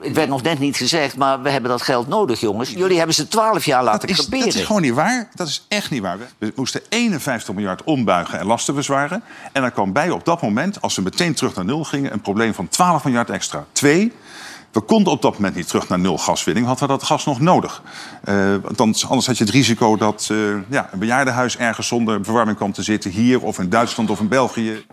Het 0.00 0.12
werd 0.12 0.28
nog 0.28 0.42
net 0.42 0.58
niet 0.58 0.76
gezegd, 0.76 1.16
maar 1.16 1.42
we 1.42 1.50
hebben 1.50 1.70
dat 1.70 1.82
geld 1.82 2.08
nodig, 2.08 2.40
jongens. 2.40 2.70
Jullie 2.70 2.96
hebben 2.96 3.14
ze 3.14 3.28
twaalf 3.28 3.64
jaar 3.64 3.84
laten 3.84 4.08
Dat 4.08 4.10
is, 4.10 4.16
creperen. 4.16 4.46
dat 4.46 4.54
is 4.54 4.64
gewoon 4.64 4.82
niet 4.82 4.94
waar. 4.94 5.28
Dat 5.34 5.48
is 5.48 5.64
echt 5.68 5.90
niet 5.90 6.02
waar. 6.02 6.18
We 6.38 6.52
moesten 6.54 6.80
51 6.88 7.54
miljard 7.54 7.84
ombuigen 7.84 8.38
en 8.38 8.46
lasten 8.46 8.74
bezwaren. 8.74 9.22
En 9.52 9.62
dan 9.62 9.72
kwam 9.72 9.92
bij 9.92 10.10
op 10.10 10.24
dat 10.24 10.42
moment, 10.42 10.80
als 10.80 10.96
we 10.96 11.02
meteen 11.02 11.34
terug 11.34 11.54
naar 11.54 11.64
nul 11.64 11.84
gingen... 11.84 12.12
een 12.12 12.20
probleem 12.20 12.54
van 12.54 12.68
12 12.68 13.04
miljard 13.04 13.30
extra. 13.30 13.64
Twee, 13.72 14.12
we 14.72 14.80
konden 14.80 15.12
op 15.12 15.22
dat 15.22 15.32
moment 15.32 15.54
niet 15.54 15.68
terug 15.68 15.88
naar 15.88 15.98
nul 15.98 16.18
gaswinning. 16.18 16.66
Hadden 16.66 16.86
we 16.86 16.92
dat 16.92 17.02
gas 17.02 17.24
nog 17.24 17.40
nodig. 17.40 17.82
Eh, 18.24 18.54
want 18.62 18.80
anders, 18.80 19.26
had 19.26 19.38
je 19.38 19.44
het 19.44 19.52
risico 19.52 19.96
dat 19.96 20.28
eh, 20.30 20.36
ja, 20.68 20.88
een 20.92 20.98
bejaardenhuis 20.98 21.56
ergens 21.56 21.86
zonder 21.86 22.24
verwarming 22.24 22.56
kwam 22.56 22.72
te 22.72 22.82
zitten. 22.82 23.10
Hier 23.10 23.42
of 23.42 23.58
in 23.58 23.68
Duitsland 23.68 24.10
of 24.10 24.20
in 24.20 24.28
België. 24.28 24.86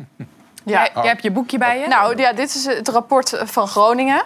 Jij, 0.64 0.92
jij 0.94 1.08
hebt 1.08 1.24
je 1.24 1.32
boekje 1.32 1.58
bij 1.58 1.80
je? 1.80 1.88
Nou 1.88 2.18
ja, 2.18 2.34
dit 2.34 2.56
is 2.56 2.66
het 2.66 2.88
rapport 2.88 3.42
van 3.46 3.68
Groningen. 3.68 4.24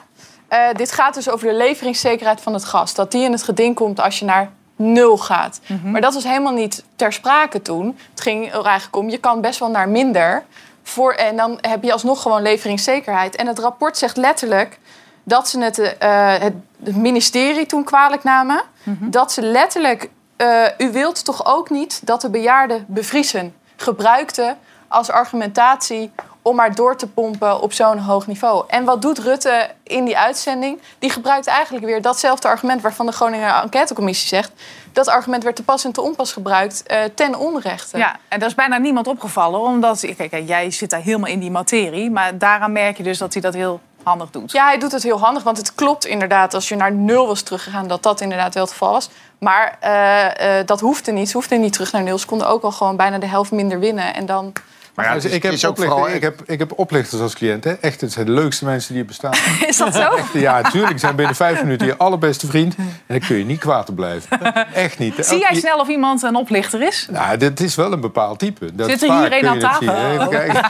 Eh, 0.48 0.60
dit 0.76 0.92
gaat 0.92 1.14
dus 1.14 1.30
over 1.30 1.48
de 1.48 1.56
leveringszekerheid 1.56 2.42
van 2.42 2.54
het 2.54 2.66
gas. 2.66 2.94
Dat 2.94 3.12
die 3.12 3.24
in 3.24 3.32
het 3.32 3.44
geding 3.44 3.76
komt 3.76 4.00
als 4.00 4.20
je 4.20 4.26
naar 4.26 4.52
nul 4.76 5.18
gaat. 5.18 5.60
Maar 5.84 6.02
dat 6.02 6.14
was 6.14 6.24
helemaal 6.24 6.54
niet 6.54 6.84
ter 6.96 7.14
sprake 7.14 7.62
toen. 7.62 7.98
Het 8.10 8.22
ging 8.22 8.54
er 8.54 8.66
eigenlijk 8.66 8.96
om, 8.96 9.10
je 9.10 9.18
kan 9.18 9.42
best 9.42 9.60
wel 9.60 9.70
naar 9.70 9.90
minder. 9.90 10.44
Voor, 10.84 11.14
en 11.14 11.36
dan 11.36 11.58
heb 11.62 11.84
je 11.84 11.92
alsnog 11.92 12.22
gewoon 12.22 12.42
leveringszekerheid. 12.42 13.36
En 13.36 13.48
het 13.48 13.60
rapport 13.60 13.98
zegt 13.98 14.18
letterlijk 14.18 14.80
dat 15.24 15.50
ze 15.50 15.60
het, 15.60 15.98
eh, 15.98 16.38
het, 16.38 16.54
het 16.84 16.96
ministerie 16.96 17.66
toen 17.66 17.84
kwalijk 17.84 18.24
namen. 18.24 18.62
Dat 19.00 19.32
ze 19.32 19.42
letterlijk, 19.42 20.10
eh, 20.36 20.66
u 20.78 20.92
wilt 20.92 21.26
toch 21.26 21.46
ook 21.46 21.70
niet 21.70 22.08
dat 22.08 22.22
de 22.22 22.30
bejaarden 22.30 22.86
bevriezen. 22.88 23.56
Gebruikten 23.76 24.58
als 24.88 25.10
argumentatie 25.10 26.12
om 26.44 26.56
maar 26.56 26.76
door 26.76 26.96
te 26.96 27.08
pompen 27.08 27.62
op 27.62 27.74
zo'n 27.74 27.98
hoog 27.98 28.28
niveau. 28.28 28.64
En 28.68 28.84
wat 28.84 29.02
doet 29.02 29.20
Rutte 29.20 29.70
in 29.84 30.06
die 30.06 30.18
uitzending? 30.18 30.80
Die 31.00 31.10
gebruikt 31.10 31.48
eigenlijk 31.48 31.86
weer 31.86 32.02
datzelfde 32.02 32.48
argument 32.48 32.82
waarvan 32.82 33.06
de 33.06 33.12
Groninger 33.12 33.62
Enquêtecommissie 33.62 34.28
zegt. 34.28 34.52
Dat 34.92 35.08
argument 35.08 35.44
werd 35.44 35.56
te 35.56 35.64
pas 35.64 35.86
en 35.86 35.92
te 35.92 36.02
onpas 36.02 36.34
gebruikt 36.34 36.84
eh, 36.84 37.00
ten 37.16 37.36
onrechte. 37.40 37.98
Ja, 37.98 38.16
en 38.28 38.40
daar 38.40 38.50
is 38.50 38.56
bijna 38.56 38.78
niemand 38.78 39.08
opgevallen. 39.08 39.60
Omdat, 39.60 40.14
kijk, 40.18 40.44
jij 40.46 40.72
zit 40.72 40.90
daar 40.90 41.02
helemaal 41.02 41.30
in 41.30 41.40
die 41.40 41.52
materie. 41.52 42.12
Maar 42.12 42.38
daaraan 42.38 42.72
merk 42.72 42.98
je 42.98 43.04
dus 43.04 43.18
dat 43.18 43.34
hij 43.34 43.42
dat 43.42 43.54
heel 43.54 43.82
handig 44.04 44.30
doet. 44.30 44.52
Ja, 44.52 44.66
hij 44.66 44.78
doet 44.78 44.92
het 44.92 45.04
heel 45.04 45.20
handig, 45.20 45.44
want 45.44 45.58
het 45.58 45.76
klopt 45.76 46.06
inderdaad 46.06 46.54
als 46.54 46.70
je 46.70 46.76
naar 46.76 46.92
nul 46.92 47.28
was 47.28 47.42
teruggegaan, 47.42 47.88
dat 47.88 48.04
dat 48.04 48.22
inderdaad 48.22 48.54
wel 48.54 48.64
het 48.64 48.72
geval 48.72 48.92
was. 48.92 49.10
Maar 49.38 49.78
eh, 49.80 50.60
eh, 50.60 50.68
dat 50.68 50.80
hoefde 50.80 51.12
niet. 51.12 51.30
Ze 51.30 51.38
hoefden 51.38 51.62
niet 51.62 51.74
terug 51.74 51.92
naar 51.92 52.04
nul. 52.04 52.18
Ze 52.18 52.26
konden 52.26 52.48
ook 52.48 52.64
al 52.64 52.72
gewoon 52.72 52.96
bijna 52.96 53.18
de 53.18 53.28
helft 53.28 53.52
minder 53.52 53.80
winnen. 53.80 54.14
En 54.14 54.26
dan. 54.26 54.54
Maar 54.96 55.06
ja, 55.06 55.14
het 55.14 55.24
is, 55.24 55.32
ik, 55.32 55.44
heb 55.44 55.52
het 55.52 55.62
is 55.62 55.66
ook 55.66 55.72
oplichter- 55.72 55.98
vooral... 55.98 56.16
ik, 56.16 56.22
heb, 56.22 56.42
ik 56.46 56.60
heb 56.60 56.72
oplichters 56.80 57.22
als 57.22 57.34
cliënt. 57.36 57.64
Hè? 57.64 57.72
Echt, 57.72 58.02
het 58.02 58.12
zijn 58.12 58.26
de 58.26 58.32
leukste 58.32 58.66
mensen 58.66 58.92
die 58.94 59.02
er 59.02 59.08
bestaan. 59.08 59.32
Is 59.68 59.78
dat 59.78 59.96
zo? 59.96 60.02
Echt, 60.10 60.34
ja, 60.34 60.62
natuurlijk. 60.62 60.92
Ze 60.94 60.98
zijn 61.00 61.16
binnen 61.16 61.36
vijf 61.36 61.62
minuten 61.64 61.88
je 61.88 61.98
allerbeste 61.98 62.48
vriend. 62.48 62.76
En 62.76 62.86
dan 63.08 63.20
kun 63.20 63.38
je 63.38 63.46
niet 63.46 63.60
kwaad 63.60 63.90
op 63.90 63.96
blijven. 63.96 64.40
Echt 64.74 65.00
niet. 65.00 65.14
Zie 65.26 65.40
jij 65.40 65.54
snel 65.56 65.80
of 65.80 65.88
iemand 65.88 66.24
een 66.24 66.36
oplichter 66.36 66.82
is? 66.82 67.08
Nou, 67.12 67.38
dit 67.38 67.60
is 67.60 67.76
wel 67.76 67.92
een 67.92 68.02
bepaald 68.02 68.40
type. 68.40 68.76
Dat 68.76 68.90
Zit 68.90 69.02
er 69.04 69.18
hier 69.20 69.34
een 69.44 69.48
aan 69.48 69.60
tafel? 69.60 69.96
zien. 69.96 70.12
Even 70.12 70.30
kijken. 70.30 70.62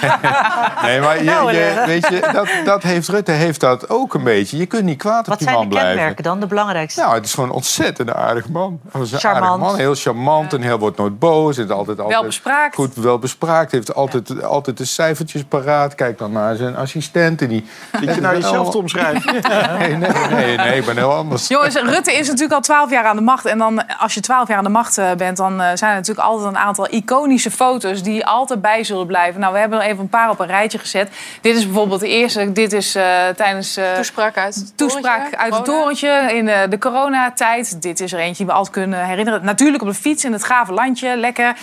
Nee, 0.83 0.99
maar 0.99 1.17
je, 1.17 1.23
Nou, 1.23 1.51
je, 1.53 1.59
eh. 1.65 1.85
weet 1.85 2.07
je, 2.07 2.29
dat, 2.33 2.47
dat 2.65 2.83
heeft 2.83 3.07
Rutte 3.07 3.31
heeft 3.31 3.59
dat 3.59 3.89
ook 3.89 4.13
een 4.13 4.23
beetje. 4.23 4.57
Je 4.57 4.65
kunt 4.65 4.83
niet 4.83 4.97
kwaad 4.97 5.19
op 5.19 5.25
Wat 5.25 5.37
die 5.37 5.47
zijn 5.47 5.59
man 5.59 5.67
de 5.69 5.71
blijven. 5.73 5.95
kenmerken 5.95 6.23
dan, 6.23 6.39
de 6.39 6.47
belangrijkste? 6.47 7.01
Nou, 7.01 7.13
het 7.15 7.25
is 7.25 7.33
gewoon 7.33 7.49
een 7.49 7.55
ontzettend 7.55 8.13
aardig 8.13 8.49
man. 8.49 8.79
Een 8.91 9.05
Charmant. 9.07 9.45
aardig 9.45 9.57
man, 9.67 9.75
heel 9.77 9.95
charmant 9.95 10.53
en 10.53 10.61
heel 10.61 10.77
wordt 10.79 10.97
nooit 10.97 11.19
boos. 11.19 11.57
Is 11.57 11.69
altijd, 11.69 11.97
altijd 11.97 12.07
Welbespraakt. 12.19 12.75
Goed 12.75 12.95
wel 12.95 13.19
bespraakt. 13.19 13.71
Heeft 13.71 13.93
altijd, 13.95 14.11
altijd 14.43 14.77
de 14.77 14.85
cijfertjes 14.85 15.43
paraat. 15.43 15.95
Kijk 15.95 16.17
dan 16.17 16.31
naar 16.31 16.55
zijn 16.55 16.75
assistenten. 16.75 17.49
Die 17.49 17.65
Zit 17.99 18.15
je 18.15 18.21
nou 18.21 18.35
jezelf 18.35 18.69
te 18.69 18.77
omschrijven? 18.77 19.21
Nee, 19.73 19.95
nee, 19.95 20.09
nee, 20.29 20.57
nee, 20.57 20.79
ik 20.79 20.85
ben 20.85 20.97
heel 20.97 21.13
anders. 21.13 21.47
Jongens, 21.47 21.75
Rutte 21.75 22.13
is 22.13 22.27
natuurlijk 22.27 22.53
al 22.53 22.61
twaalf 22.61 22.89
jaar 22.89 23.05
aan 23.05 23.15
de 23.15 23.21
macht. 23.21 23.45
En 23.45 23.57
dan, 23.57 23.97
als 23.97 24.13
je 24.13 24.19
twaalf 24.19 24.47
jaar 24.47 24.57
aan 24.57 24.63
de 24.63 24.69
macht 24.69 24.97
eh, 24.97 25.11
bent, 25.11 25.37
dan 25.37 25.61
eh, 25.61 25.67
zijn 25.73 25.91
er 25.91 25.97
natuurlijk 25.97 26.27
altijd 26.27 26.47
een 26.47 26.57
aantal 26.57 26.87
iconische 26.89 27.51
foto's 27.51 28.03
die 28.03 28.25
altijd 28.25 28.61
bij 28.61 28.83
zullen 28.83 29.07
blijven. 29.07 29.39
Nou, 29.39 29.53
we 29.53 29.59
hebben 29.59 29.79
er 29.79 29.85
even 29.85 29.99
een 29.99 30.09
paar 30.09 30.29
op 30.29 30.39
een 30.39 30.47
rijtje 30.47 30.79
gezet. 30.79 31.09
Dit 31.41 31.55
is 31.55 31.65
bijvoorbeeld 31.65 31.99
de 31.99 32.07
eerste. 32.07 32.51
Dit 32.51 32.73
is 32.73 32.95
eh, 32.95 33.27
tijdens 33.35 33.77
eh, 33.77 33.93
Toespraak 33.95 34.37
uit 34.37 34.55
het 34.55 34.77
toespraak 34.77 35.15
torentje, 35.15 35.37
uit 35.37 35.55
het 35.55 35.65
torentje 35.65 36.31
in 36.33 36.47
eh, 36.47 36.69
de 36.69 36.77
coronatijd. 36.77 37.81
Dit 37.81 37.99
is 37.99 38.13
er 38.13 38.19
eentje 38.19 38.37
die 38.37 38.45
we 38.45 38.51
altijd 38.51 38.73
kunnen 38.73 39.05
herinneren. 39.05 39.45
Natuurlijk 39.45 39.81
op 39.81 39.87
de 39.87 39.93
fiets 39.93 40.25
in 40.25 40.31
het 40.31 40.43
gave 40.43 40.73
landje, 40.73 41.17
lekker 41.17 41.55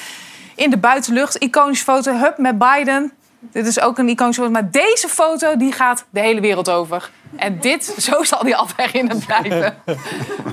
in 0.61 0.71
de 0.71 0.79
buitenlucht. 0.79 1.37
Iconische 1.37 1.85
foto, 1.85 2.13
hup, 2.13 2.39
met 2.39 2.59
Biden. 2.59 3.13
Dit 3.41 3.67
is 3.67 3.81
ook 3.81 3.99
een 3.99 4.09
iconische 4.09 4.41
foto. 4.41 4.53
Maar 4.53 4.71
deze 4.71 5.09
foto 5.09 5.57
die 5.57 5.73
gaat 5.73 6.05
de 6.11 6.21
hele 6.21 6.41
wereld 6.41 6.71
over. 6.71 7.11
En 7.37 7.59
dit, 7.61 7.95
zo 7.99 8.23
zal 8.25 8.43
die 8.45 8.57
altijd 8.57 8.91
herinnerd 8.91 9.27
blijven. 9.27 9.75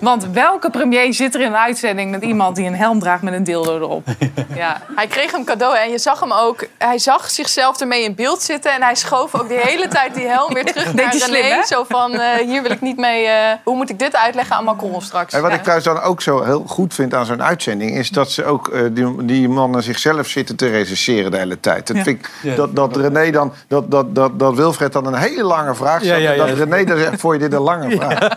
Want 0.02 0.26
welke 0.32 0.70
premier 0.70 1.14
zit 1.14 1.36
er 1.36 1.42
in 1.42 1.48
een 1.48 1.56
uitzending 1.58 2.12
met 2.12 2.24
iemand 2.24 2.56
die 2.56 2.66
een 2.68 2.76
helm 2.76 3.00
draagt 3.00 3.22
met 3.22 3.34
een 3.34 3.44
dildo 3.44 3.76
erop? 3.76 4.08
Ja. 4.56 4.82
Hij 4.96 5.08
kreeg 5.08 5.32
hem 5.32 5.44
cadeau 5.44 5.78
en 5.78 5.90
je 5.92 5.98
zag 6.00 6.20
hem 6.20 6.32
ook. 6.34 6.66
Hij 6.78 7.00
zag 7.00 7.30
zichzelf 7.30 7.80
ermee 7.82 8.04
in 8.04 8.16
beeld 8.16 8.42
zitten. 8.42 8.72
En 8.74 8.82
hij 8.82 8.96
schoof 8.96 9.36
ook 9.36 9.48
de 9.48 9.60
hele 9.64 9.88
tijd 9.88 10.14
die 10.16 10.28
helm 10.28 10.54
weer 10.54 10.66
terug 10.66 10.94
naar 10.94 11.12
René. 11.12 11.20
slim? 11.20 11.64
Zo 11.66 11.84
van, 11.90 12.14
eh, 12.14 12.46
hier 12.46 12.62
wil 12.62 12.72
ik 12.72 12.82
niet 12.82 12.98
mee... 12.98 13.26
eh, 13.26 13.54
hoe 13.64 13.76
moet 13.76 13.90
ik 13.90 14.00
dit 14.00 14.16
uitleggen 14.16 14.56
aan 14.56 14.64
Macron 14.64 15.02
straks? 15.02 15.34
En 15.34 15.42
wat 15.42 15.50
Ja. 15.52 15.56
ik 15.58 15.62
trouwens 15.64 15.88
dan 15.88 16.02
ook 16.02 16.22
zo 16.22 16.44
heel 16.44 16.64
goed 16.68 16.94
vind 16.94 17.14
aan 17.14 17.26
zo'n 17.26 17.44
uitzending... 17.44 17.98
is 17.98 18.10
dat 18.10 18.32
ze 18.32 18.46
ook 18.46 18.68
eh, 18.68 18.82
die, 18.92 19.26
die 19.26 19.50
mannen 19.50 19.84
zichzelf 19.84 20.28
zitten 20.28 20.56
te 20.56 20.70
recenseren 20.70 21.32
de 21.32 21.38
hele 21.38 21.60
tijd. 21.60 21.88
Dat 21.88 21.96
Ja. 21.98 22.04
vind 22.04 22.20
ik, 22.44 22.56
dat, 22.56 22.76
dat 22.76 22.96
René 22.98 23.32
dan... 23.32 23.54
Dat, 23.68 23.92
dat, 23.92 24.16
dat, 24.16 24.40
dat 24.40 24.56
Wilfred 24.56 24.94
dan 24.94 25.06
een 25.06 25.16
hele 25.16 25.44
lange 25.44 25.76
vraag 25.76 26.02
stelt. 26.02 26.22
Ja, 26.22 26.30
ja, 26.32 26.32
ja. 26.32 26.46
Dat 26.46 26.67
René 26.70 26.98
zegt, 26.98 27.20
voor 27.20 27.34
je 27.34 27.40
dit 27.40 27.54
een 27.54 27.62
lange 27.62 27.92
vraag? 27.98 28.30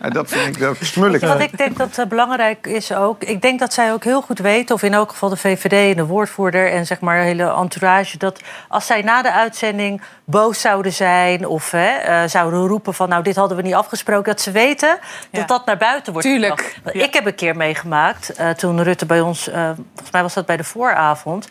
En 0.00 0.10
dat 0.10 0.28
vind 0.28 0.46
ik 0.56 0.58
dat 0.58 0.76
smul 0.80 1.12
ik. 1.12 1.20
Wat 1.20 1.40
ik 1.40 1.58
denk 1.58 1.76
dat 1.76 1.98
eh, 1.98 2.06
belangrijk 2.06 2.66
is 2.66 2.92
ook... 2.92 3.22
Ik 3.24 3.42
denk 3.42 3.58
dat 3.58 3.72
zij 3.72 3.92
ook 3.92 4.04
heel 4.04 4.20
goed 4.20 4.38
weten, 4.38 4.74
of 4.74 4.82
in 4.82 4.94
elk 4.94 5.10
geval 5.10 5.28
de 5.28 5.36
VVD 5.36 5.90
en 5.90 5.96
de 5.96 6.06
woordvoerder... 6.06 6.72
en 6.72 6.86
zeg 6.86 7.00
maar 7.00 7.18
de 7.18 7.24
hele 7.24 7.54
entourage, 7.54 8.18
dat 8.18 8.40
als 8.68 8.86
zij 8.86 9.02
na 9.02 9.22
de 9.22 9.32
uitzending 9.32 10.00
boos 10.24 10.60
zouden 10.60 10.92
zijn... 10.92 11.46
of 11.46 11.70
hè, 11.70 11.88
eh, 11.88 12.28
zouden 12.28 12.66
roepen 12.66 12.94
van, 12.94 13.08
nou, 13.08 13.22
dit 13.22 13.36
hadden 13.36 13.56
we 13.56 13.62
niet 13.62 13.74
afgesproken... 13.74 14.24
dat 14.24 14.40
ze 14.40 14.50
weten 14.50 14.98
Ja. 15.30 15.38
dat 15.38 15.48
dat 15.48 15.66
naar 15.66 15.76
buiten 15.76 16.12
wordt 16.12 16.28
Tuurlijk. 16.28 16.78
Ik 16.92 17.14
heb 17.14 17.26
een 17.26 17.34
keer 17.34 17.56
meegemaakt, 17.56 18.32
eh, 18.34 18.50
toen 18.50 18.82
Rutte 18.82 19.06
bij 19.06 19.20
ons... 19.20 19.48
eh, 19.48 19.70
volgens 19.94 20.10
mij 20.10 20.22
was 20.22 20.34
dat 20.34 20.46
bij 20.46 20.56
de 20.56 20.64
vooravond... 20.64 21.48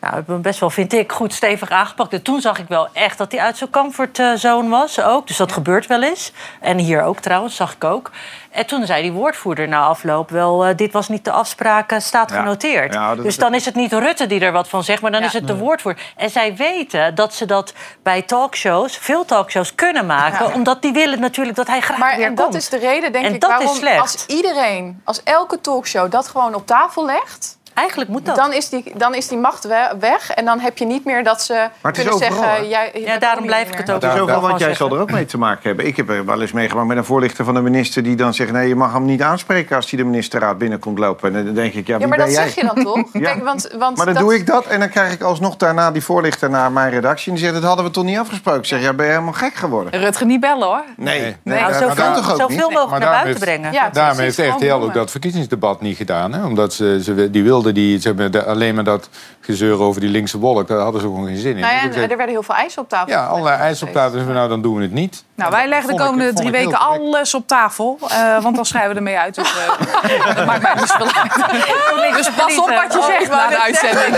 Nou, 0.00 0.14
hebben 0.14 0.26
we 0.26 0.32
hem 0.32 0.50
best 0.50 0.60
wel, 0.60 0.70
vind 0.70 0.92
ik, 0.92 1.12
goed 1.12 1.34
stevig 1.34 1.70
aangepakt. 1.70 2.12
En 2.12 2.22
toen 2.22 2.40
zag 2.40 2.58
ik 2.58 2.68
wel 2.68 2.88
echt 2.92 3.18
dat 3.18 3.32
hij 3.32 3.40
uit 3.40 3.56
zijn 3.56 3.70
comfortzone 3.70 4.68
was 4.68 5.00
ook. 5.00 5.26
Dus 5.26 5.36
dat 5.36 5.52
gebeurt 5.52 5.71
wel 5.86 6.02
eens. 6.02 6.32
En 6.60 6.78
hier 6.78 7.02
ook 7.02 7.18
trouwens, 7.18 7.56
zag 7.56 7.74
ik 7.74 7.84
ook. 7.84 8.10
En 8.50 8.66
toen 8.66 8.86
zei 8.86 9.02
die 9.02 9.12
woordvoerder 9.12 9.68
na 9.68 9.80
afloop 9.82 10.30
wel... 10.30 10.64
eh, 10.64 10.76
dit 10.76 10.92
was 10.92 11.08
niet 11.08 11.24
de 11.24 11.30
afspraak, 11.30 11.92
eh, 11.92 11.98
staat 11.98 12.30
Ja. 12.30 12.36
genoteerd. 12.38 12.94
Ja, 12.94 13.14
dus 13.14 13.36
dan 13.36 13.54
is 13.54 13.64
het 13.64 13.74
niet 13.74 13.92
Rutte 13.92 14.26
die 14.26 14.40
er 14.40 14.52
wat 14.52 14.68
van 14.68 14.84
zegt... 14.84 15.02
maar 15.02 15.10
dan 15.10 15.20
Ja. 15.20 15.26
is 15.26 15.32
het 15.32 15.46
de 15.46 15.56
woordvoerder. 15.56 16.02
En 16.16 16.30
zij 16.30 16.56
weten 16.56 17.14
dat 17.14 17.34
ze 17.34 17.46
dat 17.46 17.72
bij 18.02 18.22
talkshows, 18.22 18.96
veel 18.96 19.24
talkshows, 19.24 19.74
kunnen 19.74 20.06
maken. 20.06 20.46
Ja. 20.48 20.54
Omdat 20.54 20.82
die 20.82 20.92
willen 20.92 21.20
natuurlijk 21.20 21.56
dat 21.56 21.66
hij 21.66 21.80
graag 21.80 21.98
Maar 21.98 22.16
weer 22.16 22.26
en 22.26 22.34
dat 22.34 22.44
komt. 22.44 22.56
is 22.56 22.68
de 22.68 22.78
reden, 22.78 23.12
denk 23.12 23.24
En 23.24 23.34
ik, 23.34 23.40
dat 23.40 23.50
is 23.50 23.56
waarom 23.56 23.76
slecht. 23.76 24.00
als 24.00 24.26
iedereen, 24.26 25.00
als 25.04 25.22
elke 25.22 25.60
talkshow 25.60 26.10
dat 26.10 26.28
gewoon 26.28 26.54
op 26.54 26.66
tafel 26.66 27.04
legt... 27.04 27.60
Eigenlijk 27.74 28.10
moet 28.10 28.26
dat. 28.26 28.36
Dan 28.36 28.52
is 28.52 28.68
die, 28.68 28.92
dan 28.96 29.14
is 29.14 29.28
die 29.28 29.38
macht 29.38 29.64
we- 29.64 29.94
weg 30.00 30.30
en 30.30 30.44
dan 30.44 30.60
heb 30.60 30.78
je 30.78 30.84
niet 30.86 31.04
meer 31.04 31.24
dat 31.24 31.42
ze 31.42 31.54
het 31.54 31.96
is 31.98 32.04
kunnen 32.04 32.12
overal, 32.14 32.42
zeggen... 32.44 32.68
jij- 32.68 32.90
Ja, 32.94 33.18
daarom 33.18 33.46
blijf 33.46 33.68
ik 33.70 33.76
het 33.78 33.90
ook 33.90 34.02
gewoon 34.04 34.26
want 34.28 34.48
jij 34.48 34.58
zeggen. 34.58 34.76
zal 34.76 34.96
er 34.96 35.02
ook 35.02 35.10
mee 35.10 35.24
te 35.24 35.38
maken 35.38 35.62
hebben. 35.62 35.86
Ik 35.86 35.96
heb 35.96 36.08
er 36.10 36.24
wel 36.24 36.40
eens 36.40 36.52
meegemaakt 36.52 36.88
met 36.88 36.96
een 36.96 37.04
voorlichter 37.04 37.44
van 37.44 37.54
de 37.54 37.60
minister... 37.60 38.02
die 38.02 38.16
dan 38.16 38.34
zegt, 38.34 38.52
nee, 38.52 38.68
je 38.68 38.74
mag 38.76 38.92
hem 38.92 39.04
niet 39.04 39.22
aanspreken 39.22 39.76
als 39.76 39.90
hij 39.90 39.98
de 39.98 40.04
ministerraad 40.04 40.58
binnenkomt 40.58 40.98
lopen. 40.98 41.36
En 41.36 41.44
dan 41.44 41.54
denk 41.54 41.74
ik, 41.74 41.86
ja, 41.86 41.92
wie 41.98 42.02
Ja, 42.02 42.06
maar 42.08 42.16
ben 42.16 42.26
dat 42.26 42.34
jij? 42.36 42.44
zeg 42.48 42.54
je 42.54 42.70
dan 42.74 42.84
toch? 42.94 43.04
Ja. 43.12 43.20
Kijk, 43.20 43.44
want, 43.44 43.68
want 43.78 43.96
Maar 43.96 44.06
dan 44.06 44.14
doe 44.22 44.34
ik 44.34 44.46
dat 44.46 44.66
en 44.66 44.80
dan 44.80 44.88
krijg 44.88 45.12
ik 45.12 45.22
alsnog 45.22 45.56
daarna 45.56 45.90
die 45.90 46.02
voorlichter 46.04 46.50
naar 46.50 46.72
mijn 46.72 46.90
redactie. 46.90 47.26
En 47.28 47.34
die 47.38 47.42
zegt, 47.44 47.54
dat 47.56 47.64
hadden 47.64 47.84
we 47.84 47.90
toch 47.90 48.04
niet 48.04 48.18
afgesproken? 48.18 48.60
Ik 48.60 48.66
zeg, 48.66 48.82
ja, 48.82 48.92
ben 48.92 49.06
je 49.06 49.12
helemaal 49.12 49.32
gek 49.32 49.54
geworden? 49.54 50.00
Rutger 50.00 50.26
niet 50.26 50.40
bellen 50.40 50.66
hoor. 50.66 50.82
Nee, 50.96 51.20
nee, 51.20 51.36
Nee, 51.42 51.60
dat 51.64 51.74
zoveel- 51.74 52.04
kan 52.04 52.14
toch 52.14 52.30
ook 52.32 52.40
zoveel 52.40 52.48
niet? 52.48 52.60
mogelijk 52.78 52.90
Maar 52.90 53.00
naar 53.00 53.10
buiten 53.22 53.40
brengen. 53.44 53.70
Precies, 53.92 54.36
heeft 54.36 54.50
gewoon 54.60 54.78
RTL 54.78 54.84
ook 54.86 54.94
dat 54.94 55.10
verkiezingsdebat 55.10 55.80
niet 55.80 55.96
gedaan. 55.96 56.32
Hè? 56.32 56.44
Omdat 56.44 56.74
ze, 56.74 57.00
ze, 57.02 57.30
die 57.30 57.42
wilden 57.62 57.74
die, 57.82 58.00
ze 58.00 58.06
hebben 58.08 58.32
de- 58.32 58.44
alleen 58.44 58.74
maar 58.74 58.84
dat 58.84 59.08
gezeur 59.40 59.78
over 59.80 60.00
die 60.00 60.10
linkse 60.10 60.38
wolk. 60.38 60.68
Daar 60.68 60.78
hadden 60.78 61.00
ze 61.00 61.06
gewoon 61.06 61.26
geen 61.26 61.36
zin 61.36 61.54
in. 61.54 61.60
Nou 61.60 61.74
ja, 61.74 61.80
en 61.80 61.94
er 61.94 62.16
werden 62.16 62.28
heel 62.28 62.42
veel 62.42 62.54
eisen 62.54 62.82
op 62.82 62.88
tafel. 62.88 63.12
ja, 63.12 63.26
allerlei 63.26 63.56
eisen 63.56 63.86
op 63.86 63.92
tafel. 63.92 64.12
Dus 64.18 64.24
we, 64.26 64.32
nou, 64.32 64.48
dan 64.48 64.62
doen 64.62 64.76
we 64.76 64.82
het 64.82 64.92
niet. 64.92 65.24
Nou, 65.34 65.50
wij 65.50 65.68
leggen 65.68 65.86
de 65.88 65.92
ik- 65.94 66.06
komende 66.08 66.32
drie 66.32 66.50
weken 66.50 66.78
alles 66.78 67.34
op 67.34 67.46
tafel. 67.46 67.98
eh, 68.08 68.42
want 68.42 68.56
dan 68.56 68.64
schrijven 68.64 68.90
we 68.90 68.96
ermee 68.96 69.18
uit. 69.18 69.34
Dus 69.34 69.54
eh, 69.56 70.34
dat 70.36 70.46
maakt 70.46 70.62
mij 70.62 70.74
niet 70.74 70.92
uit. 70.92 72.16
Dus 72.16 72.30
pas 72.30 72.58
op 72.58 72.68
wat 72.68 72.92
je 72.92 72.98
Oh, 72.98 73.06
zegt 73.06 73.30
na 73.30 73.48
de 73.48 73.60
uitzending. 73.62 74.16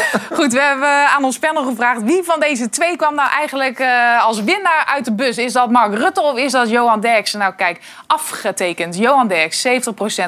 Goed, 0.38 0.52
we 0.52 0.60
hebben 0.60 1.08
aan 1.08 1.24
ons 1.24 1.38
panel 1.38 1.64
gevraagd... 1.64 2.02
wie 2.02 2.22
van 2.22 2.40
deze 2.40 2.68
twee 2.68 2.96
kwam 2.96 3.14
nou 3.14 3.30
eigenlijk 3.30 3.78
eh, 3.78 4.24
als 4.24 4.42
winnaar 4.42 4.84
uit 4.86 5.04
de 5.04 5.12
bus? 5.12 5.38
Is 5.38 5.52
dat 5.52 5.70
Mark 5.70 5.94
Rutte 5.94 6.20
of 6.20 6.36
is 6.36 6.52
dat 6.52 6.70
Johan 6.70 7.00
Derksen? 7.00 7.38
Nou 7.38 7.54
kijk, 7.54 7.80
afgetekend. 8.06 8.96
Johan 8.96 9.28
Derksen, 9.28 9.82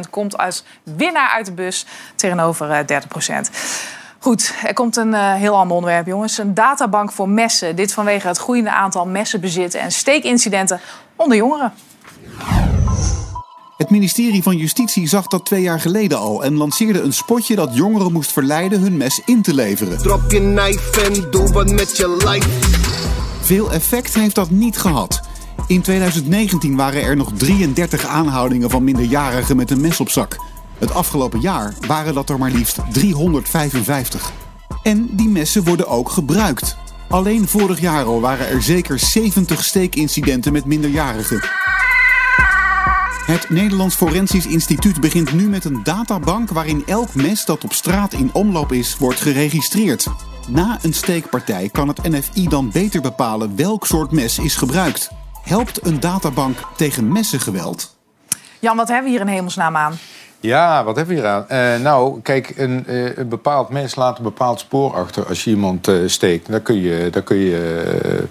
70% 0.07 0.11
komt 0.11 0.38
als 0.38 0.64
winnaar 0.83 1.29
uit 1.29 1.46
de 1.46 1.53
bus... 1.53 1.87
tegenover 2.16 2.70
eh 2.70 3.03
30%. 3.03 3.50
Goed, 4.18 4.55
er 4.62 4.74
komt 4.74 4.96
een 4.96 5.14
eh, 5.14 5.35
heel 5.35 5.57
ander 5.57 5.77
onderwerp, 5.77 6.07
jongens. 6.07 6.38
Een 6.38 6.55
databank 6.55 7.12
voor 7.12 7.29
messen. 7.29 7.77
Dit 7.77 7.92
vanwege 7.92 8.27
het 8.29 8.38
groeiende 8.38 8.70
aantal 8.70 9.07
messenbezitten 9.07 9.81
en 9.81 9.92
steekincidenten 9.92 10.81
onder 11.16 11.37
jongeren. 11.37 11.72
Het 13.76 13.90
ministerie 13.90 14.42
van 14.42 14.56
Justitie 14.56 15.08
zag 15.08 15.26
dat 15.26 15.44
twee 15.44 15.62
jaar 15.62 15.80
geleden 15.80 16.18
al 16.18 16.44
en 16.44 16.56
lanceerde 16.56 17.00
een 17.00 17.12
spotje 17.12 17.54
dat 17.54 17.74
jongeren 17.74 18.12
moest 18.12 18.32
verleiden 18.32 18.80
hun 18.80 18.96
mes 18.96 19.20
in 19.24 19.42
te 19.42 19.54
leveren. 19.54 19.98
Drop 19.98 20.30
je 20.30 20.38
knife 20.38 21.00
en 21.00 21.30
doe 21.30 21.52
wat 21.52 21.70
met 21.70 21.96
je 21.96 22.16
life. 22.28 22.48
Veel 23.40 23.72
effect 23.72 24.14
heeft 24.14 24.34
dat 24.34 24.50
niet 24.50 24.78
gehad. 24.78 25.20
In 25.66 25.80
2019 25.80 26.76
waren 26.76 27.02
er 27.02 27.16
nog 27.16 27.32
33 27.37 28.06
aanhoudingen 28.06 28.70
van 28.70 28.84
minderjarigen 28.84 29.56
met 29.56 29.70
een 29.70 29.80
mes 29.80 30.00
op 30.00 30.08
zak. 30.08 30.37
Het 30.78 30.94
afgelopen 30.94 31.40
jaar 31.40 31.74
waren 31.87 32.14
dat 32.14 32.30
er 32.30 32.38
maar 32.38 32.50
liefst 32.50 32.78
355. 32.92 34.32
En 34.82 35.08
die 35.12 35.28
messen 35.28 35.64
worden 35.64 35.88
ook 35.88 36.10
gebruikt. 36.10 36.76
Alleen 37.08 37.48
vorig 37.48 37.80
jaar 37.80 38.04
al 38.04 38.20
waren 38.20 38.48
er 38.48 38.62
zeker 38.62 38.98
70 38.98 39.64
steekincidenten 39.64 40.52
met 40.52 40.64
minderjarigen. 40.64 41.63
Het 43.26 43.50
Nederlands 43.50 43.94
Forensisch 43.94 44.46
Instituut 44.46 45.00
begint 45.00 45.32
nu 45.32 45.48
met 45.48 45.64
een 45.64 45.80
databank 45.82 46.50
waarin 46.50 46.82
elk 46.87 47.14
mes 47.14 47.44
dat 47.44 47.64
op 47.64 47.72
straat 47.72 48.12
in 48.12 48.30
omloop 48.32 48.72
is, 48.72 48.96
wordt 48.98 49.20
geregistreerd. 49.20 50.06
Na 50.48 50.78
een 50.82 50.92
steekpartij 50.92 51.68
kan 51.72 51.88
het 51.88 52.02
NFI 52.02 52.48
dan 52.48 52.70
beter 52.70 53.00
bepalen 53.00 53.56
welk 53.56 53.87
soort 53.87 54.10
mes 54.10 54.38
is 54.38 54.56
gebruikt. 54.56 55.10
Helpt 55.42 55.87
een 55.87 56.00
databank 56.00 56.58
tegen 56.76 57.12
messengeweld? 57.12 57.96
Jan, 58.58 58.76
wat 58.76 58.88
hebben 58.88 59.04
we 59.04 59.10
hier 59.10 59.26
in 59.26 59.32
hemelsnaam 59.32 59.76
aan? 59.76 59.94
Ja, 60.40 60.84
wat 60.84 60.96
hebben 60.96 61.14
we 61.14 61.20
hier 61.20 61.30
aan? 61.30 61.48
Eh, 61.48 61.80
nou, 61.82 62.20
kijk, 62.20 62.52
een, 62.56 62.87
eh, 62.87 63.16
een 63.16 63.28
bepaald 63.28 63.68
mens 63.68 63.94
laat 63.94 64.16
een 64.16 64.24
bepaald 64.24 64.60
spoor 64.60 64.94
achter 64.94 65.26
als 65.26 65.44
je 65.44 65.50
iemand 65.50 65.88
eh, 65.88 65.96
steekt. 66.06 66.50
Daar 66.50 66.60
kun 66.60 66.80
je, 66.80 67.10
daar 67.10 67.22
kun 67.22 67.37
je 67.37 68.28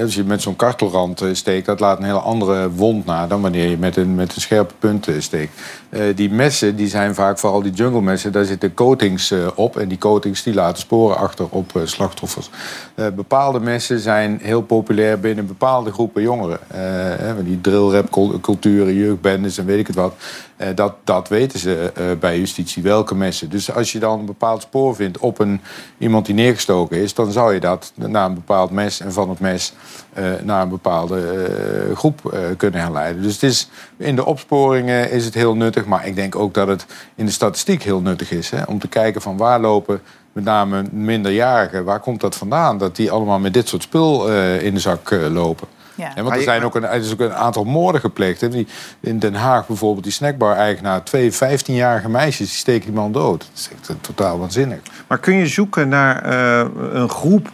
als 0.00 0.14
je 0.14 0.24
met 0.24 0.42
zo'n 0.42 0.56
kartelrand 0.56 1.20
eh, 1.20 1.28
steekt, 1.32 1.66
dat 1.66 1.80
laat 1.80 1.98
een 1.98 2.04
hele 2.04 2.18
andere 2.18 2.70
wond 2.70 3.04
na 3.04 3.26
dan 3.26 3.40
wanneer 3.40 3.68
je 3.68 3.78
met 3.78 3.96
een, 3.96 4.14
met 4.14 4.34
een 4.34 4.40
scherpe 4.40 4.74
punt 4.78 5.08
eh, 5.08 5.14
steekt. 5.18 5.60
Eh, 5.88 6.02
die 6.14 6.30
messen, 6.30 6.76
die 6.76 6.88
zijn 6.88 7.14
vaak, 7.14 7.38
vooral 7.38 7.62
die 7.62 7.72
jungle 7.72 8.02
messen, 8.02 8.32
daar 8.32 8.44
zitten 8.44 8.74
coatings 8.74 9.34
op. 9.54 9.76
En 9.76 9.88
die 9.88 9.98
coatings 9.98 10.42
die 10.42 10.54
laten 10.54 10.78
sporen 10.78 11.16
achter 11.16 11.46
op 11.50 11.80
slachtoffers. 11.84 12.50
Bepaalde 12.94 13.60
messen 13.60 13.98
zijn 13.98 14.38
heel 14.42 14.62
populair 14.62 15.20
binnen 15.20 15.46
bepaalde 15.46 15.92
groepen 15.92 16.22
jongeren. 16.22 16.58
Hè, 16.66 17.42
die 17.44 17.60
drillrap 17.60 18.10
culturen, 18.40 18.94
jeugdbendes 18.94 19.58
en 19.58 19.66
weet 19.66 19.78
ik 19.78 19.86
het 19.86 19.96
wat. 19.96 20.14
Eh, 20.60 20.68
dat, 20.74 20.94
dat 21.04 21.28
weten 21.28 21.58
ze 21.58 21.92
eh, 21.94 22.04
bij 22.20 22.38
justitie, 22.38 22.82
welke 22.82 23.14
messen. 23.14 23.50
Dus 23.50 23.74
als 23.74 23.92
je 23.92 23.98
dan 23.98 24.18
een 24.18 24.26
bepaald 24.26 24.62
spoor 24.62 24.94
vindt 24.94 25.18
op 25.18 25.38
een, 25.38 25.60
iemand 25.98 26.26
die 26.26 26.34
neergestoken 26.34 26.96
is... 26.96 27.14
dan 27.14 27.32
zou 27.32 27.54
je 27.54 27.60
dat 27.60 27.92
naar 27.94 28.26
een 28.26 28.34
bepaald 28.34 28.70
mes 28.70 29.00
en 29.00 29.12
van 29.12 29.28
het 29.28 29.40
mes 29.40 29.72
eh, 30.12 30.24
naar 30.42 30.62
een 30.62 30.68
bepaalde 30.68 31.46
groep 31.94 32.38
kunnen 32.56 32.80
herleiden. 32.80 33.22
Dus 33.22 33.32
het 33.32 33.42
is, 33.42 33.68
in 33.96 34.16
de 34.16 34.24
opsporingen 34.24 35.10
is 35.10 35.24
het 35.24 35.34
heel 35.34 35.54
nuttig. 35.54 35.84
Maar 35.84 36.06
ik 36.06 36.14
denk 36.14 36.36
ook 36.36 36.54
dat 36.54 36.68
het 36.68 36.86
in 37.14 37.26
de 37.26 37.32
statistiek 37.32 37.82
heel 37.82 38.00
nuttig 38.00 38.30
is. 38.30 38.50
Hè, 38.50 38.62
om 38.62 38.78
te 38.78 38.88
kijken 38.88 39.20
van 39.20 39.36
waar 39.36 39.60
lopen 39.60 40.00
met 40.32 40.44
name 40.44 40.84
minderjarigen... 40.90 41.84
waar 41.84 42.00
komt 42.00 42.20
dat 42.20 42.36
vandaan 42.36 42.78
dat 42.78 42.96
die 42.96 43.10
allemaal 43.10 43.38
met 43.38 43.54
dit 43.54 43.68
soort 43.68 43.82
spul 43.82 44.28
in 44.58 44.74
de 44.74 44.80
zak 44.80 45.10
lopen... 45.10 45.68
Ja. 46.00 46.12
Ja, 46.14 46.22
want 46.22 46.36
er, 46.36 46.42
zijn 46.42 46.62
ook 46.62 46.74
een, 46.74 46.84
er 46.84 47.00
is 47.00 47.12
ook 47.12 47.20
een 47.20 47.34
aantal 47.34 47.64
moorden 47.64 48.00
gepleegd. 48.00 48.40
Hè. 48.40 48.48
Die, 48.48 48.66
in 49.00 49.18
Den 49.18 49.34
Haag 49.34 49.66
bijvoorbeeld, 49.66 50.04
die 50.04 50.12
snackbar-eigenaar... 50.12 51.02
twee 51.04 51.32
15-jarige 51.34 52.08
meisjes, 52.08 52.46
die 52.48 52.56
steken 52.58 52.84
die 52.86 52.94
man 52.94 53.12
dood. 53.12 53.40
Dat 53.40 53.50
is 53.58 53.68
echt 53.78 53.88
eh, 53.88 53.96
totaal 54.00 54.38
waanzinnig. 54.38 54.78
Maar 55.08 55.18
kun 55.18 55.34
je 55.34 55.46
zoeken 55.46 55.88
naar 55.88 56.22
eh, 56.24 56.66
een 56.92 57.08
groep 57.08 57.48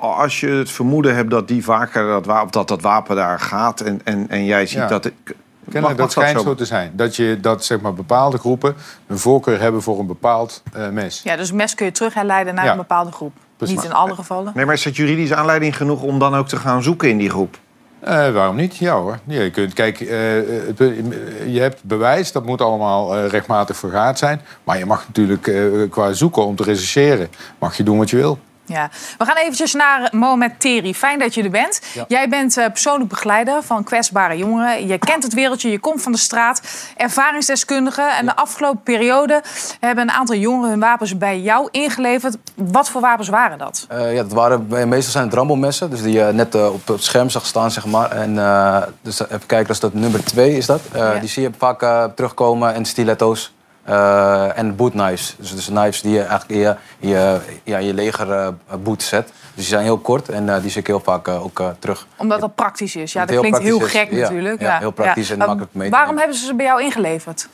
als 0.00 0.40
je 0.40 0.48
het 0.48 0.70
vermoeden 0.70 1.14
hebt 1.14 1.30
dat 1.30 1.48
die 1.48 1.64
vaker 1.64 2.06
dat, 2.06 2.26
wa- 2.26 2.42
of 2.42 2.50
dat, 2.50 2.68
dat 2.68 2.82
wapen 2.82 3.16
daar 3.16 3.40
gaat 3.40 3.80
en, 3.80 4.00
en, 4.04 4.26
en 4.28 4.44
jij 4.44 4.66
ziet 4.66 4.78
Ja. 4.78 4.86
dat... 4.86 5.04
Het, 5.04 5.12
Kennelijk, 5.70 5.98
dat 6.00 6.12
schijnt 6.12 6.40
zo 6.40 6.54
te 6.54 6.64
zijn. 6.64 6.92
Dat, 6.94 7.16
je, 7.16 7.38
dat 7.40 7.64
zeg 7.64 7.80
maar, 7.80 7.94
bepaalde 7.94 8.38
groepen 8.38 8.74
een 9.06 9.18
voorkeur 9.18 9.60
hebben 9.60 9.82
voor 9.82 9.98
een 9.98 10.06
bepaald 10.06 10.62
eh, 10.72 10.88
mes. 10.88 11.20
Ja, 11.24 11.36
dus 11.36 11.52
mes 11.52 11.74
kun 11.74 11.86
je 11.86 11.92
terug 11.92 12.14
herleiden 12.14 12.54
naar 12.54 12.64
Ja. 12.64 12.70
een 12.70 12.76
bepaalde 12.76 13.12
groep. 13.12 13.32
Niet 13.68 13.84
in 13.84 13.92
alle 13.92 14.14
gevallen. 14.14 14.52
Nee, 14.54 14.64
maar 14.64 14.74
is 14.74 14.82
dat 14.82 14.96
juridische 14.96 15.36
aanleiding 15.36 15.76
genoeg 15.76 16.02
om 16.02 16.18
dan 16.18 16.34
ook 16.34 16.48
te 16.48 16.56
gaan 16.56 16.82
zoeken 16.82 17.08
in 17.08 17.18
die 17.18 17.30
groep? 17.30 17.58
Eh, 18.02 18.32
waarom 18.32 18.56
niet? 18.56 18.76
Ja 18.76 18.94
hoor. 18.94 19.18
Ja, 19.24 19.40
je, 19.40 19.50
kunt, 19.50 19.72
kijk, 19.72 20.00
eh, 20.00 20.08
je 21.46 21.60
hebt 21.60 21.84
bewijs, 21.84 22.32
dat 22.32 22.44
moet 22.44 22.60
allemaal 22.60 23.16
eh, 23.16 23.28
rechtmatig 23.28 23.76
vergaard 23.76 24.18
zijn. 24.18 24.40
Maar 24.64 24.78
je 24.78 24.86
mag 24.86 25.06
natuurlijk 25.06 25.46
eh, 25.46 25.64
qua 25.90 26.12
zoeken 26.12 26.46
om 26.46 26.56
te 26.56 26.62
rechercheren, 26.62 27.28
mag 27.58 27.76
je 27.76 27.82
doen 27.82 27.98
wat 27.98 28.10
je 28.10 28.16
wil. 28.16 28.38
Ja. 28.72 28.88
We 29.18 29.24
gaan 29.24 29.36
eventjes 29.36 29.74
naar 29.74 30.08
Mohamed 30.12 30.60
Teri. 30.60 30.94
Fijn 30.94 31.18
dat 31.18 31.34
je 31.34 31.42
er 31.42 31.50
bent. 31.50 31.80
Ja. 31.94 32.04
Jij 32.08 32.28
bent 32.28 32.56
eh, 32.56 32.66
persoonlijk 32.66 33.08
begeleider 33.10 33.62
van 33.62 33.84
kwetsbare 33.84 34.36
jongeren. 34.36 34.86
Je 34.86 34.98
kent 34.98 35.22
het 35.22 35.34
wereldje, 35.34 35.70
je 35.70 35.78
komt 35.78 36.02
van 36.02 36.12
de 36.12 36.18
straat. 36.18 36.60
Ervaringsdeskundige. 36.96 38.02
En 38.02 38.26
de 38.26 38.36
afgelopen 38.36 38.82
periode 38.82 39.42
hebben 39.80 40.04
een 40.08 40.14
aantal 40.14 40.36
jongeren 40.36 40.70
hun 40.70 40.80
wapens 40.80 41.18
bij 41.18 41.40
jou 41.40 41.68
ingeleverd. 41.70 42.36
Wat 42.54 42.88
voor 42.88 43.00
wapens 43.00 43.28
waren 43.28 43.58
dat? 43.58 43.86
Eh, 43.88 44.14
ja, 44.14 44.22
dat 44.22 44.32
waren, 44.32 44.66
meestal 44.88 45.12
zijn 45.12 45.24
het 45.24 45.34
Rambo-messen, 45.34 45.90
dus 45.90 46.02
die 46.02 46.12
je 46.12 46.30
net 46.32 46.54
eh, 46.54 46.72
op 46.72 46.86
het 46.88 47.04
scherm 47.04 47.30
zag 47.30 47.46
staan, 47.46 47.70
zeg 47.70 47.86
maar. 47.86 48.10
En, 48.10 48.38
eh, 48.38 48.82
dus 49.02 49.20
even 49.20 49.46
kijken, 49.46 49.66
dat 49.66 49.70
is 49.76 49.80
dat 49.80 49.94
nummer 49.94 50.24
twee, 50.24 50.56
is 50.56 50.66
dat. 50.66 50.80
Eh, 50.92 51.00
Ja. 51.00 51.18
Die 51.18 51.28
zie 51.28 51.42
je 51.42 51.50
vaak 51.58 51.82
eh, 51.82 52.04
terugkomen 52.14 52.74
en 52.74 52.84
stiletto's. 52.84 53.52
Eh, 53.84 54.58
en 54.58 54.76
boot-knives. 54.76 55.34
Dus, 55.38 55.54
dus 55.54 55.66
knives 55.66 56.00
die 56.00 56.12
je 56.12 56.22
eigenlijk 56.22 56.50
in 56.50 56.58
je, 56.58 56.76
je, 56.98 57.40
ja, 57.64 57.78
je 57.78 57.94
leger 57.94 58.30
eh, 58.30 58.48
boot 58.82 59.02
zet. 59.02 59.26
Dus 59.26 59.34
die 59.54 59.64
zijn 59.64 59.82
heel 59.82 59.98
kort 59.98 60.28
en 60.28 60.48
eh, 60.48 60.60
die 60.60 60.70
zie 60.70 60.80
ik 60.80 60.86
heel 60.86 61.00
vaak 61.00 61.28
ook 61.28 61.62
terug. 61.78 62.06
Omdat 62.16 62.40
dat 62.40 62.54
praktisch 62.54 62.96
is. 62.96 63.12
Ja, 63.12 63.20
dat 63.20 63.30
heel 63.30 63.40
klinkt 63.40 63.58
heel 63.58 63.80
is. 63.80 63.90
gek 63.90 64.10
Ja, 64.10 64.20
natuurlijk. 64.20 64.60
ja, 64.60 64.78
heel 64.78 64.90
praktisch 64.90 65.30
en 65.30 65.38
Maar 65.38 65.46
makkelijk 65.46 65.74
mee 65.74 65.90
te 65.90 65.96
Waarom 65.96 66.18
hebben 66.18 66.36
ze 66.36 66.44
ze 66.44 66.54
bij 66.54 66.64
jou 66.64 66.82
ingeleverd? 66.82 67.48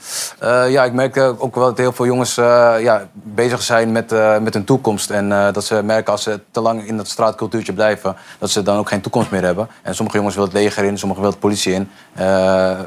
Ja, 0.69 0.85
ik 0.85 0.93
merk 0.93 1.17
ook 1.17 1.55
wel 1.55 1.64
dat 1.64 1.79
heel 1.79 1.93
veel 1.93 2.07
jongens 2.07 2.35
ja, 2.35 3.09
bezig 3.12 3.62
zijn 3.62 3.93
met, 3.93 4.11
met 4.41 4.55
hun 4.55 4.64
toekomst. 4.64 5.11
En 5.11 5.29
dat 5.29 5.64
ze 5.64 5.83
merken 5.83 6.12
als 6.12 6.23
ze 6.23 6.41
te 6.51 6.61
lang 6.61 6.87
in 6.87 6.97
dat 6.97 7.09
straatcultuurtje 7.09 7.73
blijven, 7.73 8.17
dat 8.38 8.51
ze 8.51 8.62
dan 8.62 8.79
ook 8.79 8.88
geen 8.88 9.01
toekomst 9.01 9.31
meer 9.31 9.45
hebben. 9.45 9.69
En 9.83 9.95
sommige 9.95 10.17
jongens 10.17 10.35
willen 10.37 10.51
het 10.51 10.59
leger 10.59 10.85
in, 10.85 10.99
sommige 10.99 11.21
willen 11.21 11.35
het 11.35 11.45
politie 11.45 11.73
in. 11.73 11.91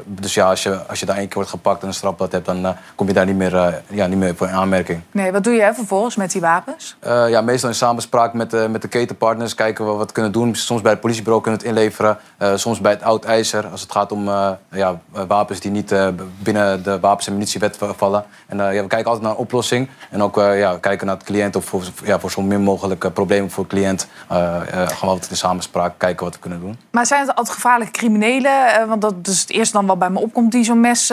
Dus 0.04 0.34
ja, 0.34 0.48
als 0.48 0.62
je, 0.62 0.86
als 0.86 1.00
je 1.00 1.06
daar 1.06 1.16
één 1.16 1.26
keer 1.26 1.34
wordt 1.34 1.50
gepakt 1.50 1.82
en 1.82 1.88
een 1.88 1.94
strafblad 1.94 2.32
hebt, 2.32 2.46
dan 2.46 2.76
kom 2.94 3.06
je 3.06 3.12
daar 3.12 3.26
niet 3.26 3.31
meer, 3.36 3.56
eh, 3.56 3.74
ja, 3.88 4.06
niet 4.06 4.18
meer 4.18 4.36
voor 4.36 4.48
in 4.48 4.54
aanmerking. 4.54 5.00
Nee, 5.10 5.32
wat 5.32 5.44
doe 5.44 5.54
je 5.54 5.70
vervolgens 5.74 6.16
met 6.16 6.32
die 6.32 6.40
wapens? 6.40 6.96
Eh, 7.00 7.28
ja, 7.28 7.40
meestal 7.40 7.68
in 7.68 7.74
samenspraak 7.74 8.32
met, 8.32 8.54
eh, 8.54 8.66
met 8.66 8.82
de 8.82 8.88
ketenpartners 8.88 9.54
kijken 9.54 9.84
we 9.84 9.90
wat 9.90 10.06
we 10.06 10.12
kunnen 10.12 10.32
doen. 10.32 10.54
Soms 10.54 10.80
bij 10.80 10.90
het 10.90 11.00
politiebureau 11.00 11.42
kunnen 11.42 11.60
we 11.60 11.68
het 11.68 11.76
inleveren. 11.76 12.18
Soms 12.54 12.80
bij 12.80 12.92
het 12.92 13.02
oud 13.02 13.24
ijzer 13.24 13.66
als 13.66 13.80
het 13.80 13.92
gaat 13.92 14.12
om 14.12 14.24
ja, 14.70 15.00
wapens 15.26 15.60
die 15.60 15.70
niet 15.70 15.94
binnen 16.38 16.82
de 16.82 17.00
wapens- 17.00 17.26
en 17.26 17.32
munitiewet 17.32 17.78
vallen. 17.96 18.24
En 18.46 18.56
ja, 18.56 18.68
we 18.68 18.86
kijken 18.86 19.04
altijd 19.04 19.22
naar 19.22 19.30
een 19.30 19.36
oplossing. 19.38 19.88
En 20.10 20.22
ook 20.22 20.36
ja, 20.36 20.72
we 20.72 20.80
kijken 20.80 21.06
naar 21.06 21.16
het 21.16 21.24
cliënt 21.24 21.56
of 21.56 21.64
voor, 21.64 21.82
ja, 22.04 22.20
voor 22.20 22.30
zo 22.30 22.42
min 22.42 22.60
mogelijk 22.60 23.12
problemen 23.12 23.50
voor 23.50 23.64
de 23.64 23.68
cliënt. 23.68 24.08
we 24.28 24.94
altijd 25.00 25.30
in 25.30 25.36
samenspraak 25.36 25.92
kijken 25.96 26.24
wat 26.24 26.34
we 26.34 26.40
kunnen 26.40 26.60
doen. 26.60 26.78
Maar 26.90 27.06
zijn 27.06 27.20
het 27.20 27.34
altijd 27.34 27.54
gevaarlijke 27.54 27.92
criminelen? 27.92 28.88
Want 28.88 29.00
dat 29.02 29.14
is 29.22 29.40
het 29.40 29.50
eerste 29.50 29.76
dan 29.76 29.86
wat 29.86 29.98
bij 29.98 30.10
me 30.10 30.20
opkomt 30.20 30.52
die 30.52 30.64
zo'n 30.64 30.80
mes 30.80 31.12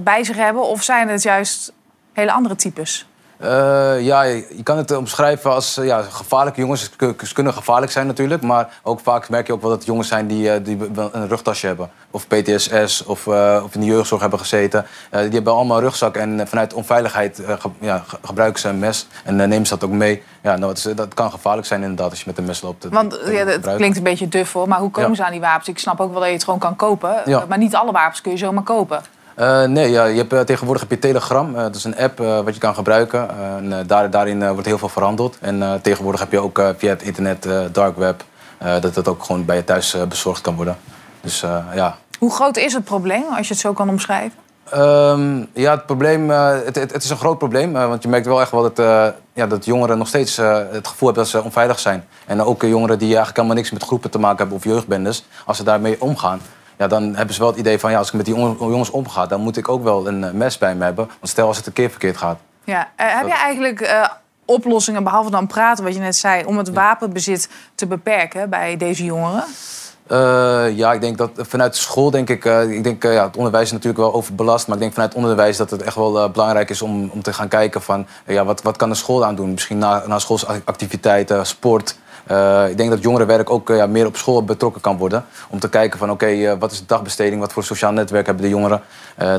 bij 0.00 0.24
zich 0.24 0.36
hebben. 0.36 0.62
Of 0.62 0.82
zijn 0.82 1.08
het 1.08 1.22
juist 1.22 1.72
hele 2.12 2.32
andere 2.32 2.56
types. 2.56 3.06
Eh, 3.38 4.00
ja, 4.00 4.22
je, 4.22 4.62
kan 4.62 4.76
het 4.76 4.90
eh, 4.90 4.96
omschrijven 4.98 5.50
als 5.52 5.76
eh, 5.78 5.84
ja, 5.86 6.02
gevaarlijke 6.02 6.60
jongens. 6.60 6.90
Ze 7.24 7.32
kunnen 7.34 7.52
gevaarlijk 7.54 7.92
zijn 7.92 8.06
natuurlijk. 8.06 8.42
Maar 8.42 8.68
ook 8.82 9.00
vaak 9.00 9.28
merk 9.28 9.46
je 9.46 9.52
ook 9.52 9.60
wel 9.60 9.70
dat 9.70 9.78
het 9.78 9.88
jongens 9.88 10.08
zijn 10.08 10.26
die, 10.26 10.50
eh, 10.52 10.64
die 10.64 10.78
een 11.12 11.28
rugtasje 11.28 11.66
hebben. 11.66 11.90
Of 12.10 12.26
PTSS, 12.26 13.04
of, 13.04 13.26
eh, 13.26 13.60
of 13.64 13.74
in 13.74 13.80
de 13.80 13.86
jeugdzorg 13.86 14.20
hebben 14.20 14.38
gezeten. 14.38 14.86
Eh, 15.10 15.20
die 15.20 15.30
hebben 15.30 15.52
allemaal 15.52 15.76
een 15.76 15.82
rugzak. 15.82 16.16
En 16.16 16.40
eh, 16.40 16.46
vanuit 16.46 16.74
onveiligheid 16.74 17.44
eh, 17.44 17.54
ge- 17.60 17.68
ja, 17.78 18.02
ge- 18.06 18.18
gebruiken 18.22 18.60
ze 18.60 18.68
een 18.68 18.78
mes. 18.78 19.06
En 19.24 19.40
eh, 19.40 19.46
nemen 19.48 19.66
ze 19.66 19.78
dat 19.78 19.88
ook 19.88 19.94
mee. 19.94 20.22
Ja, 20.42 20.56
nou, 20.56 20.72
is- 20.72 20.82
dat 20.94 21.14
kan 21.14 21.30
gevaarlijk 21.30 21.66
zijn 21.66 21.80
inderdaad 21.82 22.10
als 22.10 22.18
je 22.18 22.24
met 22.26 22.38
een 22.38 22.44
mes 22.44 22.60
loopt. 22.62 22.84
Want 22.90 23.20
ja, 23.24 23.46
het 23.46 23.74
klinkt 23.76 23.96
een 23.96 24.02
beetje 24.02 24.28
duf 24.28 24.52
hoor, 24.52 24.68
maar 24.68 24.78
hoe 24.80 24.90
komen 24.90 25.10
Ja. 25.10 25.16
ze 25.16 25.24
aan 25.24 25.30
die 25.32 25.40
wapens? 25.40 25.68
Ik 25.68 25.78
snap 25.78 26.00
ook 26.00 26.10
wel 26.10 26.18
dat 26.20 26.28
je 26.28 26.34
het 26.34 26.44
gewoon 26.44 26.58
kan 26.58 26.76
kopen. 26.76 27.14
Maar 27.48 27.58
niet 27.58 27.74
alle 27.74 27.92
wapens 27.92 28.20
kun 28.20 28.32
je 28.32 28.38
zomaar 28.38 28.62
kopen. 28.62 29.02
Eh, 29.34 29.64
nee, 29.64 29.90
ja, 29.90 30.04
je 30.04 30.16
hebt, 30.16 30.32
eh, 30.32 30.40
tegenwoordig 30.40 30.82
heb 30.82 30.90
je 30.90 30.98
Telegram. 30.98 31.56
Eh, 31.56 31.62
dat 31.62 31.74
is 31.74 31.84
een 31.84 31.96
app 31.96 32.18
wat 32.18 32.54
je 32.54 32.60
kan 32.60 32.74
gebruiken. 32.74 33.28
En, 33.38 33.86
daar, 33.86 34.10
daarin 34.10 34.52
wordt 34.52 34.66
heel 34.66 34.78
veel 34.78 34.88
verhandeld. 34.88 35.36
En 35.40 35.80
tegenwoordig 35.82 36.20
heb 36.20 36.32
je 36.32 36.38
ook 36.38 36.62
via 36.76 36.90
het 36.90 37.02
internet, 37.02 37.48
dark 37.72 37.96
web... 37.96 38.24
dat 38.58 38.94
het 38.94 39.08
ook 39.08 39.24
gewoon 39.24 39.44
bij 39.44 39.56
je 39.56 39.64
thuis 39.64 39.96
bezorgd 40.08 40.40
kan 40.40 40.54
worden. 40.54 40.76
Dus 41.20 41.40
ja. 41.74 41.96
Hoe 42.18 42.32
groot 42.32 42.56
is 42.56 42.72
het 42.72 42.84
probleem, 42.84 43.24
als 43.36 43.46
je 43.46 43.52
het 43.52 43.62
zo 43.62 43.72
kan 43.72 43.88
omschrijven? 43.88 44.38
Ehm, 44.70 45.44
ja, 45.52 45.70
het 45.70 45.86
probleem, 45.86 46.30
het, 46.30 46.74
het, 46.74 46.92
het 46.92 47.02
is 47.02 47.10
een 47.10 47.16
groot 47.16 47.38
probleem. 47.38 47.72
want 47.72 48.02
je 48.02 48.08
merkt 48.08 48.26
wel 48.26 48.40
echt 48.40 48.50
wel 48.50 48.72
dat, 48.72 48.76
ja, 49.32 49.46
dat 49.46 49.64
jongeren 49.64 49.98
nog 49.98 50.08
steeds 50.08 50.36
het 50.36 50.88
gevoel 50.88 51.08
hebben 51.08 51.22
dat 51.22 51.28
ze 51.28 51.42
onveilig 51.42 51.78
zijn. 51.78 52.04
En 52.26 52.42
ook 52.42 52.62
jongeren 52.62 52.98
die 52.98 53.06
eigenlijk 53.06 53.36
helemaal 53.36 53.56
niks 53.56 53.70
met 53.70 53.82
groepen 53.82 54.10
te 54.10 54.18
maken 54.18 54.38
hebben 54.38 54.56
of 54.56 54.64
jeugdbendes. 54.64 55.24
Als 55.44 55.56
ze 55.56 55.64
daarmee 55.64 56.00
omgaan, 56.00 56.40
ja, 56.82 56.88
dan 56.88 57.14
hebben 57.14 57.34
ze 57.34 57.40
wel 57.40 57.50
het 57.50 57.58
idee 57.58 57.78
van... 57.78 57.90
Ja, 57.90 57.98
als 57.98 58.08
ik 58.08 58.14
met 58.14 58.24
die 58.24 58.34
jong- 58.34 58.58
jongens 58.58 58.90
omga, 58.90 59.26
dan 59.26 59.40
moet 59.40 59.56
ik 59.56 59.68
ook 59.68 59.82
wel 59.82 60.06
een 60.06 60.24
eh, 60.24 60.30
mes 60.30 60.58
bij 60.58 60.74
me 60.74 60.84
hebben. 60.84 61.06
Want 61.06 61.28
stel 61.28 61.46
als 61.46 61.56
het 61.56 61.66
een 61.66 61.72
keer 61.72 61.90
verkeerd 61.90 62.16
gaat. 62.16 62.38
Ja. 62.64 62.88
Eh, 62.96 63.06
heb 63.16 63.26
je 63.26 63.34
eigenlijk 63.34 63.80
eh, 63.80 64.08
oplossingen, 64.44 65.04
behalve 65.04 65.30
dan 65.30 65.46
praten, 65.46 65.84
wat 65.84 65.94
je 65.94 66.00
net 66.00 66.16
zei, 66.16 66.44
om 66.44 66.58
het 66.58 66.72
wapenbezit 66.72 67.48
te 67.74 67.86
beperken 67.86 68.50
bij 68.50 68.76
deze 68.76 69.04
jongeren? 69.04 69.44
Ja, 70.74 70.92
ik 70.92 71.00
denk 71.00 71.18
dat 71.18 71.30
vanuit 71.34 71.76
school 71.76 72.10
denk 72.10 72.28
ik, 72.28 72.44
ik 72.44 72.84
denk 72.84 73.02
ja, 73.02 73.24
het 73.24 73.36
onderwijs 73.36 73.64
is 73.64 73.72
natuurlijk 73.72 73.98
wel 73.98 74.12
overbelast, 74.14 74.66
maar 74.66 74.76
ik 74.76 74.82
denk 74.82 74.94
vanuit 74.94 75.14
onderwijs 75.14 75.56
dat 75.56 75.70
het 75.70 75.82
echt 75.82 75.96
wel 75.96 76.30
belangrijk 76.30 76.70
is 76.70 76.82
om, 76.82 77.10
om 77.12 77.22
te 77.22 77.32
gaan 77.32 77.48
kijken 77.48 77.82
van 77.82 78.06
ja, 78.26 78.44
wat, 78.44 78.62
wat 78.62 78.76
kan 78.76 78.88
de 78.88 78.94
school 78.94 79.24
aan 79.24 79.34
doen? 79.34 79.50
Misschien 79.50 79.78
na, 79.78 80.02
na 80.06 80.18
schoolactiviteiten, 80.18 81.46
sport. 81.46 81.96
Eh, 82.26 82.68
ik 82.68 82.76
denk 82.76 82.90
dat 82.90 83.02
jongerenwerk 83.02 83.50
ook 83.50 83.70
eh, 83.70 83.76
ja, 83.76 83.86
meer 83.86 84.06
op 84.06 84.16
school 84.16 84.44
betrokken 84.44 84.80
kan 84.80 84.96
worden. 84.96 85.24
Om 85.48 85.58
te 85.58 85.68
kijken 85.68 85.98
van 85.98 86.10
oké, 86.10 86.26
eh, 86.26 86.52
wat 86.58 86.72
is 86.72 86.78
de 86.78 86.86
dagbesteding, 86.86 87.40
wat 87.40 87.52
voor 87.52 87.64
sociaal 87.64 87.92
netwerk 87.92 88.26
hebben 88.26 88.44
de 88.44 88.50
jongeren? 88.50 88.82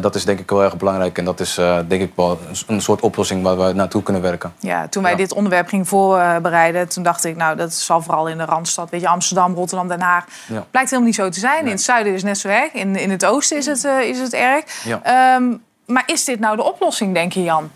Dat 0.01 0.15
is 0.15 0.25
denk 0.25 0.39
ik 0.39 0.49
heel 0.49 0.63
erg 0.63 0.77
belangrijk 0.77 1.17
en 1.17 1.25
dat 1.25 1.39
is 1.39 1.55
denk 1.87 2.01
ik 2.01 2.11
wel 2.15 2.39
een, 2.67 2.81
soort 2.81 3.01
oplossing 3.01 3.43
waar 3.43 3.57
we 3.57 3.73
naartoe 3.73 4.03
kunnen 4.03 4.21
werken. 4.21 4.53
Ja, 4.59 4.87
toen 4.87 5.03
wij 5.03 5.15
dit 5.15 5.33
onderwerp 5.33 5.67
gingen 5.67 5.85
voorbereiden, 5.85 6.87
toen 6.89 7.03
dacht 7.03 7.25
ik, 7.25 7.35
nou, 7.35 7.55
dat 7.55 7.73
zal 7.73 8.01
vooral 8.01 8.27
in 8.27 8.37
de 8.37 8.45
Randstad. 8.45 8.89
Weet 8.89 9.01
je, 9.01 9.07
Amsterdam, 9.07 9.53
Rotterdam, 9.55 9.87
Den 9.87 10.01
Haag. 10.01 10.25
Ja. 10.47 10.65
Blijkt 10.71 10.89
helemaal 10.89 11.11
niet 11.11 11.19
zo 11.19 11.29
te 11.29 11.39
zijn. 11.39 11.65
In 11.65 11.71
het 11.71 11.81
zuiden 11.81 12.13
is 12.13 12.19
het 12.21 12.27
net 12.27 12.37
zo 12.37 12.47
erg. 12.47 12.73
In, 12.73 12.95
in 12.95 13.09
het 13.09 13.25
oosten 13.25 13.57
is 13.57 13.65
het, 13.65 13.83
is 13.83 14.19
het 14.19 14.33
erg. 14.33 14.63
Ehm, 15.03 15.43
maar 15.85 16.03
is 16.05 16.25
dit 16.25 16.39
nou 16.39 16.55
de 16.55 16.63
oplossing, 16.63 17.13
denk 17.13 17.33
je, 17.33 17.43
Jan? 17.43 17.71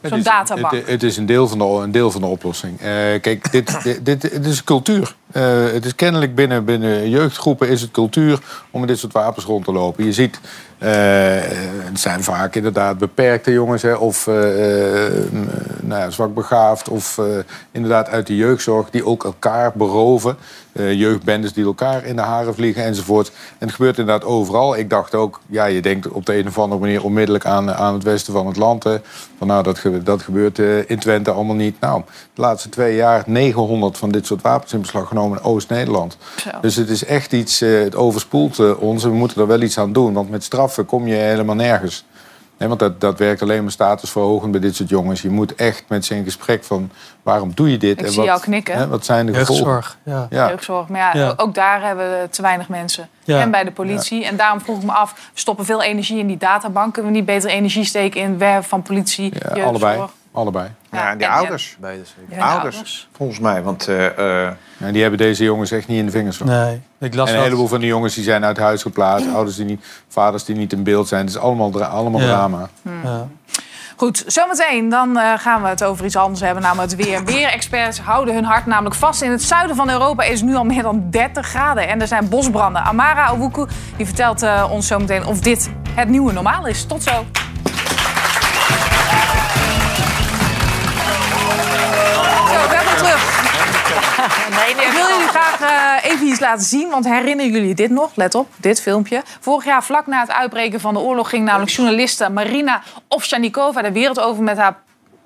Het 0.00 0.10
Zo'n 0.10 0.18
is- 0.18 0.24
databank. 0.24 0.74
Het, 0.74 0.86
het 0.86 1.02
is 1.02 1.16
een 1.16 1.26
deel 1.26 1.48
van 1.48 1.58
de, 1.58 1.64
een 1.64 1.90
deel 1.90 2.10
van 2.10 2.20
de 2.20 2.26
oplossing. 2.26 2.80
Eh, 2.80 2.86
kijk, 3.20 3.50
dit, 3.52 3.78
dit, 4.02 4.20
dit, 4.20 4.46
is 4.46 4.64
cultuur. 4.64 5.14
Eh, 5.32 5.64
het 5.72 5.84
is 5.84 5.94
kennelijk 5.94 6.34
binnen, 6.34 6.64
binnen 6.64 7.10
jeugdgroepen 7.10 7.68
is 7.68 7.80
het 7.80 7.90
cultuur 7.90 8.38
om 8.70 8.80
met 8.80 8.88
dit 8.88 8.98
soort 8.98 9.12
wapens 9.12 9.44
rond 9.44 9.64
te 9.64 9.72
lopen. 9.72 10.04
Je 10.04 10.12
ziet, 10.12 10.40
het 10.78 12.00
zijn 12.00 12.22
vaak 12.22 12.54
inderdaad 12.54 12.98
beperkte 12.98 13.52
jongens, 13.52 13.82
hè, 13.82 13.94
of 13.94 14.26
eh, 14.26 15.06
eh, 15.06 15.12
nou 15.80 16.00
ja, 16.00 16.10
zwakbegaafd, 16.10 16.88
of 16.88 17.18
eh, 17.18 17.24
inderdaad 17.72 18.08
uit 18.08 18.26
de 18.26 18.36
jeugdzorg 18.36 18.90
die 18.90 19.06
ook 19.06 19.24
elkaar 19.24 19.72
beroven. 19.74 20.36
Eh, 20.72 20.92
jeugdbendes 20.92 21.52
die 21.52 21.64
elkaar 21.64 22.04
in 22.04 22.16
de 22.16 22.22
haren 22.22 22.54
vliegen 22.54 22.84
enzovoort. 22.84 23.28
En 23.58 23.66
het 23.66 23.72
gebeurt 23.76 23.98
inderdaad 23.98 24.24
overal. 24.28 24.76
Ik 24.76 24.90
dacht 24.90 25.14
ook, 25.14 25.40
ja, 25.46 25.64
je 25.64 25.82
denkt 25.82 26.08
op 26.08 26.26
de 26.26 26.38
een 26.38 26.46
of 26.46 26.58
andere 26.58 26.80
manier 26.80 27.04
onmiddellijk 27.04 27.46
aan, 27.46 27.72
aan 27.74 27.94
het 27.94 28.02
westen 28.02 28.32
van 28.32 28.46
het 28.46 28.56
land. 28.56 28.84
Hè. 28.84 28.96
Van, 29.38 29.46
nou, 29.46 29.62
dat, 29.62 29.78
ge- 29.78 30.02
dat 30.02 30.22
gebeurt 30.22 30.58
eh, 30.58 30.90
in 30.90 30.98
Twente 30.98 31.30
allemaal 31.30 31.54
niet. 31.54 31.80
Nou, 31.80 32.02
de 32.34 32.40
laatste 32.40 32.68
twee 32.68 32.96
jaar 32.96 33.22
900 33.26 33.98
van 33.98 34.10
dit 34.10 34.26
soort 34.26 34.42
wapens 34.42 34.72
in 34.72 34.80
beslag 34.80 35.08
genomen 35.08 35.38
in 35.38 35.44
Oost-Nederland. 35.44 36.16
Dus 36.60 36.76
het 36.76 36.88
is 36.88 37.04
echt 37.04 37.32
iets, 37.32 37.60
eh, 37.60 37.80
het 37.80 37.94
overspoelt 37.96 38.58
eh, 38.58 38.82
ons. 38.82 39.04
en 39.04 39.10
We 39.10 39.16
moeten 39.16 39.40
er 39.40 39.46
wel 39.46 39.60
iets 39.62 39.78
aan 39.78 39.92
doen, 39.92 40.12
want 40.12 40.30
met 40.30 40.44
straffen 40.70 40.86
kom 40.98 41.06
je 41.06 41.14
helemaal 41.14 41.54
nergens. 41.54 42.04
Nee, 42.58 42.68
want 42.68 42.80
dat, 42.80 43.00
dat 43.00 43.18
werkt 43.18 43.42
alleen 43.42 43.62
maar 43.62 43.72
statusverhogend 43.72 44.50
bij 44.50 44.60
dit 44.60 44.76
soort 44.76 44.88
jongens. 44.88 45.22
Je 45.22 45.30
moet 45.30 45.54
echt 45.54 45.84
met 45.88 46.04
ze 46.04 46.14
in 46.14 46.24
gesprek 46.24 46.64
van 46.64 46.90
waarom 47.22 47.52
doe 47.54 47.70
je 47.70 47.76
dit? 47.78 47.98
Ik 47.98 48.04
en 48.04 48.08
zie 48.12 48.16
wat, 48.16 48.26
jou 48.26 48.40
knikken. 48.40 48.74
Hè, 48.76 48.88
wat 48.88 49.04
zijn 49.04 49.26
de 49.26 49.34
gevolgen? 49.34 49.64
Jeugdzorg, 49.64 49.98
ja. 50.02 50.26
Ja. 50.30 50.48
Jeugdzorg. 50.48 50.88
Maar 50.88 51.00
ja, 51.00 51.22
Ja. 51.22 51.32
ook 51.36 51.54
daar 51.54 51.82
hebben 51.82 52.20
we 52.20 52.28
te 52.30 52.42
weinig 52.42 52.68
mensen. 52.68 53.08
Ja. 53.24 53.40
En 53.40 53.50
bij 53.50 53.64
de 53.64 53.70
politie. 53.70 54.24
En 54.24 54.36
daarom 54.36 54.60
vroeg 54.60 54.76
ik 54.78 54.84
me 54.84 54.92
af, 54.92 55.12
we 55.12 55.40
stoppen 55.40 55.64
veel 55.64 55.82
energie 55.82 56.18
in 56.18 56.26
die 56.26 56.36
databank. 56.38 56.94
Kunnen 56.94 57.12
we 57.12 57.16
niet 57.18 57.26
beter 57.26 57.50
energie 57.50 57.84
steken 57.84 58.20
in 58.20 58.38
werven 58.38 58.68
van 58.68 58.82
politie, 58.82 59.24
Ja, 59.24 59.38
jeugdzorg? 59.40 59.66
allebei. 59.66 60.00
Allebei. 60.36 60.68
Ja, 60.90 61.14
die 61.14 61.26
en- 61.26 61.32
en- 61.32 61.38
ouders. 61.38 61.76
Beide 61.80 62.02
zeker. 62.04 62.36
Ja, 62.36 62.36
de 62.46 62.52
ouders, 62.52 62.74
ouders. 62.74 63.08
volgens 63.16 63.38
mij. 63.38 63.62
Want 63.62 63.88
eh, 63.88 64.06
eh, 64.46 64.52
Ja, 64.78 64.90
die 64.92 65.00
hebben 65.00 65.18
deze 65.18 65.44
jongens 65.44 65.70
echt 65.70 65.86
niet 65.88 65.98
in 65.98 66.04
de 66.06 66.10
vingers 66.12 66.36
van. 66.36 66.46
Nee, 66.46 66.80
ik 67.00 67.14
las 67.14 67.26
en 67.28 67.32
een 67.32 67.38
wat- 67.38 67.44
heleboel 67.48 67.68
van 67.68 67.80
die 67.80 67.88
jongens 67.88 68.14
die 68.14 68.24
zijn 68.24 68.44
uit 68.44 68.56
huis 68.58 68.82
geplaatst. 68.82 69.26
Ouders 69.34 69.56
die 69.56 69.64
niet, 69.64 69.84
vaders 70.08 70.44
die 70.44 70.56
niet 70.56 70.72
in 70.72 70.82
beeld 70.82 71.08
zijn. 71.08 71.20
Het 71.20 71.30
is 71.30 71.38
allemaal, 71.38 71.70
dra- 71.70 71.86
allemaal 71.86 72.20
Ja. 72.20 72.26
drama. 72.26 72.68
Ja. 73.04 73.26
Goed, 73.96 74.24
zometeen 74.26 74.88
dan 74.88 75.18
eh, 75.18 75.32
gaan 75.38 75.62
we 75.62 75.68
het 75.68 75.84
over 75.84 76.04
iets 76.04 76.16
anders 76.16 76.40
hebben, 76.40 76.62
namelijk 76.62 76.90
het 76.92 77.04
weer. 77.06 77.24
Weerexperts 77.24 78.00
houden 78.00 78.34
hun 78.34 78.44
hart 78.44 78.66
namelijk 78.66 78.94
vast. 78.94 79.22
In 79.22 79.30
het 79.30 79.42
zuiden 79.42 79.76
van 79.76 79.90
Europa 79.90 80.22
is 80.22 80.40
het 80.40 80.48
nu 80.48 80.54
al 80.56 80.64
meer 80.64 80.82
dan 80.82 81.06
30 81.10 81.46
graden 81.46 81.88
en 81.88 82.00
er 82.00 82.06
zijn 82.06 82.28
bosbranden. 82.28 82.82
Amara 82.82 83.32
Owuku 83.32 83.66
die 83.96 84.06
vertelt 84.06 84.42
eh, 84.42 84.68
ons 84.70 84.86
zometeen 84.86 85.26
of 85.26 85.40
dit 85.40 85.70
het 85.94 86.08
nieuwe 86.08 86.32
normaal 86.32 86.66
is. 86.66 86.84
Tot. 86.84 87.02
Zo, 87.02 87.24
iets 96.26 96.40
laten 96.40 96.64
zien, 96.64 96.90
want 96.90 97.04
herinneren 97.04 97.52
jullie 97.52 97.74
dit 97.74 97.90
nog? 97.90 98.10
Let 98.14 98.34
op, 98.34 98.48
dit 98.56 98.82
filmpje. 98.82 99.22
Vorig 99.40 99.64
jaar, 99.64 99.84
vlak 99.84 100.06
na 100.06 100.20
het 100.20 100.30
uitbreken 100.30 100.80
van 100.80 100.94
de 100.94 101.00
oorlog, 101.00 101.28
ging 101.28 101.44
namelijk 101.44 101.70
journaliste 101.70 102.28
Marina 102.28 102.82
Ovsjanikova 103.08 103.82
de 103.82 103.92
wereld 103.92 104.20
over 104.20 104.42
met 104.42 104.56
haar. 104.56 104.76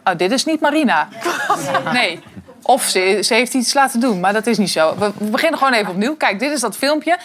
Oh, 0.05 0.17
dit 0.17 0.31
is 0.31 0.45
niet 0.45 0.61
Marina. 0.61 1.09
Nee. 1.93 2.23
Of 2.63 2.83
ze, 2.83 3.21
ze 3.25 3.35
heeft 3.35 3.55
iets 3.55 3.75
laten 3.75 4.01
doen, 4.01 4.21
maar 4.21 4.33
dat 4.33 4.47
is 4.47 4.59
niet 4.59 4.71
zo. 4.71 4.95
We, 4.99 5.13
we 5.19 5.25
beginnen 5.25 5.59
gewoon 5.59 5.73
even 5.73 5.91
opnieuw. 5.93 6.17
Kijk, 6.17 6.39
dit 6.39 6.53
is 6.53 6.61
dat 6.61 6.77
filmpje. 6.77 7.19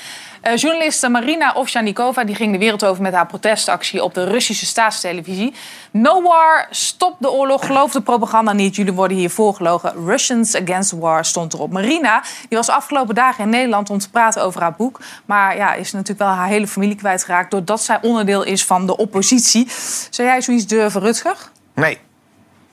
Eh, 0.46 0.56
journaliste 0.58 1.10
Marina 1.10 1.54
Ovsjanikova 1.54 2.24
die 2.24 2.36
ging 2.36 2.52
de 2.52 2.58
wereld 2.58 2.86
over 2.86 3.02
met 3.02 3.14
haar 3.14 3.26
protestactie 3.26 4.04
op 4.04 4.14
de 4.14 4.24
Russische 4.24 4.66
staatstelevisie. 4.66 5.54
No 5.92 6.22
war, 6.22 6.68
stop 6.70 7.16
de 7.20 7.32
oorlog, 7.32 7.66
geloof 7.66 7.92
de 7.92 8.02
propaganda 8.02 8.54
niet. 8.54 8.76
Jullie 8.76 8.94
worden 8.94 9.18
hier 9.18 9.30
voorgelogen. 9.30 10.06
Russians 10.06 10.56
against 10.56 10.92
war 10.92 11.26
stond 11.26 11.54
erop. 11.54 11.72
Marina 11.72 12.24
die 12.50 12.58
was 12.58 12.70
afgelopen 12.70 13.16
dagen 13.16 13.44
in 13.44 13.50
Nederland 13.50 13.90
om 13.90 13.98
te 13.98 14.10
praten 14.10 14.44
over 14.44 14.62
haar 14.62 14.76
boek. 14.76 15.00
Maar 15.26 15.56
ja, 15.56 15.74
is 15.74 15.92
natuurlijk 15.92 16.20
wel 16.20 16.38
haar 16.38 16.48
hele 16.48 16.68
familie 16.68 16.96
kwijtgeraakt... 16.96 17.52
doordat 17.52 17.82
zij 17.82 18.00
onderdeel 18.02 18.44
is 18.44 18.66
van 18.66 18.86
de 18.86 18.98
oppositie. 18.98 19.68
Zou 20.10 20.28
jij 20.28 20.42
zoiets 20.42 20.68
durven, 20.68 21.02
Rutger? 21.02 21.38
nee. 21.74 21.98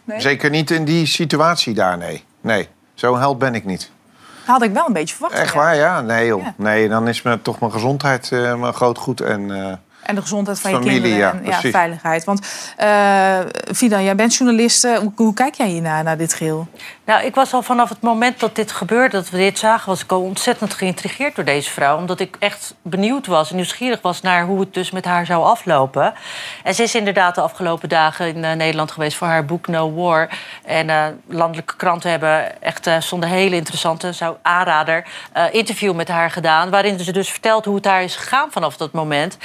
Nee? 0.05 0.21
zeker 0.21 0.51
niet 0.51 0.71
in 0.71 0.85
die 0.85 1.07
situatie 1.07 1.75
daar, 1.75 1.99
nee. 1.99 2.25
Nee, 2.41 2.69
zo'n 2.95 3.19
held 3.19 3.39
ben 3.39 3.55
ik 3.55 3.65
niet. 3.65 3.91
Had 4.53 4.63
ik 4.63 4.73
wel 4.73 4.87
een 4.87 4.93
beetje 4.93 5.15
verwacht. 5.15 5.35
Echt 5.35 5.55
waar, 5.55 5.77
ja? 5.77 6.01
Nee, 6.01 6.27
joh. 6.27 6.43
Ja. 6.43 6.55
Nee, 6.57 6.89
dan 6.89 7.09
is 7.09 7.23
me, 7.23 7.43
toch 7.43 7.61
mijn 7.61 7.73
gezondheid 7.73 8.33
eh, 8.33 8.55
mijn 8.55 8.73
groot 8.73 8.99
goed. 8.99 9.21
En, 9.21 9.51
eh, 9.51 9.73
En 10.03 10.15
de 10.15 10.21
gezondheid 10.21 10.61
van 10.61 10.71
Familie, 10.71 10.95
je 10.95 11.01
kinderen 11.01 11.45
ja, 11.45 11.57
en 11.59 11.63
ja, 11.63 11.71
veiligheid. 11.71 12.25
Want 12.25 12.47
eh 12.77 13.39
Fidan, 13.75 14.05
jij 14.05 14.15
bent 14.15 14.35
journalist. 14.35 14.85
Eh, 14.85 14.99
Hoe, 14.99 15.13
hoe 15.17 15.35
kijk 15.35 15.55
jij 15.55 15.67
hiernaar, 15.67 16.05
naar 16.05 16.17
dit 16.17 16.35
geheel? 16.35 16.67
Nou, 17.05 17.25
ik 17.25 17.35
was 17.35 17.53
al 17.53 17.63
vanaf 17.63 17.89
het 17.89 18.01
moment 18.01 18.41
dat 18.41 18.57
dit 18.57 18.73
gebeurde, 18.73 19.17
dat 19.17 19.31
we 19.31 19.37
dit 19.37 19.59
zagen, 19.59 19.89
was 19.89 20.03
ik 20.03 20.13
al 20.13 20.21
ontzettend 20.21 20.75
geïntrigeerd 20.75 21.35
door 21.37 21.45
deze 21.45 21.71
vrouw. 21.71 21.97
Omdat 21.97 22.21
ik 22.21 22.37
echt 22.39 22.75
benieuwd 22.83 23.27
was 23.27 23.51
en 23.51 23.57
nieuwsgierig 23.57 24.03
was 24.03 24.21
naar 24.21 24.45
hoe 24.45 24.61
het 24.61 24.75
dus 24.75 24.91
met 24.91 25.05
haar 25.05 25.27
zou 25.27 25.45
aflopen. 25.45 26.15
En 26.65 26.75
ze 26.75 26.83
is 26.83 26.95
inderdaad 26.95 27.35
de 27.35 27.41
afgelopen 27.41 27.89
dagen 27.89 28.27
in 28.35 28.45
eh, 28.45 28.53
Nederland 28.57 28.91
geweest 28.91 29.17
voor 29.17 29.27
haar 29.27 29.45
boek 29.45 29.67
No 29.67 29.93
War. 29.95 30.29
En 30.65 30.91
eh, 30.91 31.07
landelijke 31.27 31.77
kranten 31.77 32.11
hebben 32.11 32.63
echt 32.63 32.87
uh, 32.87 33.01
zonder 33.01 33.29
hele 33.29 33.57
interessante, 33.57 34.13
zou 34.13 34.37
aanrader, 34.43 35.05
eh, 35.33 35.45
interview 35.51 35.95
met 35.95 36.09
haar 36.09 36.31
gedaan. 36.31 36.71
Waarin 36.71 36.99
ze 36.99 37.13
dus 37.13 37.31
vertelt 37.31 37.65
hoe 37.65 37.75
het 37.75 37.85
daar 37.85 38.03
is 38.03 38.17
gegaan 38.17 38.51
vanaf 38.53 38.77
dat 38.77 38.93
moment. 38.93 39.39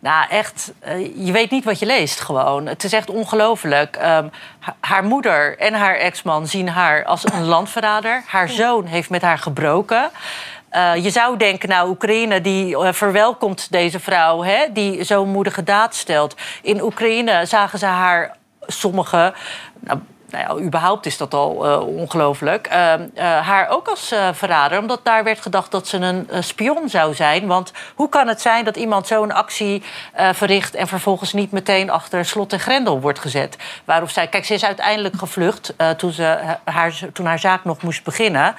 Nou, 0.00 0.28
echt, 0.28 0.72
eh, 0.78 1.26
je 1.26 1.32
weet 1.32 1.50
niet 1.50 1.64
wat 1.64 1.78
je 1.78 1.86
leest 1.86 2.20
gewoon. 2.20 2.66
Het 2.66 2.84
is 2.84 2.92
echt 2.92 3.10
ongelooflijk. 3.10 3.96
Ehm, 3.96 4.28
ha- 4.58 4.76
haar 4.80 5.04
moeder 5.04 5.58
en 5.58 5.74
haar 5.74 5.94
ex-man 5.96 6.46
zien 6.46 6.68
haar 6.68 7.04
als 7.04 7.32
een 7.32 7.44
landverrader. 7.44 8.22
Haar 8.26 8.48
zoon 8.48 8.84
heeft 8.86 9.10
met 9.10 9.22
haar 9.22 9.38
gebroken. 9.38 10.10
Eh, 10.68 10.96
je 10.96 11.10
zou 11.10 11.36
denken, 11.36 11.68
nou, 11.68 11.88
Oekraïne 11.88 12.40
die 12.40 12.76
eh, 12.78 12.92
verwelkomt 12.92 13.72
deze 13.72 14.00
vrouw... 14.00 14.42
Hè, 14.42 14.64
die 14.72 15.04
zo'n 15.04 15.28
moedige 15.28 15.62
daad 15.62 15.94
stelt. 15.94 16.34
In 16.62 16.82
Oekraïne 16.82 17.46
zagen 17.46 17.78
ze 17.78 17.86
haar 17.86 18.36
sommigen... 18.66 19.34
Nou, 19.80 19.98
nou 20.30 20.58
ja, 20.58 20.64
überhaupt 20.64 21.06
is 21.06 21.16
dat 21.16 21.34
al 21.34 21.66
eh, 21.66 21.86
ongelooflijk. 21.86 22.66
eh, 22.66 22.92
eh, 22.94 23.00
haar 23.46 23.68
ook 23.68 23.88
als 23.88 24.10
eh, 24.12 24.28
verrader, 24.32 24.78
omdat 24.78 25.00
daar 25.02 25.24
werd 25.24 25.40
gedacht 25.40 25.70
dat 25.70 25.88
ze 25.88 25.96
een 25.96 26.28
spion 26.44 26.88
zou 26.88 27.14
zijn. 27.14 27.46
Want 27.46 27.72
hoe 27.94 28.08
kan 28.08 28.28
het 28.28 28.40
zijn 28.40 28.64
dat 28.64 28.76
iemand 28.76 29.06
zo'n 29.06 29.32
actie 29.32 29.82
verricht 30.32 30.74
en 30.74 30.86
vervolgens 30.88 31.32
niet 31.32 31.52
meteen 31.52 31.90
achter 31.90 32.24
slot 32.24 32.52
en 32.52 32.60
grendel 32.60 33.00
wordt 33.00 33.18
gezet? 33.18 33.56
Waarop 33.84 34.10
zij, 34.10 34.26
kijk, 34.28 34.44
ze 34.44 34.54
is 34.54 34.64
uiteindelijk 34.64 35.16
gevlucht 35.16 35.74
toen, 35.96 36.12
ze, 36.12 36.56
haar, 36.64 36.98
toen 37.12 37.26
haar 37.26 37.38
zaak 37.38 37.64
nog 37.64 37.82
moest 37.82 38.04
beginnen. 38.04 38.54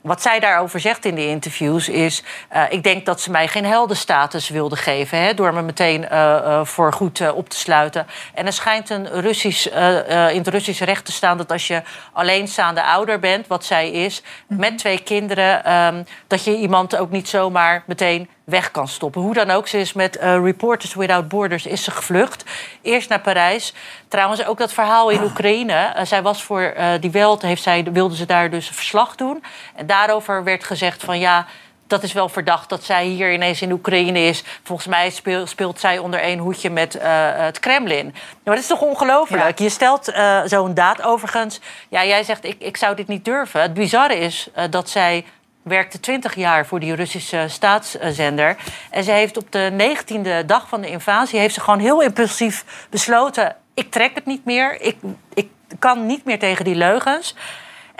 Wat 0.00 0.22
zij 0.22 0.40
daarover 0.40 0.80
zegt 0.80 1.04
in 1.04 1.14
de 1.14 1.26
interviews 1.26 1.88
is... 1.88 2.22
eh, 2.48 2.62
ik 2.68 2.82
denk 2.82 3.06
dat 3.06 3.20
ze 3.20 3.30
mij 3.30 3.48
geen 3.48 3.64
heldenstatus 3.64 4.48
wilde 4.48 4.76
geven... 4.76 5.18
Hè, 5.18 5.34
door 5.34 5.54
me 5.54 5.62
meteen 5.62 6.08
eh, 6.08 6.64
voor 6.64 6.92
goed 6.92 7.32
op 7.32 7.48
te 7.48 7.56
sluiten. 7.56 8.06
En 8.34 8.46
er 8.46 8.52
schijnt 8.52 8.90
een 8.90 9.20
Russisch, 9.20 9.66
in 9.66 10.38
het 10.38 10.48
Russisch 10.48 10.82
recht 10.82 11.04
te 11.04 11.12
staan... 11.12 11.36
dat 11.36 11.52
als 11.52 11.66
je 11.66 11.82
alleenstaande 12.12 12.82
ouder 12.82 13.18
bent, 13.18 13.46
wat 13.46 13.64
zij 13.64 13.90
is... 13.90 14.22
met 14.46 14.78
twee 14.78 15.02
kinderen, 15.02 15.64
ehm, 15.64 16.02
dat 16.26 16.44
je 16.44 16.56
iemand 16.56 16.96
ook 16.96 17.10
niet 17.10 17.28
zomaar 17.28 17.82
meteen 17.86 18.28
weg 18.50 18.70
kan 18.70 18.88
stoppen. 18.88 19.20
Hoe 19.22 19.34
dan 19.34 19.50
ook, 19.50 19.68
ze 19.68 19.78
is 19.78 19.92
met 19.92 20.16
eh, 20.16 20.38
Reporters 20.42 20.94
Without 20.94 21.28
Borders 21.28 21.66
is 21.66 21.84
ze 21.84 21.90
gevlucht. 21.90 22.44
Eerst 22.82 23.08
naar 23.08 23.20
Parijs. 23.20 23.74
Trouwens, 24.08 24.44
ook 24.44 24.58
dat 24.58 24.72
verhaal 24.72 25.10
in 25.10 25.22
Oekraïne. 25.22 25.72
Eh, 25.72 26.04
zij 26.04 26.22
was 26.22 26.42
voor 26.42 26.60
eh, 26.62 26.88
die 27.00 27.10
Welt, 27.10 27.42
heeft 27.42 27.62
zij, 27.62 27.86
wilde 27.92 28.16
ze 28.16 28.26
daar 28.26 28.50
dus 28.50 28.68
een 28.68 28.74
verslag 28.74 29.14
doen. 29.14 29.42
En 29.74 29.86
daarover 29.86 30.44
werd 30.44 30.64
gezegd 30.64 31.04
van 31.04 31.18
ja... 31.18 31.46
Dat 31.86 32.02
is 32.02 32.12
wel 32.12 32.28
verdacht 32.28 32.68
dat 32.68 32.84
zij 32.84 33.04
hier 33.04 33.32
ineens 33.32 33.62
in 33.62 33.72
Oekraïne 33.72 34.18
is. 34.18 34.44
Volgens 34.62 34.88
mij 34.88 35.10
speel- 35.10 35.46
speelt 35.46 35.80
zij 35.80 35.98
onder 35.98 36.20
één 36.20 36.38
hoedje 36.38 36.70
met 36.70 36.98
het 37.36 37.60
Kremlin. 37.60 38.04
Maar 38.44 38.54
dat 38.54 38.62
is 38.62 38.66
toch 38.66 38.80
ongelooflijk? 38.80 39.58
Je 39.58 39.68
stelt 39.68 40.12
zo'n 40.44 40.74
daad 40.74 41.02
overigens. 41.02 41.60
Ja, 41.88 42.04
jij 42.04 42.22
zegt 42.22 42.44
ik, 42.44 42.56
ik 42.58 42.76
zou 42.76 42.96
dit 42.96 43.06
niet 43.08 43.24
durven. 43.24 43.62
Het 43.62 43.74
bizarre 43.74 44.18
is 44.18 44.48
dat 44.70 44.88
zij 44.88 45.24
werkte 45.62 46.00
20 46.00 46.34
jaar 46.34 46.66
voor 46.66 46.80
die 46.80 46.94
Russische 46.94 47.44
staatszender. 47.48 48.56
En 48.90 49.04
ze 49.04 49.10
heeft 49.10 49.36
op 49.36 49.52
de 49.52 49.94
19e 49.96 50.46
dag 50.46 50.68
van 50.68 50.80
de 50.80 50.88
invasie... 50.88 51.38
heeft 51.38 51.54
ze 51.54 51.60
gewoon 51.60 51.80
heel 51.80 52.02
impulsief 52.02 52.86
besloten... 52.90 53.56
ik 53.74 53.90
trek 53.90 54.14
het 54.14 54.26
niet 54.26 54.44
meer, 54.44 54.80
ik, 54.80 54.96
ik 55.34 55.48
kan 55.78 56.06
niet 56.06 56.24
meer 56.24 56.38
tegen 56.38 56.64
die 56.64 56.74
leugens... 56.74 57.34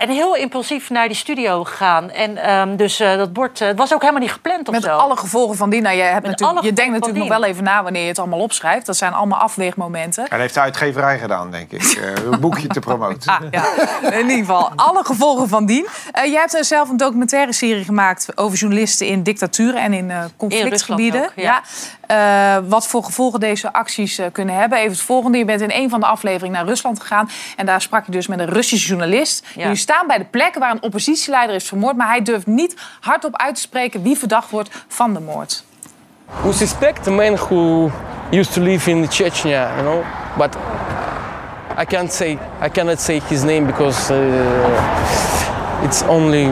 En 0.01 0.09
heel 0.09 0.35
impulsief 0.35 0.89
naar 0.89 1.07
die 1.07 1.17
studio 1.17 1.63
gegaan. 1.63 2.09
En 2.09 2.37
ehm, 2.37 2.75
dus 2.75 2.99
eh, 2.99 3.17
dat 3.17 3.33
bord, 3.33 3.61
eh, 3.61 3.67
het 3.67 3.77
was 3.77 3.93
ook 3.93 4.01
helemaal 4.01 4.21
niet 4.21 4.31
gepland 4.31 4.67
of 4.67 4.73
Met 4.73 4.83
zo. 4.83 4.89
alle 4.89 5.17
gevolgen 5.17 5.57
van 5.57 5.69
die. 5.69 5.81
Nou, 5.81 5.95
je, 5.95 6.01
hebt 6.01 6.27
natuurlijk, 6.27 6.61
je 6.65 6.73
denkt 6.73 6.91
natuurlijk 6.91 7.19
nog 7.19 7.39
wel 7.39 7.43
even 7.43 7.63
na 7.63 7.83
wanneer 7.83 8.01
je 8.01 8.07
het 8.07 8.19
allemaal 8.19 8.39
opschrijft. 8.39 8.85
Dat 8.85 8.97
zijn 8.97 9.13
allemaal 9.13 9.39
afweegmomenten. 9.39 10.25
Dat 10.29 10.39
heeft 10.39 10.53
de 10.53 10.59
uitgeverij 10.59 11.19
gedaan, 11.19 11.51
denk 11.51 11.71
ik. 11.71 11.81
eh, 11.81 12.31
een 12.31 12.39
boekje 12.39 12.67
te 12.67 12.79
promoten. 12.79 13.19
Ah, 13.31 13.39
ja. 13.51 13.63
In 14.11 14.19
ieder 14.19 14.37
geval, 14.37 14.71
alle 14.75 15.03
gevolgen 15.03 15.47
van 15.47 15.65
dien. 15.65 15.87
Eh, 16.11 16.25
jij 16.25 16.39
hebt 16.39 16.65
zelf 16.65 16.89
een 16.89 16.97
documentaire 16.97 17.53
serie 17.53 17.83
gemaakt 17.83 18.37
over 18.37 18.57
journalisten 18.57 19.07
in 19.07 19.23
dictaturen 19.23 19.81
en 19.81 19.93
in 19.93 20.11
eh, 20.11 20.23
conflictgebieden. 20.37 21.21
Rusland 21.21 21.37
ook, 21.37 21.43
ja. 21.43 21.61
Eh, 22.11 22.57
wat 22.67 22.87
voor 22.87 23.03
gevolgen 23.03 23.39
deze 23.39 23.73
acties 23.73 24.17
eh, 24.17 24.25
kunnen 24.31 24.55
hebben. 24.55 24.77
Even 24.77 24.91
het 24.91 25.01
volgende. 25.01 25.37
Je 25.37 25.45
bent 25.45 25.61
in 25.61 25.71
een 25.71 25.89
van 25.89 25.99
de 25.99 26.05
afleveringen 26.05 26.57
naar 26.57 26.65
Rusland 26.65 26.99
gegaan. 26.99 27.29
En 27.55 27.65
daar 27.65 27.81
sprak 27.81 28.05
je 28.05 28.11
dus 28.11 28.27
met 28.27 28.39
een 28.39 28.49
Russische 28.49 28.87
journalist. 28.87 29.45
Ja. 29.55 29.61
Jullie 29.61 29.77
staan 29.77 30.07
bij 30.07 30.17
de 30.17 30.25
plek 30.25 30.55
waar 30.55 30.71
een 30.71 30.81
oppositieleider 30.81 31.55
is 31.55 31.67
vermoord. 31.67 31.97
Maar 31.97 32.07
hij 32.07 32.21
durft 32.21 32.47
niet 32.47 32.75
hardop 32.99 33.37
uit 33.37 33.55
te 33.55 33.61
spreken 33.61 34.01
wie 34.01 34.17
verdacht 34.17 34.49
wordt 34.49 34.69
van 34.87 35.13
de 35.13 35.19
moord. 35.19 35.63
We 36.43 36.53
suspect 36.53 37.07
a 37.07 37.11
man 37.11 37.35
who 37.35 37.91
used 38.31 38.53
to 38.53 38.61
live 38.61 38.89
in 38.89 39.11
Chechnya, 39.11 39.71
you 39.75 39.81
know, 39.81 40.03
but 40.37 40.55
I 41.81 41.85
can't 41.85 42.13
say 42.13 42.37
I 42.65 42.69
cannot 42.71 43.01
say 43.01 43.21
his 43.27 43.43
name 43.43 43.65
because 43.65 44.13
uh, 44.13 45.83
it's 45.83 46.03
only 46.07 46.49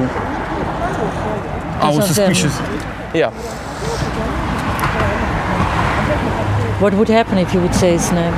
Our 1.81 2.01
suspicious. 2.01 2.53
Yeah. 3.13 3.31
What 6.79 6.93
would 6.93 7.09
happen 7.09 7.37
if 7.37 7.53
you 7.53 7.61
would 7.61 7.75
say 7.75 7.91
his 7.91 8.11
name? 8.11 8.33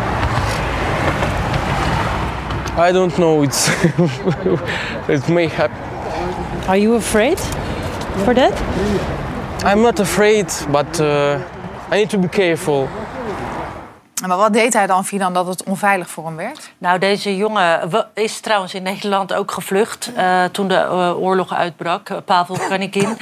I 2.77 2.91
don't 2.91 3.13
know. 3.15 3.43
It's 3.43 3.69
it 5.07 5.29
may 5.29 5.47
happen. 5.47 5.77
Are 6.67 6.77
you 6.77 6.95
afraid 6.95 7.39
for 8.23 8.33
that? 8.33 8.53
I'm 9.63 9.81
not 9.81 9.99
afraid, 9.99 10.47
but 10.71 10.99
uh, 10.99 11.39
I 11.91 11.97
need 11.97 12.09
to 12.09 12.17
be 12.17 12.27
careful. 12.29 12.87
Maar 14.27 14.37
wat 14.37 14.53
deed 14.53 14.73
hij 14.73 14.87
dan, 14.87 15.05
Fidan, 15.05 15.33
dat 15.33 15.47
het 15.47 15.63
onveilig 15.63 16.09
voor 16.09 16.25
hem 16.25 16.35
werd? 16.35 16.71
Nou, 16.77 16.99
deze 16.99 17.37
jongen 17.37 17.89
is 18.13 18.39
trouwens 18.39 18.73
in 18.73 18.83
Nederland 18.83 19.33
ook 19.33 19.51
gevlucht 19.51 20.11
eh, 20.15 20.43
toen 20.43 20.67
de 20.67 20.75
eh, 20.75 21.21
oorlog 21.21 21.53
uitbrak. 21.53 22.09
eh, 22.09 22.17
Pavel 22.25 22.57
Kanikin. 22.69 23.17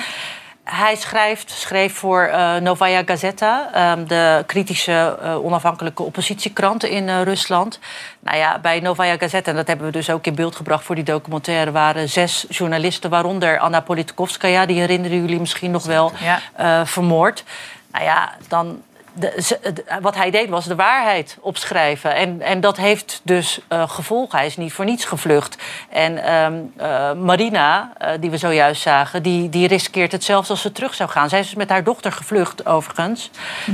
Hij 0.72 0.95
schrijft, 0.95 1.51
schreef 1.51 1.93
voor 1.93 2.22
eh, 2.24 2.55
Novaya 2.55 3.01
Gazeta, 3.05 3.70
ehm, 3.74 4.05
de 4.07 4.43
kritische 4.45 5.17
eh, 5.22 5.45
onafhankelijke 5.45 6.03
oppositiekrant 6.03 6.84
in 6.84 7.09
eh, 7.09 7.22
Rusland. 7.22 7.80
Nou 8.20 8.38
ja, 8.38 8.59
bij 8.59 8.80
Novaya 8.80 9.17
Gazeta, 9.17 9.49
en 9.49 9.55
dat 9.55 9.67
hebben 9.67 9.86
we 9.86 9.91
dus 9.91 10.09
ook 10.09 10.26
in 10.26 10.36
beeld 10.36 10.55
gebracht 10.55 10.84
voor 10.84 10.95
die 10.95 11.03
documentaire, 11.03 11.72
waren 11.72 12.09
zes 12.09 12.45
journalisten, 12.49 13.09
waaronder 13.09 13.59
Anna 13.59 13.80
Politkovskaya, 13.80 14.65
die 14.65 14.80
herinneren 14.80 15.20
jullie 15.22 15.39
misschien 15.39 15.72
nog 15.72 15.84
wel, 15.84 16.11
Ja. 16.57 16.86
vermoord. 16.86 17.43
Nou 17.91 18.03
ja, 18.03 18.34
dan. 18.47 18.82
De, 19.14 19.34
ze- 19.43 19.60
de- 19.74 19.84
wat 20.01 20.16
hij 20.16 20.32
deed 20.32 20.49
was 20.49 20.66
de 20.66 20.76
waarheid 20.76 21.38
opschrijven. 21.41 22.16
En, 22.16 22.41
en 22.41 22.60
dat 22.60 22.78
heeft 22.78 23.22
dus 23.24 23.60
eh, 23.68 23.89
gevolgen. 23.89 24.38
Hij 24.38 24.47
is 24.47 24.57
niet 24.57 24.74
voor 24.74 24.86
niets 24.86 25.05
gevlucht. 25.05 25.57
En 25.89 26.24
ehm, 26.24 26.53
eh, 26.78 27.14
Marina, 27.14 27.91
eh, 27.97 28.12
die 28.20 28.30
we 28.30 28.38
zojuist 28.38 28.82
zagen, 28.82 29.24
die, 29.24 29.49
die 29.49 29.68
riskeert 29.68 30.12
het 30.12 30.24
zelfs 30.24 30.49
als 30.49 30.62
ze 30.62 30.72
terug 30.72 30.93
zou 30.93 31.10
gaan. 31.10 31.30
Zij 31.30 31.39
is 31.39 31.45
dus 31.45 31.55
met 31.55 31.70
haar 31.70 31.84
dochter 31.84 32.12
gevlucht, 32.12 32.66
overigens. 32.66 33.30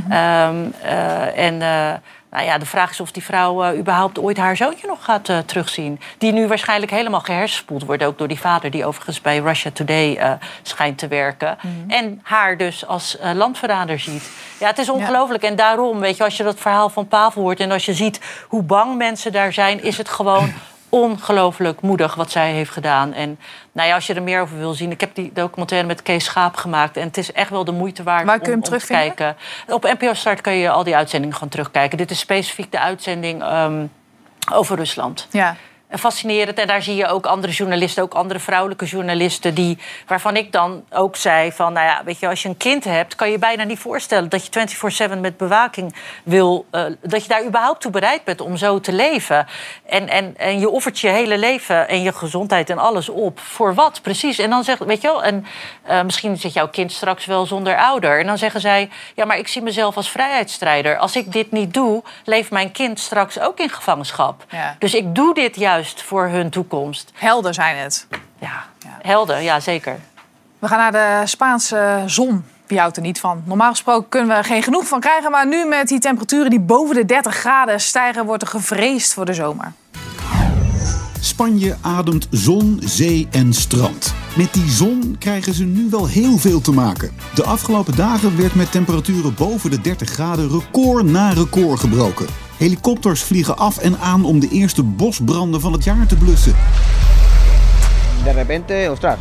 Ehm, 0.10 0.56
eh, 0.82 1.38
en 1.38 1.62
nou 2.36 2.48
ja, 2.48 2.58
de 2.58 2.66
vraag 2.66 2.92
is 2.92 3.00
of 3.00 3.12
die 3.12 3.24
vrouw 3.24 3.64
eh, 3.64 3.80
überhaupt 3.80 4.20
ooit 4.20 4.38
haar 4.38 4.56
zoontje 4.56 4.88
nog 4.88 5.04
gaat 5.04 5.30
eh, 5.30 5.38
terugzien. 5.38 6.00
Die 6.18 6.32
nu 6.32 6.48
waarschijnlijk 6.48 6.92
helemaal 6.92 7.20
gehersenspoeld 7.20 7.86
wordt. 7.86 8.04
Ook 8.04 8.18
door 8.18 8.28
die 8.28 8.40
vader, 8.40 8.72
die 8.72 8.86
overigens 8.86 9.22
bij 9.22 9.38
Russia 9.38 9.72
Today 9.72 10.16
eh, 10.16 10.32
schijnt 10.62 10.98
te 10.98 11.08
werken. 11.08 11.58
En 11.88 12.20
haar 12.24 12.58
dus 12.58 12.86
als 12.86 13.18
landverrader 13.34 14.00
ziet. 14.00 14.30
Ja, 14.60 14.68
het 14.68 14.78
is 14.78 14.90
ongelooflijk. 14.90 15.44
En 15.44 15.56
daarom, 15.56 16.00
weet 16.00 16.18
je, 16.18 16.24
als 16.24 16.38
je 16.38 16.44
dat 16.44 16.60
verhaal 16.60 16.90
van 16.90 17.08
Pavel 17.08 17.42
hoort... 17.42 17.60
en 17.60 17.72
als 17.72 17.86
je 17.86 17.94
ziet 17.94 18.20
hoe 18.48 18.64
bang 18.64 18.98
mensen 18.98 19.32
daar 19.32 19.54
zijn... 19.54 19.84
is 19.84 19.98
het 19.98 20.10
gewoon 20.10 20.54
ongelooflijk 20.96 21.82
moedig 21.82 22.16
wat 22.16 22.32
zij 22.32 22.52
heeft 22.52 22.72
gedaan. 22.72 23.14
En 23.14 23.40
nou 23.72 23.88
ja, 23.88 23.96
als 23.96 24.08
je 24.08 24.14
er 24.14 24.24
meer 24.24 24.42
over 24.42 24.58
wil 24.58 24.74
zien... 24.74 24.92
ik 24.92 25.00
heb 25.00 25.16
die 25.16 25.32
documentaire 25.34 25.88
met 25.88 26.02
Kees 26.02 26.26
Schaap 26.26 26.56
gemaakt... 26.56 26.98
en 26.98 27.08
het 27.08 27.18
is 27.18 27.32
echt 27.32 27.50
wel 27.50 27.66
de 27.66 27.72
moeite 27.72 28.04
waard 28.04 28.26
Waar 28.26 28.40
kun 28.40 28.50
je 28.50 28.56
om, 28.56 28.62
hem 28.62 28.72
om 28.72 28.80
te 28.80 28.86
terugvinden? 28.86 29.16
kijken. 29.16 29.74
Op 29.76 29.84
NPO 29.84 30.14
Start 30.14 30.42
kun 30.42 30.54
je 30.54 30.70
al 30.70 30.84
die 30.84 30.96
uitzendingen 30.96 31.36
gewoon 31.36 31.50
terugkijken. 31.50 31.98
Dit 31.98 32.12
is 32.12 32.20
specifiek 32.20 32.72
de 32.72 32.80
uitzending 32.80 33.42
ehm, 33.42 33.86
over 34.54 34.76
Rusland. 34.76 35.28
Ja. 35.32 35.56
En 35.88 36.00
fascinerend. 36.00 36.60
En 36.60 36.68
daar 36.68 36.82
zie 36.82 36.96
je 36.96 37.08
ook 37.08 37.26
andere 37.26 37.54
journalisten, 37.54 38.04
ook 38.04 38.14
andere 38.14 38.40
vrouwelijke 38.40 38.86
journalisten, 38.86 39.54
die, 39.54 39.78
waarvan 40.08 40.36
ik 40.36 40.52
dan 40.52 40.84
ook 40.90 41.16
zei 41.16 41.52
van, 41.52 41.74
nou 41.74 41.86
ja, 41.86 42.02
weet 42.06 42.20
je, 42.20 42.28
als 42.28 42.42
je 42.42 42.50
een 42.50 42.58
kind 42.58 42.84
hebt, 42.84 43.16
kan 43.16 43.32
je 43.32 43.40
bijna 43.40 43.64
niet 43.64 43.80
voorstellen 43.80 44.30
dat 44.30 44.46
je 44.46 44.52
24/7 45.10 45.20
met 45.20 45.38
bewaking 45.38 45.96
wil, 46.24 46.66
eh, 46.72 46.84
dat 47.02 47.22
je 47.22 47.28
daar 47.28 47.46
überhaupt 47.46 47.82
toe 47.82 47.92
bereid 47.92 48.24
bent 48.24 48.42
om 48.42 48.58
zo 48.58 48.80
te 48.80 48.94
leven. 48.94 49.48
En, 49.86 50.10
en, 50.10 50.38
en 50.38 50.60
je 50.60 50.70
offert 50.70 51.00
je 51.00 51.08
hele 51.08 51.38
leven 51.38 51.88
en 51.88 52.02
je 52.02 52.14
gezondheid 52.14 52.70
en 52.70 52.78
alles 52.78 53.10
op. 53.10 53.40
Voor 53.40 53.74
wat 53.74 54.02
precies? 54.02 54.40
En 54.40 54.50
dan 54.50 54.64
zegt, 54.64 54.84
weet 54.84 55.02
je 55.02 55.08
wel, 55.08 55.24
en 55.24 55.46
eh, 55.84 56.02
misschien 56.02 56.38
zit 56.38 56.54
jouw 56.54 56.70
kind 56.70 56.92
straks 56.92 57.26
wel 57.26 57.46
zonder 57.46 57.78
ouder. 57.78 58.20
En 58.20 58.26
dan 58.26 58.38
zeggen 58.38 58.62
zij, 58.62 58.90
ja, 59.16 59.26
maar 59.26 59.38
ik 59.38 59.48
zie 59.48 59.62
mezelf 59.62 59.96
als 59.96 60.10
vrijheidsstrijder. 60.10 60.98
Als 60.98 61.16
ik 61.16 61.32
dit 61.32 61.52
niet 61.52 61.74
doe, 61.74 62.04
leeft 62.24 62.52
mijn 62.52 62.72
kind 62.72 63.00
straks 63.00 63.40
ook 63.40 63.60
in 63.60 63.70
gevangenschap. 63.70 64.46
Ja. 64.50 64.76
Dus 64.80 64.94
ik 64.94 65.16
doe 65.16 65.34
dit 65.34 65.56
juist 65.56 65.74
voor 65.84 66.28
hun 66.28 66.50
toekomst. 66.50 67.12
Helder 67.14 67.54
zijn 67.54 67.78
het. 67.78 68.08
Ja, 68.40 68.66
helder, 69.02 69.42
ja 69.42 69.60
zeker. 69.60 70.00
We 70.60 70.68
gaan 70.68 70.78
naar 70.78 70.92
de 70.92 71.28
Spaanse 71.28 72.04
zon. 72.06 72.46
Wie 72.68 72.80
houdt 72.80 72.96
er 72.96 73.02
niet 73.02 73.20
van? 73.20 73.44
Normaal 73.46 73.70
gesproken 73.70 74.10
kunnen 74.10 74.30
we 74.30 74.36
er 74.36 74.44
geen 74.44 74.64
genoeg 74.64 74.88
van 74.88 75.00
krijgen. 75.00 75.32
Maar 75.32 75.48
nu 75.48 75.66
met 75.66 75.88
die 75.88 76.00
temperaturen 76.00 76.50
die 76.50 76.60
boven 76.60 76.96
de 76.96 77.06
30 77.06 77.36
graden 77.36 77.82
stijgen... 77.82 78.26
wordt 78.26 78.42
er 78.42 78.50
gevreesd 78.50 79.14
voor 79.14 79.26
de 79.26 79.34
zomer. 79.34 79.74
Spanje 81.20 81.76
ademt 81.82 82.28
zon, 82.32 82.80
zee 82.84 83.28
en 83.32 83.54
strand. 83.54 84.14
Met 84.38 84.54
die 84.54 84.70
zon 84.70 85.16
krijgen 85.20 85.54
ze 85.54 85.64
nu 85.64 85.90
wel 85.90 86.08
heel 86.08 86.38
veel 86.38 86.62
te 86.62 86.72
maken. 86.72 87.12
De 87.36 87.44
afgelopen 87.44 87.96
dagen 87.96 88.38
werd 88.38 88.56
met 88.56 88.72
temperaturen 88.72 89.34
boven 89.34 89.70
de 89.70 89.82
30 89.82 90.10
graden 90.10 90.50
record 90.50 91.06
na 91.06 91.30
record 91.30 91.80
gebroken. 91.80 92.45
Helikopters 92.58 93.24
vliegen 93.24 93.58
af 93.58 93.78
en 93.78 93.98
aan 94.00 94.26
om 94.26 94.40
de 94.40 94.48
eerste 94.50 94.84
bosbranden 94.84 95.62
van 95.62 95.74
het 95.74 95.84
jaar 95.84 96.08
te 96.08 96.16
blussen. 96.16 96.56
De 98.24 98.32
repente, 98.32 98.90
ostras, 98.92 99.18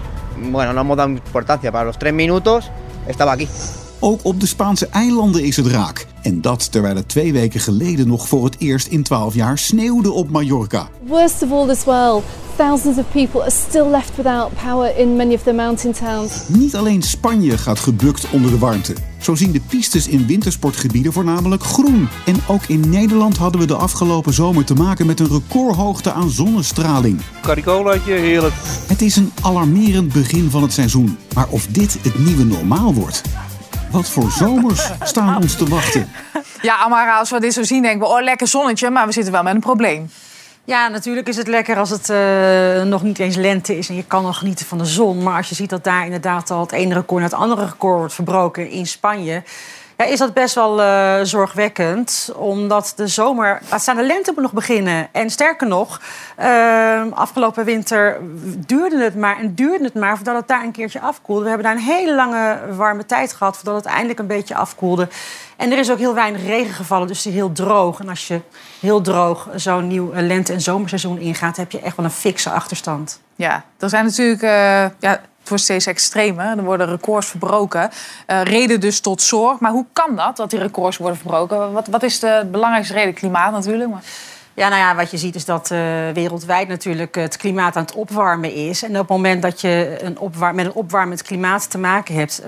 bueno, 0.51 0.73
no 0.73 0.81
hemos 0.81 0.97
dado 0.97 1.11
importancia. 1.11 1.71
Para 1.71 1.85
los 1.85 1.97
tres 1.97 2.13
minutos 2.13 2.71
estaba 3.07 3.33
aquí. 3.33 3.49
Ook 4.05 4.21
op 4.23 4.41
de 4.41 4.47
Spaanse 4.47 4.87
eilanden 4.87 5.45
is 5.45 5.57
het 5.57 5.67
raak. 5.67 6.07
En 6.23 6.41
dat 6.41 6.73
terwijl 6.73 6.97
het 6.97 7.09
twee 7.09 7.33
weken 7.33 7.61
geleden 7.61 8.07
nog 8.07 8.29
voor 8.29 8.45
het 8.45 8.57
eerst 8.59 8.87
in 8.87 9.03
12 9.03 9.35
jaar 9.35 9.59
sneeuwde 9.59 10.13
op 10.13 10.31
Mallorca. 10.31 10.89
Worst 11.07 11.43
of 11.43 11.51
all 11.51 11.71
as 11.71 11.85
well, 11.85 12.21
thousands 12.57 12.99
of 12.99 13.05
people 13.13 13.41
are 13.41 13.51
still 13.51 13.87
left 13.87 14.17
without 14.17 14.51
power 14.63 14.99
in 14.99 15.17
many 15.17 15.35
of 15.35 15.43
the 15.43 15.53
mountain 15.53 15.93
towns. 15.93 16.49
Niet 16.49 16.77
alleen 16.77 17.03
Spanje 17.03 17.59
gaat 17.59 17.79
gebukt 17.79 18.31
onder 18.31 18.51
de 18.51 18.59
warmte. 18.59 18.95
Zo 19.19 19.35
zien 19.35 19.53
de 19.53 19.61
pistes 19.69 20.09
in 20.09 20.27
wintersportgebieden 20.27 21.13
voornamelijk 21.13 21.63
groen. 21.63 22.09
En 22.27 22.37
ook 22.49 22.65
in 22.67 22.91
Nederland 22.91 23.37
hadden 23.37 23.61
we 23.61 23.67
de 23.67 23.77
afgelopen 23.77 24.33
zomer 24.33 24.65
te 24.65 24.75
maken 24.75 25.07
met 25.07 25.21
een 25.21 25.29
recordhoogte 25.29 26.13
aan 26.13 26.31
zonnestraling. 26.31 27.21
Caricolaatje, 27.43 28.13
heerlijk. 28.13 28.55
Het 28.87 29.03
is 29.03 29.17
een 29.17 29.33
alarmerend 29.43 30.13
begin 30.13 30.51
van 30.51 30.63
het 30.63 30.73
seizoen. 30.73 31.17
Maar 31.35 31.49
of 31.49 31.67
dit 31.67 31.99
het 32.03 32.19
nieuwe 32.19 32.45
normaal 32.45 32.95
wordt? 32.95 33.23
Wat 33.95 34.11
voor 34.11 34.31
zomers 34.31 34.91
staan 35.03 35.37
ons 35.37 35.57
te 35.57 35.69
wachten? 35.69 36.13
Ja, 36.63 36.77
Amara, 36.77 37.19
als 37.19 37.31
we 37.31 37.41
dit 37.41 37.53
zo 37.53 37.63
zien, 37.63 37.83
denken 37.83 38.01
we, 38.01 38.15
oh, 38.15 38.23
lekker 38.23 38.47
zonnetje, 38.47 38.91
maar 38.91 39.07
we 39.07 39.13
zitten 39.13 39.33
wel 39.33 39.43
met 39.43 39.55
een 39.55 39.61
probleem. 39.61 40.11
Ja, 40.65 40.89
natuurlijk 40.89 41.29
is 41.29 41.37
het 41.37 41.47
lekker 41.47 41.77
als 41.77 41.91
het 41.91 42.11
eh, 42.11 42.83
nog 42.83 43.03
niet 43.03 43.19
eens 43.19 43.37
lente 43.37 43.79
is 43.79 43.89
en 43.89 43.95
je 43.95 44.05
kan 44.05 44.23
nog 44.23 44.39
genieten 44.39 44.67
van 44.67 44.79
de 44.79 44.85
zon. 44.85 45.23
Maar 45.23 45.37
als 45.37 45.49
je 45.49 45.55
ziet 45.55 45.71
dat 45.71 45.85
daar 45.85 46.05
inderdaad 46.05 46.51
al 46.51 46.61
het 46.61 46.73
ene 46.73 46.95
record 46.95 47.21
naar 47.21 47.31
het 47.31 47.41
andere 47.41 47.65
record 47.65 47.99
wordt 47.99 48.15
verbroken 48.15 48.71
in 48.71 48.87
Spanje. 48.87 49.43
Is 49.97 50.19
dat 50.19 50.35
best 50.35 50.55
wel 50.55 50.83
eh, 50.83 51.21
zorgwekkend, 51.23 52.33
omdat 52.37 52.93
de 52.97 53.07
zomer... 53.07 53.61
Laat 53.71 53.81
staan, 53.81 53.97
de 53.97 54.03
lente 54.03 54.33
moet 54.35 54.43
nog 54.43 54.53
beginnen. 54.53 55.09
En 55.13 55.31
sterker 55.31 55.67
nog, 55.67 56.01
eh, 56.37 57.03
afgelopen 57.11 57.65
winter 57.65 58.19
duurde 58.67 59.03
het 59.03 59.17
maar 59.17 59.39
en 59.39 59.55
duurde 59.55 59.85
het 59.85 59.95
maar... 59.95 60.17
voordat 60.17 60.37
het 60.37 60.49
daar 60.49 60.65
een 60.65 60.73
keertje 60.73 61.01
afkoelde. 61.01 61.43
We 61.43 61.49
hebben 61.49 61.67
daar 61.67 61.77
een 61.77 61.83
hele 61.83 62.15
lange 62.15 62.61
warme 62.77 63.07
tijd 63.07 63.33
gehad... 63.33 63.57
voordat 63.57 63.75
het 63.75 63.93
eindelijk 63.93 64.19
een 64.19 64.27
beetje 64.27 64.55
afkoelde. 64.55 65.09
En 65.57 65.73
er 65.73 65.79
is 65.79 65.91
ook 65.91 65.99
heel 65.99 66.15
weinig 66.15 66.43
regen 66.43 66.75
gevallen, 66.75 67.07
dus 67.07 67.25
heel 67.25 67.53
droog. 67.53 68.01
En 68.01 68.09
als 68.09 68.29
je 68.29 68.41
heel 68.81 69.01
droog 69.01 69.49
zo'n 69.55 69.87
nieuw 69.87 70.13
eh, 70.13 70.27
lente- 70.27 70.53
en 70.53 70.61
zomerseizoen 70.61 71.19
ingaat... 71.19 71.57
heb 71.57 71.71
je 71.71 71.81
echt 71.81 71.97
wel 71.97 72.05
een 72.05 72.11
fikse 72.11 72.51
achterstand. 72.51 73.21
Ja, 73.37 73.65
er 73.79 73.89
zijn 73.89 74.05
natuurlijk... 74.05 74.43
eh, 74.43 74.51
ja, 74.99 75.21
het 75.41 75.49
wordt 75.49 75.65
steeds 75.65 75.87
extremer. 75.87 76.59
Er 76.59 76.65
worden 76.65 76.87
records 76.87 77.27
verbroken. 77.27 77.91
Eh, 78.27 78.43
reden 78.43 78.81
dus 78.81 79.01
tot 79.01 79.23
zorg. 79.23 79.59
Maar 79.61 79.71
hoe 79.71 79.87
kan 79.93 80.17
dat, 80.17 80.37
dat 80.37 80.51
die 80.51 80.59
records 80.59 80.97
worden 80.97 81.19
verbroken? 81.19 81.73
Wat, 81.73 81.87
wat 81.87 82.03
is 82.03 82.21
de 82.21 82.47
belangrijkste 82.51 82.95
reden? 82.95 83.15
Klimaat 83.15 83.53
natuurlijk. 83.53 83.91
Maar... 83.91 84.03
Ja, 84.57 84.69
nou 84.69 84.81
ja, 84.81 84.95
wat 84.95 85.11
je 85.11 85.17
ziet 85.17 85.35
is 85.35 85.45
dat 85.45 85.71
eh, 85.71 85.79
wereldwijd 86.13 86.69
natuurlijk 86.69 87.15
het 87.15 87.37
klimaat 87.37 87.77
aan 87.77 87.83
het 87.83 87.95
opwarmen 87.95 88.53
is. 88.53 88.83
En 88.83 88.91
op 88.91 88.97
het 88.97 89.09
moment 89.09 89.43
dat 89.43 89.61
je 89.61 89.99
een 90.01 90.19
opwar 90.19 90.55
met 90.55 90.67
een 90.67 90.73
opwarmend 90.73 91.23
klimaat 91.23 91.71
te 91.71 91.79
maken 91.79 92.15
hebt... 92.15 92.43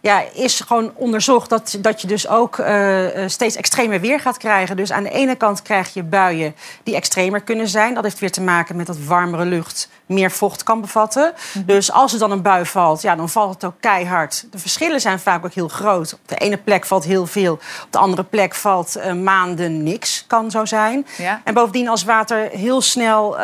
ja, 0.00 0.24
is 0.32 0.60
gewoon 0.60 0.92
onderzocht 0.94 1.50
dat, 1.50 1.78
dat 1.80 2.00
je 2.00 2.06
dus 2.06 2.28
ook 2.28 2.58
eh, 2.58 3.22
eh, 3.24 3.30
steeds 3.30 3.56
extremer 3.56 4.00
weer 4.00 4.20
gaat 4.20 4.36
krijgen. 4.36 4.76
Dus 4.76 4.92
aan 4.92 5.02
de 5.02 5.10
ene 5.10 5.34
kant 5.34 5.62
krijg 5.62 5.94
je 5.94 6.02
buien 6.02 6.54
die 6.82 6.94
extremer 6.94 7.40
kunnen 7.40 7.68
zijn. 7.68 7.94
Dat 7.94 8.02
heeft 8.02 8.18
weer 8.18 8.30
te 8.30 8.40
maken 8.40 8.76
met 8.76 8.86
dat 8.86 8.98
warmere 8.98 9.44
lucht 9.44 9.88
meer 10.06 10.30
vocht 10.30 10.62
kan 10.62 10.80
bevatten. 10.80 11.32
Dus 11.66 11.92
als 11.92 12.12
er 12.12 12.18
dan 12.18 12.30
een 12.30 12.42
bui 12.42 12.66
valt, 12.66 13.02
ja, 13.02 13.16
dan 13.16 13.28
valt 13.28 13.54
het 13.54 13.64
ook 13.64 13.74
keihard. 13.80 14.46
De 14.50 14.58
verschillen 14.58 15.00
zijn 15.00 15.20
vaak 15.20 15.44
ook 15.44 15.52
heel 15.52 15.68
groot. 15.68 16.12
Op 16.12 16.20
de 16.28 16.36
ene 16.36 16.56
plek 16.56 16.86
valt 16.86 17.04
heel 17.04 17.26
veel, 17.26 17.52
op 17.52 17.88
de 17.90 17.98
andere 17.98 18.24
plek 18.24 18.54
valt 18.54 18.96
eh, 18.96 19.12
maanden 19.12 19.82
niks, 19.82 20.24
kan 20.26 20.50
zo 20.50 20.64
zijn. 20.64 21.06
Ja. 21.16 21.40
En 21.44 21.54
bovendien, 21.54 21.88
als 21.88 22.04
water 22.04 22.48
heel 22.50 22.80
snel 22.80 23.36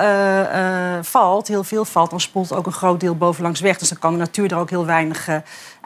valt, 1.03 1.49
heel 1.49 1.65
veel 1.65 1.85
valt, 1.85 2.11
dan 2.11 2.21
spoelt 2.21 2.53
ook 2.53 2.67
een 2.67 2.73
groot 2.73 3.01
deel 3.01 3.17
bovenlangs 3.17 3.61
weg. 3.61 3.79
Dus 3.79 3.89
dan 3.89 3.99
kan 3.99 4.13
de 4.13 4.19
natuur 4.19 4.53
er 4.53 4.59
ook 4.59 4.71
heel 4.71 4.87
weinig 4.87 5.29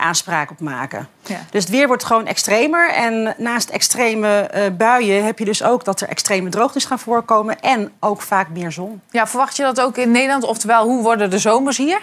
aanspraak 0.00 0.50
op 0.50 0.60
maken. 0.60 1.08
Ja. 1.26 1.40
Dus 1.50 1.62
het 1.62 1.72
weer 1.72 1.86
wordt 1.86 2.04
gewoon 2.04 2.26
extremer. 2.26 2.92
En 2.92 3.34
naast 3.38 3.68
extreme 3.68 4.40
eh, 4.40 4.70
buien 4.76 5.24
heb 5.24 5.38
je 5.38 5.44
dus 5.44 5.62
ook 5.62 5.84
dat 5.84 6.00
er 6.00 6.08
extreme 6.08 6.50
droogtes 6.50 6.84
gaan 6.84 6.98
voorkomen. 6.98 7.60
En 7.60 7.92
ook 8.00 8.22
vaak 8.22 8.48
meer 8.48 8.72
zon. 8.72 9.00
Ja, 9.10 9.26
verwacht 9.26 9.56
je 9.56 9.62
dat 9.62 9.80
ook 9.80 9.96
in 9.96 10.10
Nederland? 10.10 10.44
Oftewel, 10.44 10.84
hoe 10.84 11.02
worden 11.02 11.30
de 11.30 11.38
zomers 11.38 11.76
hier? 11.76 12.00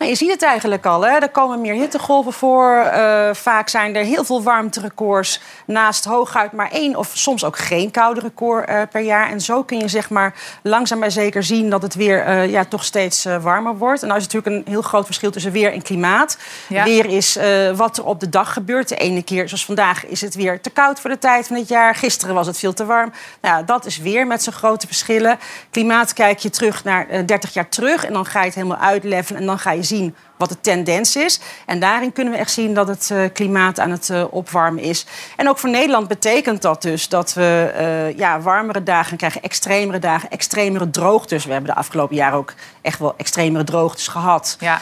Nou, 0.00 0.12
je 0.12 0.18
ziet 0.18 0.30
het 0.30 0.42
eigenlijk 0.42 0.86
al. 0.86 1.06
Hè? 1.06 1.18
Er 1.18 1.28
komen 1.28 1.60
meer 1.60 1.74
hittegolven 1.74 2.32
voor. 2.32 2.76
Eh, 2.76 3.34
vaak 3.34 3.68
zijn 3.68 3.96
er 3.96 4.04
heel 4.04 4.24
veel 4.24 4.42
warmterecords. 4.42 5.40
Naast 5.66 6.04
hooguit 6.04 6.52
maar 6.52 6.70
één 6.70 6.96
of 6.96 7.10
soms 7.14 7.44
ook 7.44 7.58
geen 7.58 7.90
koude 7.90 8.20
record 8.20 8.68
eh, 8.68 8.82
per 8.90 9.00
jaar. 9.00 9.30
En 9.30 9.40
zo 9.40 9.62
kun 9.62 9.78
je 9.78 9.88
zeg 9.88 10.10
maar 10.10 10.34
langzaam 10.62 10.98
maar 10.98 11.10
zeker 11.10 11.42
zien 11.42 11.70
dat 11.70 11.82
het 11.82 11.94
weer 11.94 12.24
eh, 12.24 12.50
ja, 12.50 12.64
toch 12.64 12.84
steeds 12.84 13.26
warmer 13.40 13.76
wordt. 13.76 14.02
En 14.02 14.08
nou 14.08 14.20
is 14.20 14.26
natuurlijk 14.26 14.66
een 14.66 14.72
heel 14.72 14.82
groot 14.82 15.04
verschil 15.04 15.30
tussen 15.30 15.52
weer 15.52 15.72
en 15.72 15.82
klimaat. 15.82 16.38
Ja. 16.68 16.84
Weer 16.84 17.06
is 17.06 17.38
wat 17.74 17.98
er 17.98 18.04
op 18.04 18.20
de 18.20 18.28
dag 18.28 18.52
gebeurt. 18.52 18.88
De 18.88 18.96
ene 18.96 19.22
keer, 19.22 19.48
zoals 19.48 19.64
vandaag, 19.64 20.06
is 20.06 20.20
het 20.20 20.34
weer 20.34 20.60
te 20.60 20.70
koud 20.70 21.00
voor 21.00 21.10
de 21.10 21.18
tijd 21.18 21.46
van 21.46 21.56
het 21.56 21.68
jaar. 21.68 21.94
Gisteren 21.94 22.34
was 22.34 22.46
het 22.46 22.58
veel 22.58 22.72
te 22.72 22.84
warm. 22.84 23.12
Nou, 23.40 23.64
dat 23.64 23.86
is 23.86 23.98
weer 23.98 24.26
met 24.26 24.42
zijn 24.42 24.54
grote 24.54 24.86
verschillen. 24.86 25.38
Klimaat 25.70 26.12
kijk 26.12 26.38
je 26.38 26.50
terug 26.50 26.84
naar 26.84 27.08
eh, 27.08 27.26
30 27.26 27.54
jaar 27.54 27.68
terug. 27.68 28.04
En 28.04 28.12
dan 28.12 28.26
ga 28.26 28.40
je 28.40 28.46
het 28.46 28.54
helemaal 28.54 28.78
uitleveren. 28.78 29.40
En 29.40 29.46
dan 29.46 29.58
ga 29.58 29.72
je 29.72 29.82
zien 29.90 30.14
wat 30.36 30.48
de 30.48 30.60
tendens 30.60 31.16
is. 31.16 31.40
En 31.66 31.80
daarin 31.80 32.12
kunnen 32.12 32.32
we 32.32 32.38
echt 32.38 32.50
zien 32.50 32.74
dat 32.74 32.88
het 32.88 33.10
eh, 33.10 33.24
klimaat 33.32 33.80
aan 33.80 33.90
het 33.90 34.10
eh, 34.10 34.24
opwarmen 34.30 34.82
is. 34.82 35.06
En 35.36 35.48
ook 35.48 35.58
voor 35.58 35.70
Nederland 35.70 36.08
betekent 36.08 36.62
dat 36.62 36.82
dus 36.82 37.08
dat 37.08 37.32
we 37.32 37.72
eh, 37.74 38.18
ja, 38.18 38.40
warmere 38.40 38.82
dagen 38.82 39.16
krijgen, 39.16 39.42
extremere 39.42 39.98
dagen, 39.98 40.30
extremere 40.30 40.90
droogtes. 40.90 41.44
We 41.44 41.52
hebben 41.52 41.70
de 41.70 41.76
afgelopen 41.76 42.16
jaren 42.16 42.38
ook 42.38 42.54
echt 42.82 42.98
wel 42.98 43.14
extremere 43.16 43.64
droogtes 43.64 44.08
gehad. 44.08 44.56
Ja. 44.60 44.80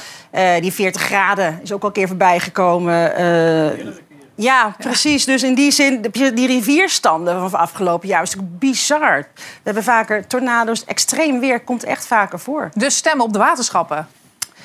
Die 0.61 0.73
40 0.73 1.03
graden 1.03 1.61
is 1.63 1.73
ook 1.73 1.83
al 1.83 1.89
een 1.89 1.95
keer 1.95 2.07
voorbij 2.07 2.41
gekomen. 2.41 3.13
Ja, 4.35 4.75
precies. 4.79 5.25
Dus 5.25 5.43
in 5.43 5.55
die 5.55 5.71
zin, 5.71 6.07
die 6.11 6.47
rivierstanden 6.47 7.35
van 7.35 7.45
het 7.45 7.55
afgelopen 7.55 8.09
jaar 8.09 8.23
is 8.23 8.31
natuurlijk 8.31 8.59
bizar. 8.59 9.29
We 9.35 9.61
hebben 9.63 9.83
vaker 9.83 10.27
tornado's, 10.27 10.85
extreem 10.85 11.41
weer 11.41 11.61
komt 11.61 11.85
echt 11.85 12.07
vaker 12.07 12.39
voor. 12.39 12.71
Dus 12.75 12.97
stemmen 12.97 13.27
op 13.27 13.33
de 13.33 13.39
waterschappen. 13.39 14.09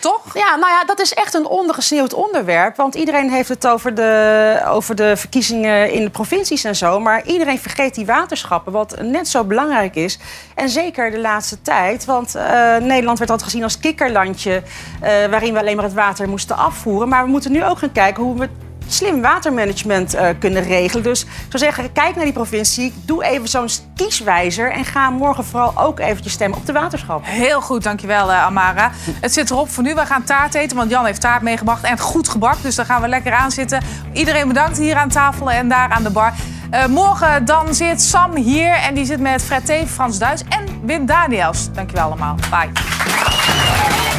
Toch? 0.03 0.33
Ja, 0.33 0.55
nou 0.55 0.71
ja, 0.71 0.85
dat 0.85 0.99
is 0.99 1.13
echt 1.13 1.33
een 1.33 1.45
ondergesneeuwd 1.45 2.13
onderwerp. 2.13 2.75
Want 2.75 2.95
iedereen 2.95 3.29
heeft 3.29 3.49
het 3.49 3.67
over 3.67 3.95
de, 3.95 4.61
over 4.67 4.95
de 4.95 5.17
verkiezingen 5.17 5.91
in 5.91 6.03
de 6.03 6.09
provincies 6.09 6.63
en 6.63 6.75
zo. 6.75 6.99
Maar 6.99 7.25
iedereen 7.25 7.59
vergeet 7.59 7.95
die 7.95 8.05
waterschappen, 8.05 8.71
wat 8.71 9.01
net 9.01 9.27
zo 9.27 9.43
belangrijk 9.43 9.95
is. 9.95 10.19
En 10.55 10.69
zeker 10.69 11.11
de 11.11 11.19
laatste 11.19 11.61
tijd. 11.61 12.05
Want 12.05 12.35
eh, 12.35 12.77
Nederland 12.77 13.17
werd 13.17 13.29
altijd 13.29 13.49
gezien 13.49 13.63
als 13.63 13.79
kikkerlandje... 13.79 14.63
eh, 15.01 15.25
waarin 15.29 15.53
we 15.53 15.59
alleen 15.59 15.75
maar 15.75 15.85
het 15.85 15.93
water 15.93 16.29
moesten 16.29 16.57
afvoeren. 16.57 17.09
Maar 17.09 17.23
we 17.23 17.29
moeten 17.29 17.51
nu 17.51 17.65
ook 17.65 17.77
gaan 17.77 17.91
kijken 17.91 18.23
hoe 18.23 18.39
we 18.39 18.49
slim 18.87 19.21
watermanagement 19.21 20.13
eh, 20.13 20.27
kunnen 20.39 20.63
regelen. 20.63 21.03
Dus 21.03 21.21
ik 21.21 21.27
zou 21.49 21.63
zeggen, 21.63 21.91
kijk 21.91 22.15
naar 22.15 22.23
die 22.23 22.33
provincie. 22.33 22.93
Doe 23.05 23.23
even 23.23 23.47
zo'n 23.47 23.69
kieswijzer. 23.95 24.71
En 24.71 24.85
ga 24.85 25.09
morgen 25.09 25.45
vooral 25.45 25.73
ook 25.75 25.99
eventjes 25.99 26.33
stemmen 26.33 26.57
op 26.57 26.65
de 26.65 26.71
waterschap. 26.71 27.21
Heel 27.25 27.61
goed, 27.61 27.83
dankjewel 27.83 28.31
eh, 28.31 28.43
Amara. 28.43 28.91
Het 29.21 29.33
zit 29.33 29.49
erop 29.49 29.69
voor 29.69 29.83
nu. 29.83 29.93
We 29.93 30.05
gaan 30.05 30.23
taart 30.23 30.53
eten, 30.53 30.77
want 30.77 30.89
Jan 30.89 31.05
heeft 31.05 31.21
taart 31.21 31.41
meegebracht. 31.41 31.83
En 31.83 31.99
goed 31.99 32.29
gebak, 32.29 32.61
dus 32.61 32.75
daar 32.75 32.85
gaan 32.85 33.01
we 33.01 33.07
lekker 33.07 33.33
aan 33.33 33.51
zitten. 33.51 33.81
Iedereen 34.13 34.47
bedankt 34.47 34.77
hier 34.77 34.95
aan 34.95 35.09
tafel 35.09 35.51
en 35.51 35.69
daar 35.69 35.89
aan 35.89 36.03
de 36.03 36.09
bar. 36.09 36.33
Eh, 36.73 36.85
morgen 36.85 37.45
dan 37.45 37.73
zit 37.75 38.01
Sam 38.01 38.35
hier 38.35 38.73
en 38.73 38.93
die 38.93 39.05
zit 39.05 39.19
met 39.19 39.43
Fred 39.43 39.65
Teven, 39.65 39.87
Frans 39.87 40.17
Duits 40.17 40.43
en 40.49 40.81
Wim 40.85 41.05
Daniels. 41.05 41.69
Dankjewel 41.71 42.05
allemaal. 42.05 42.35
Bye. 42.49 44.12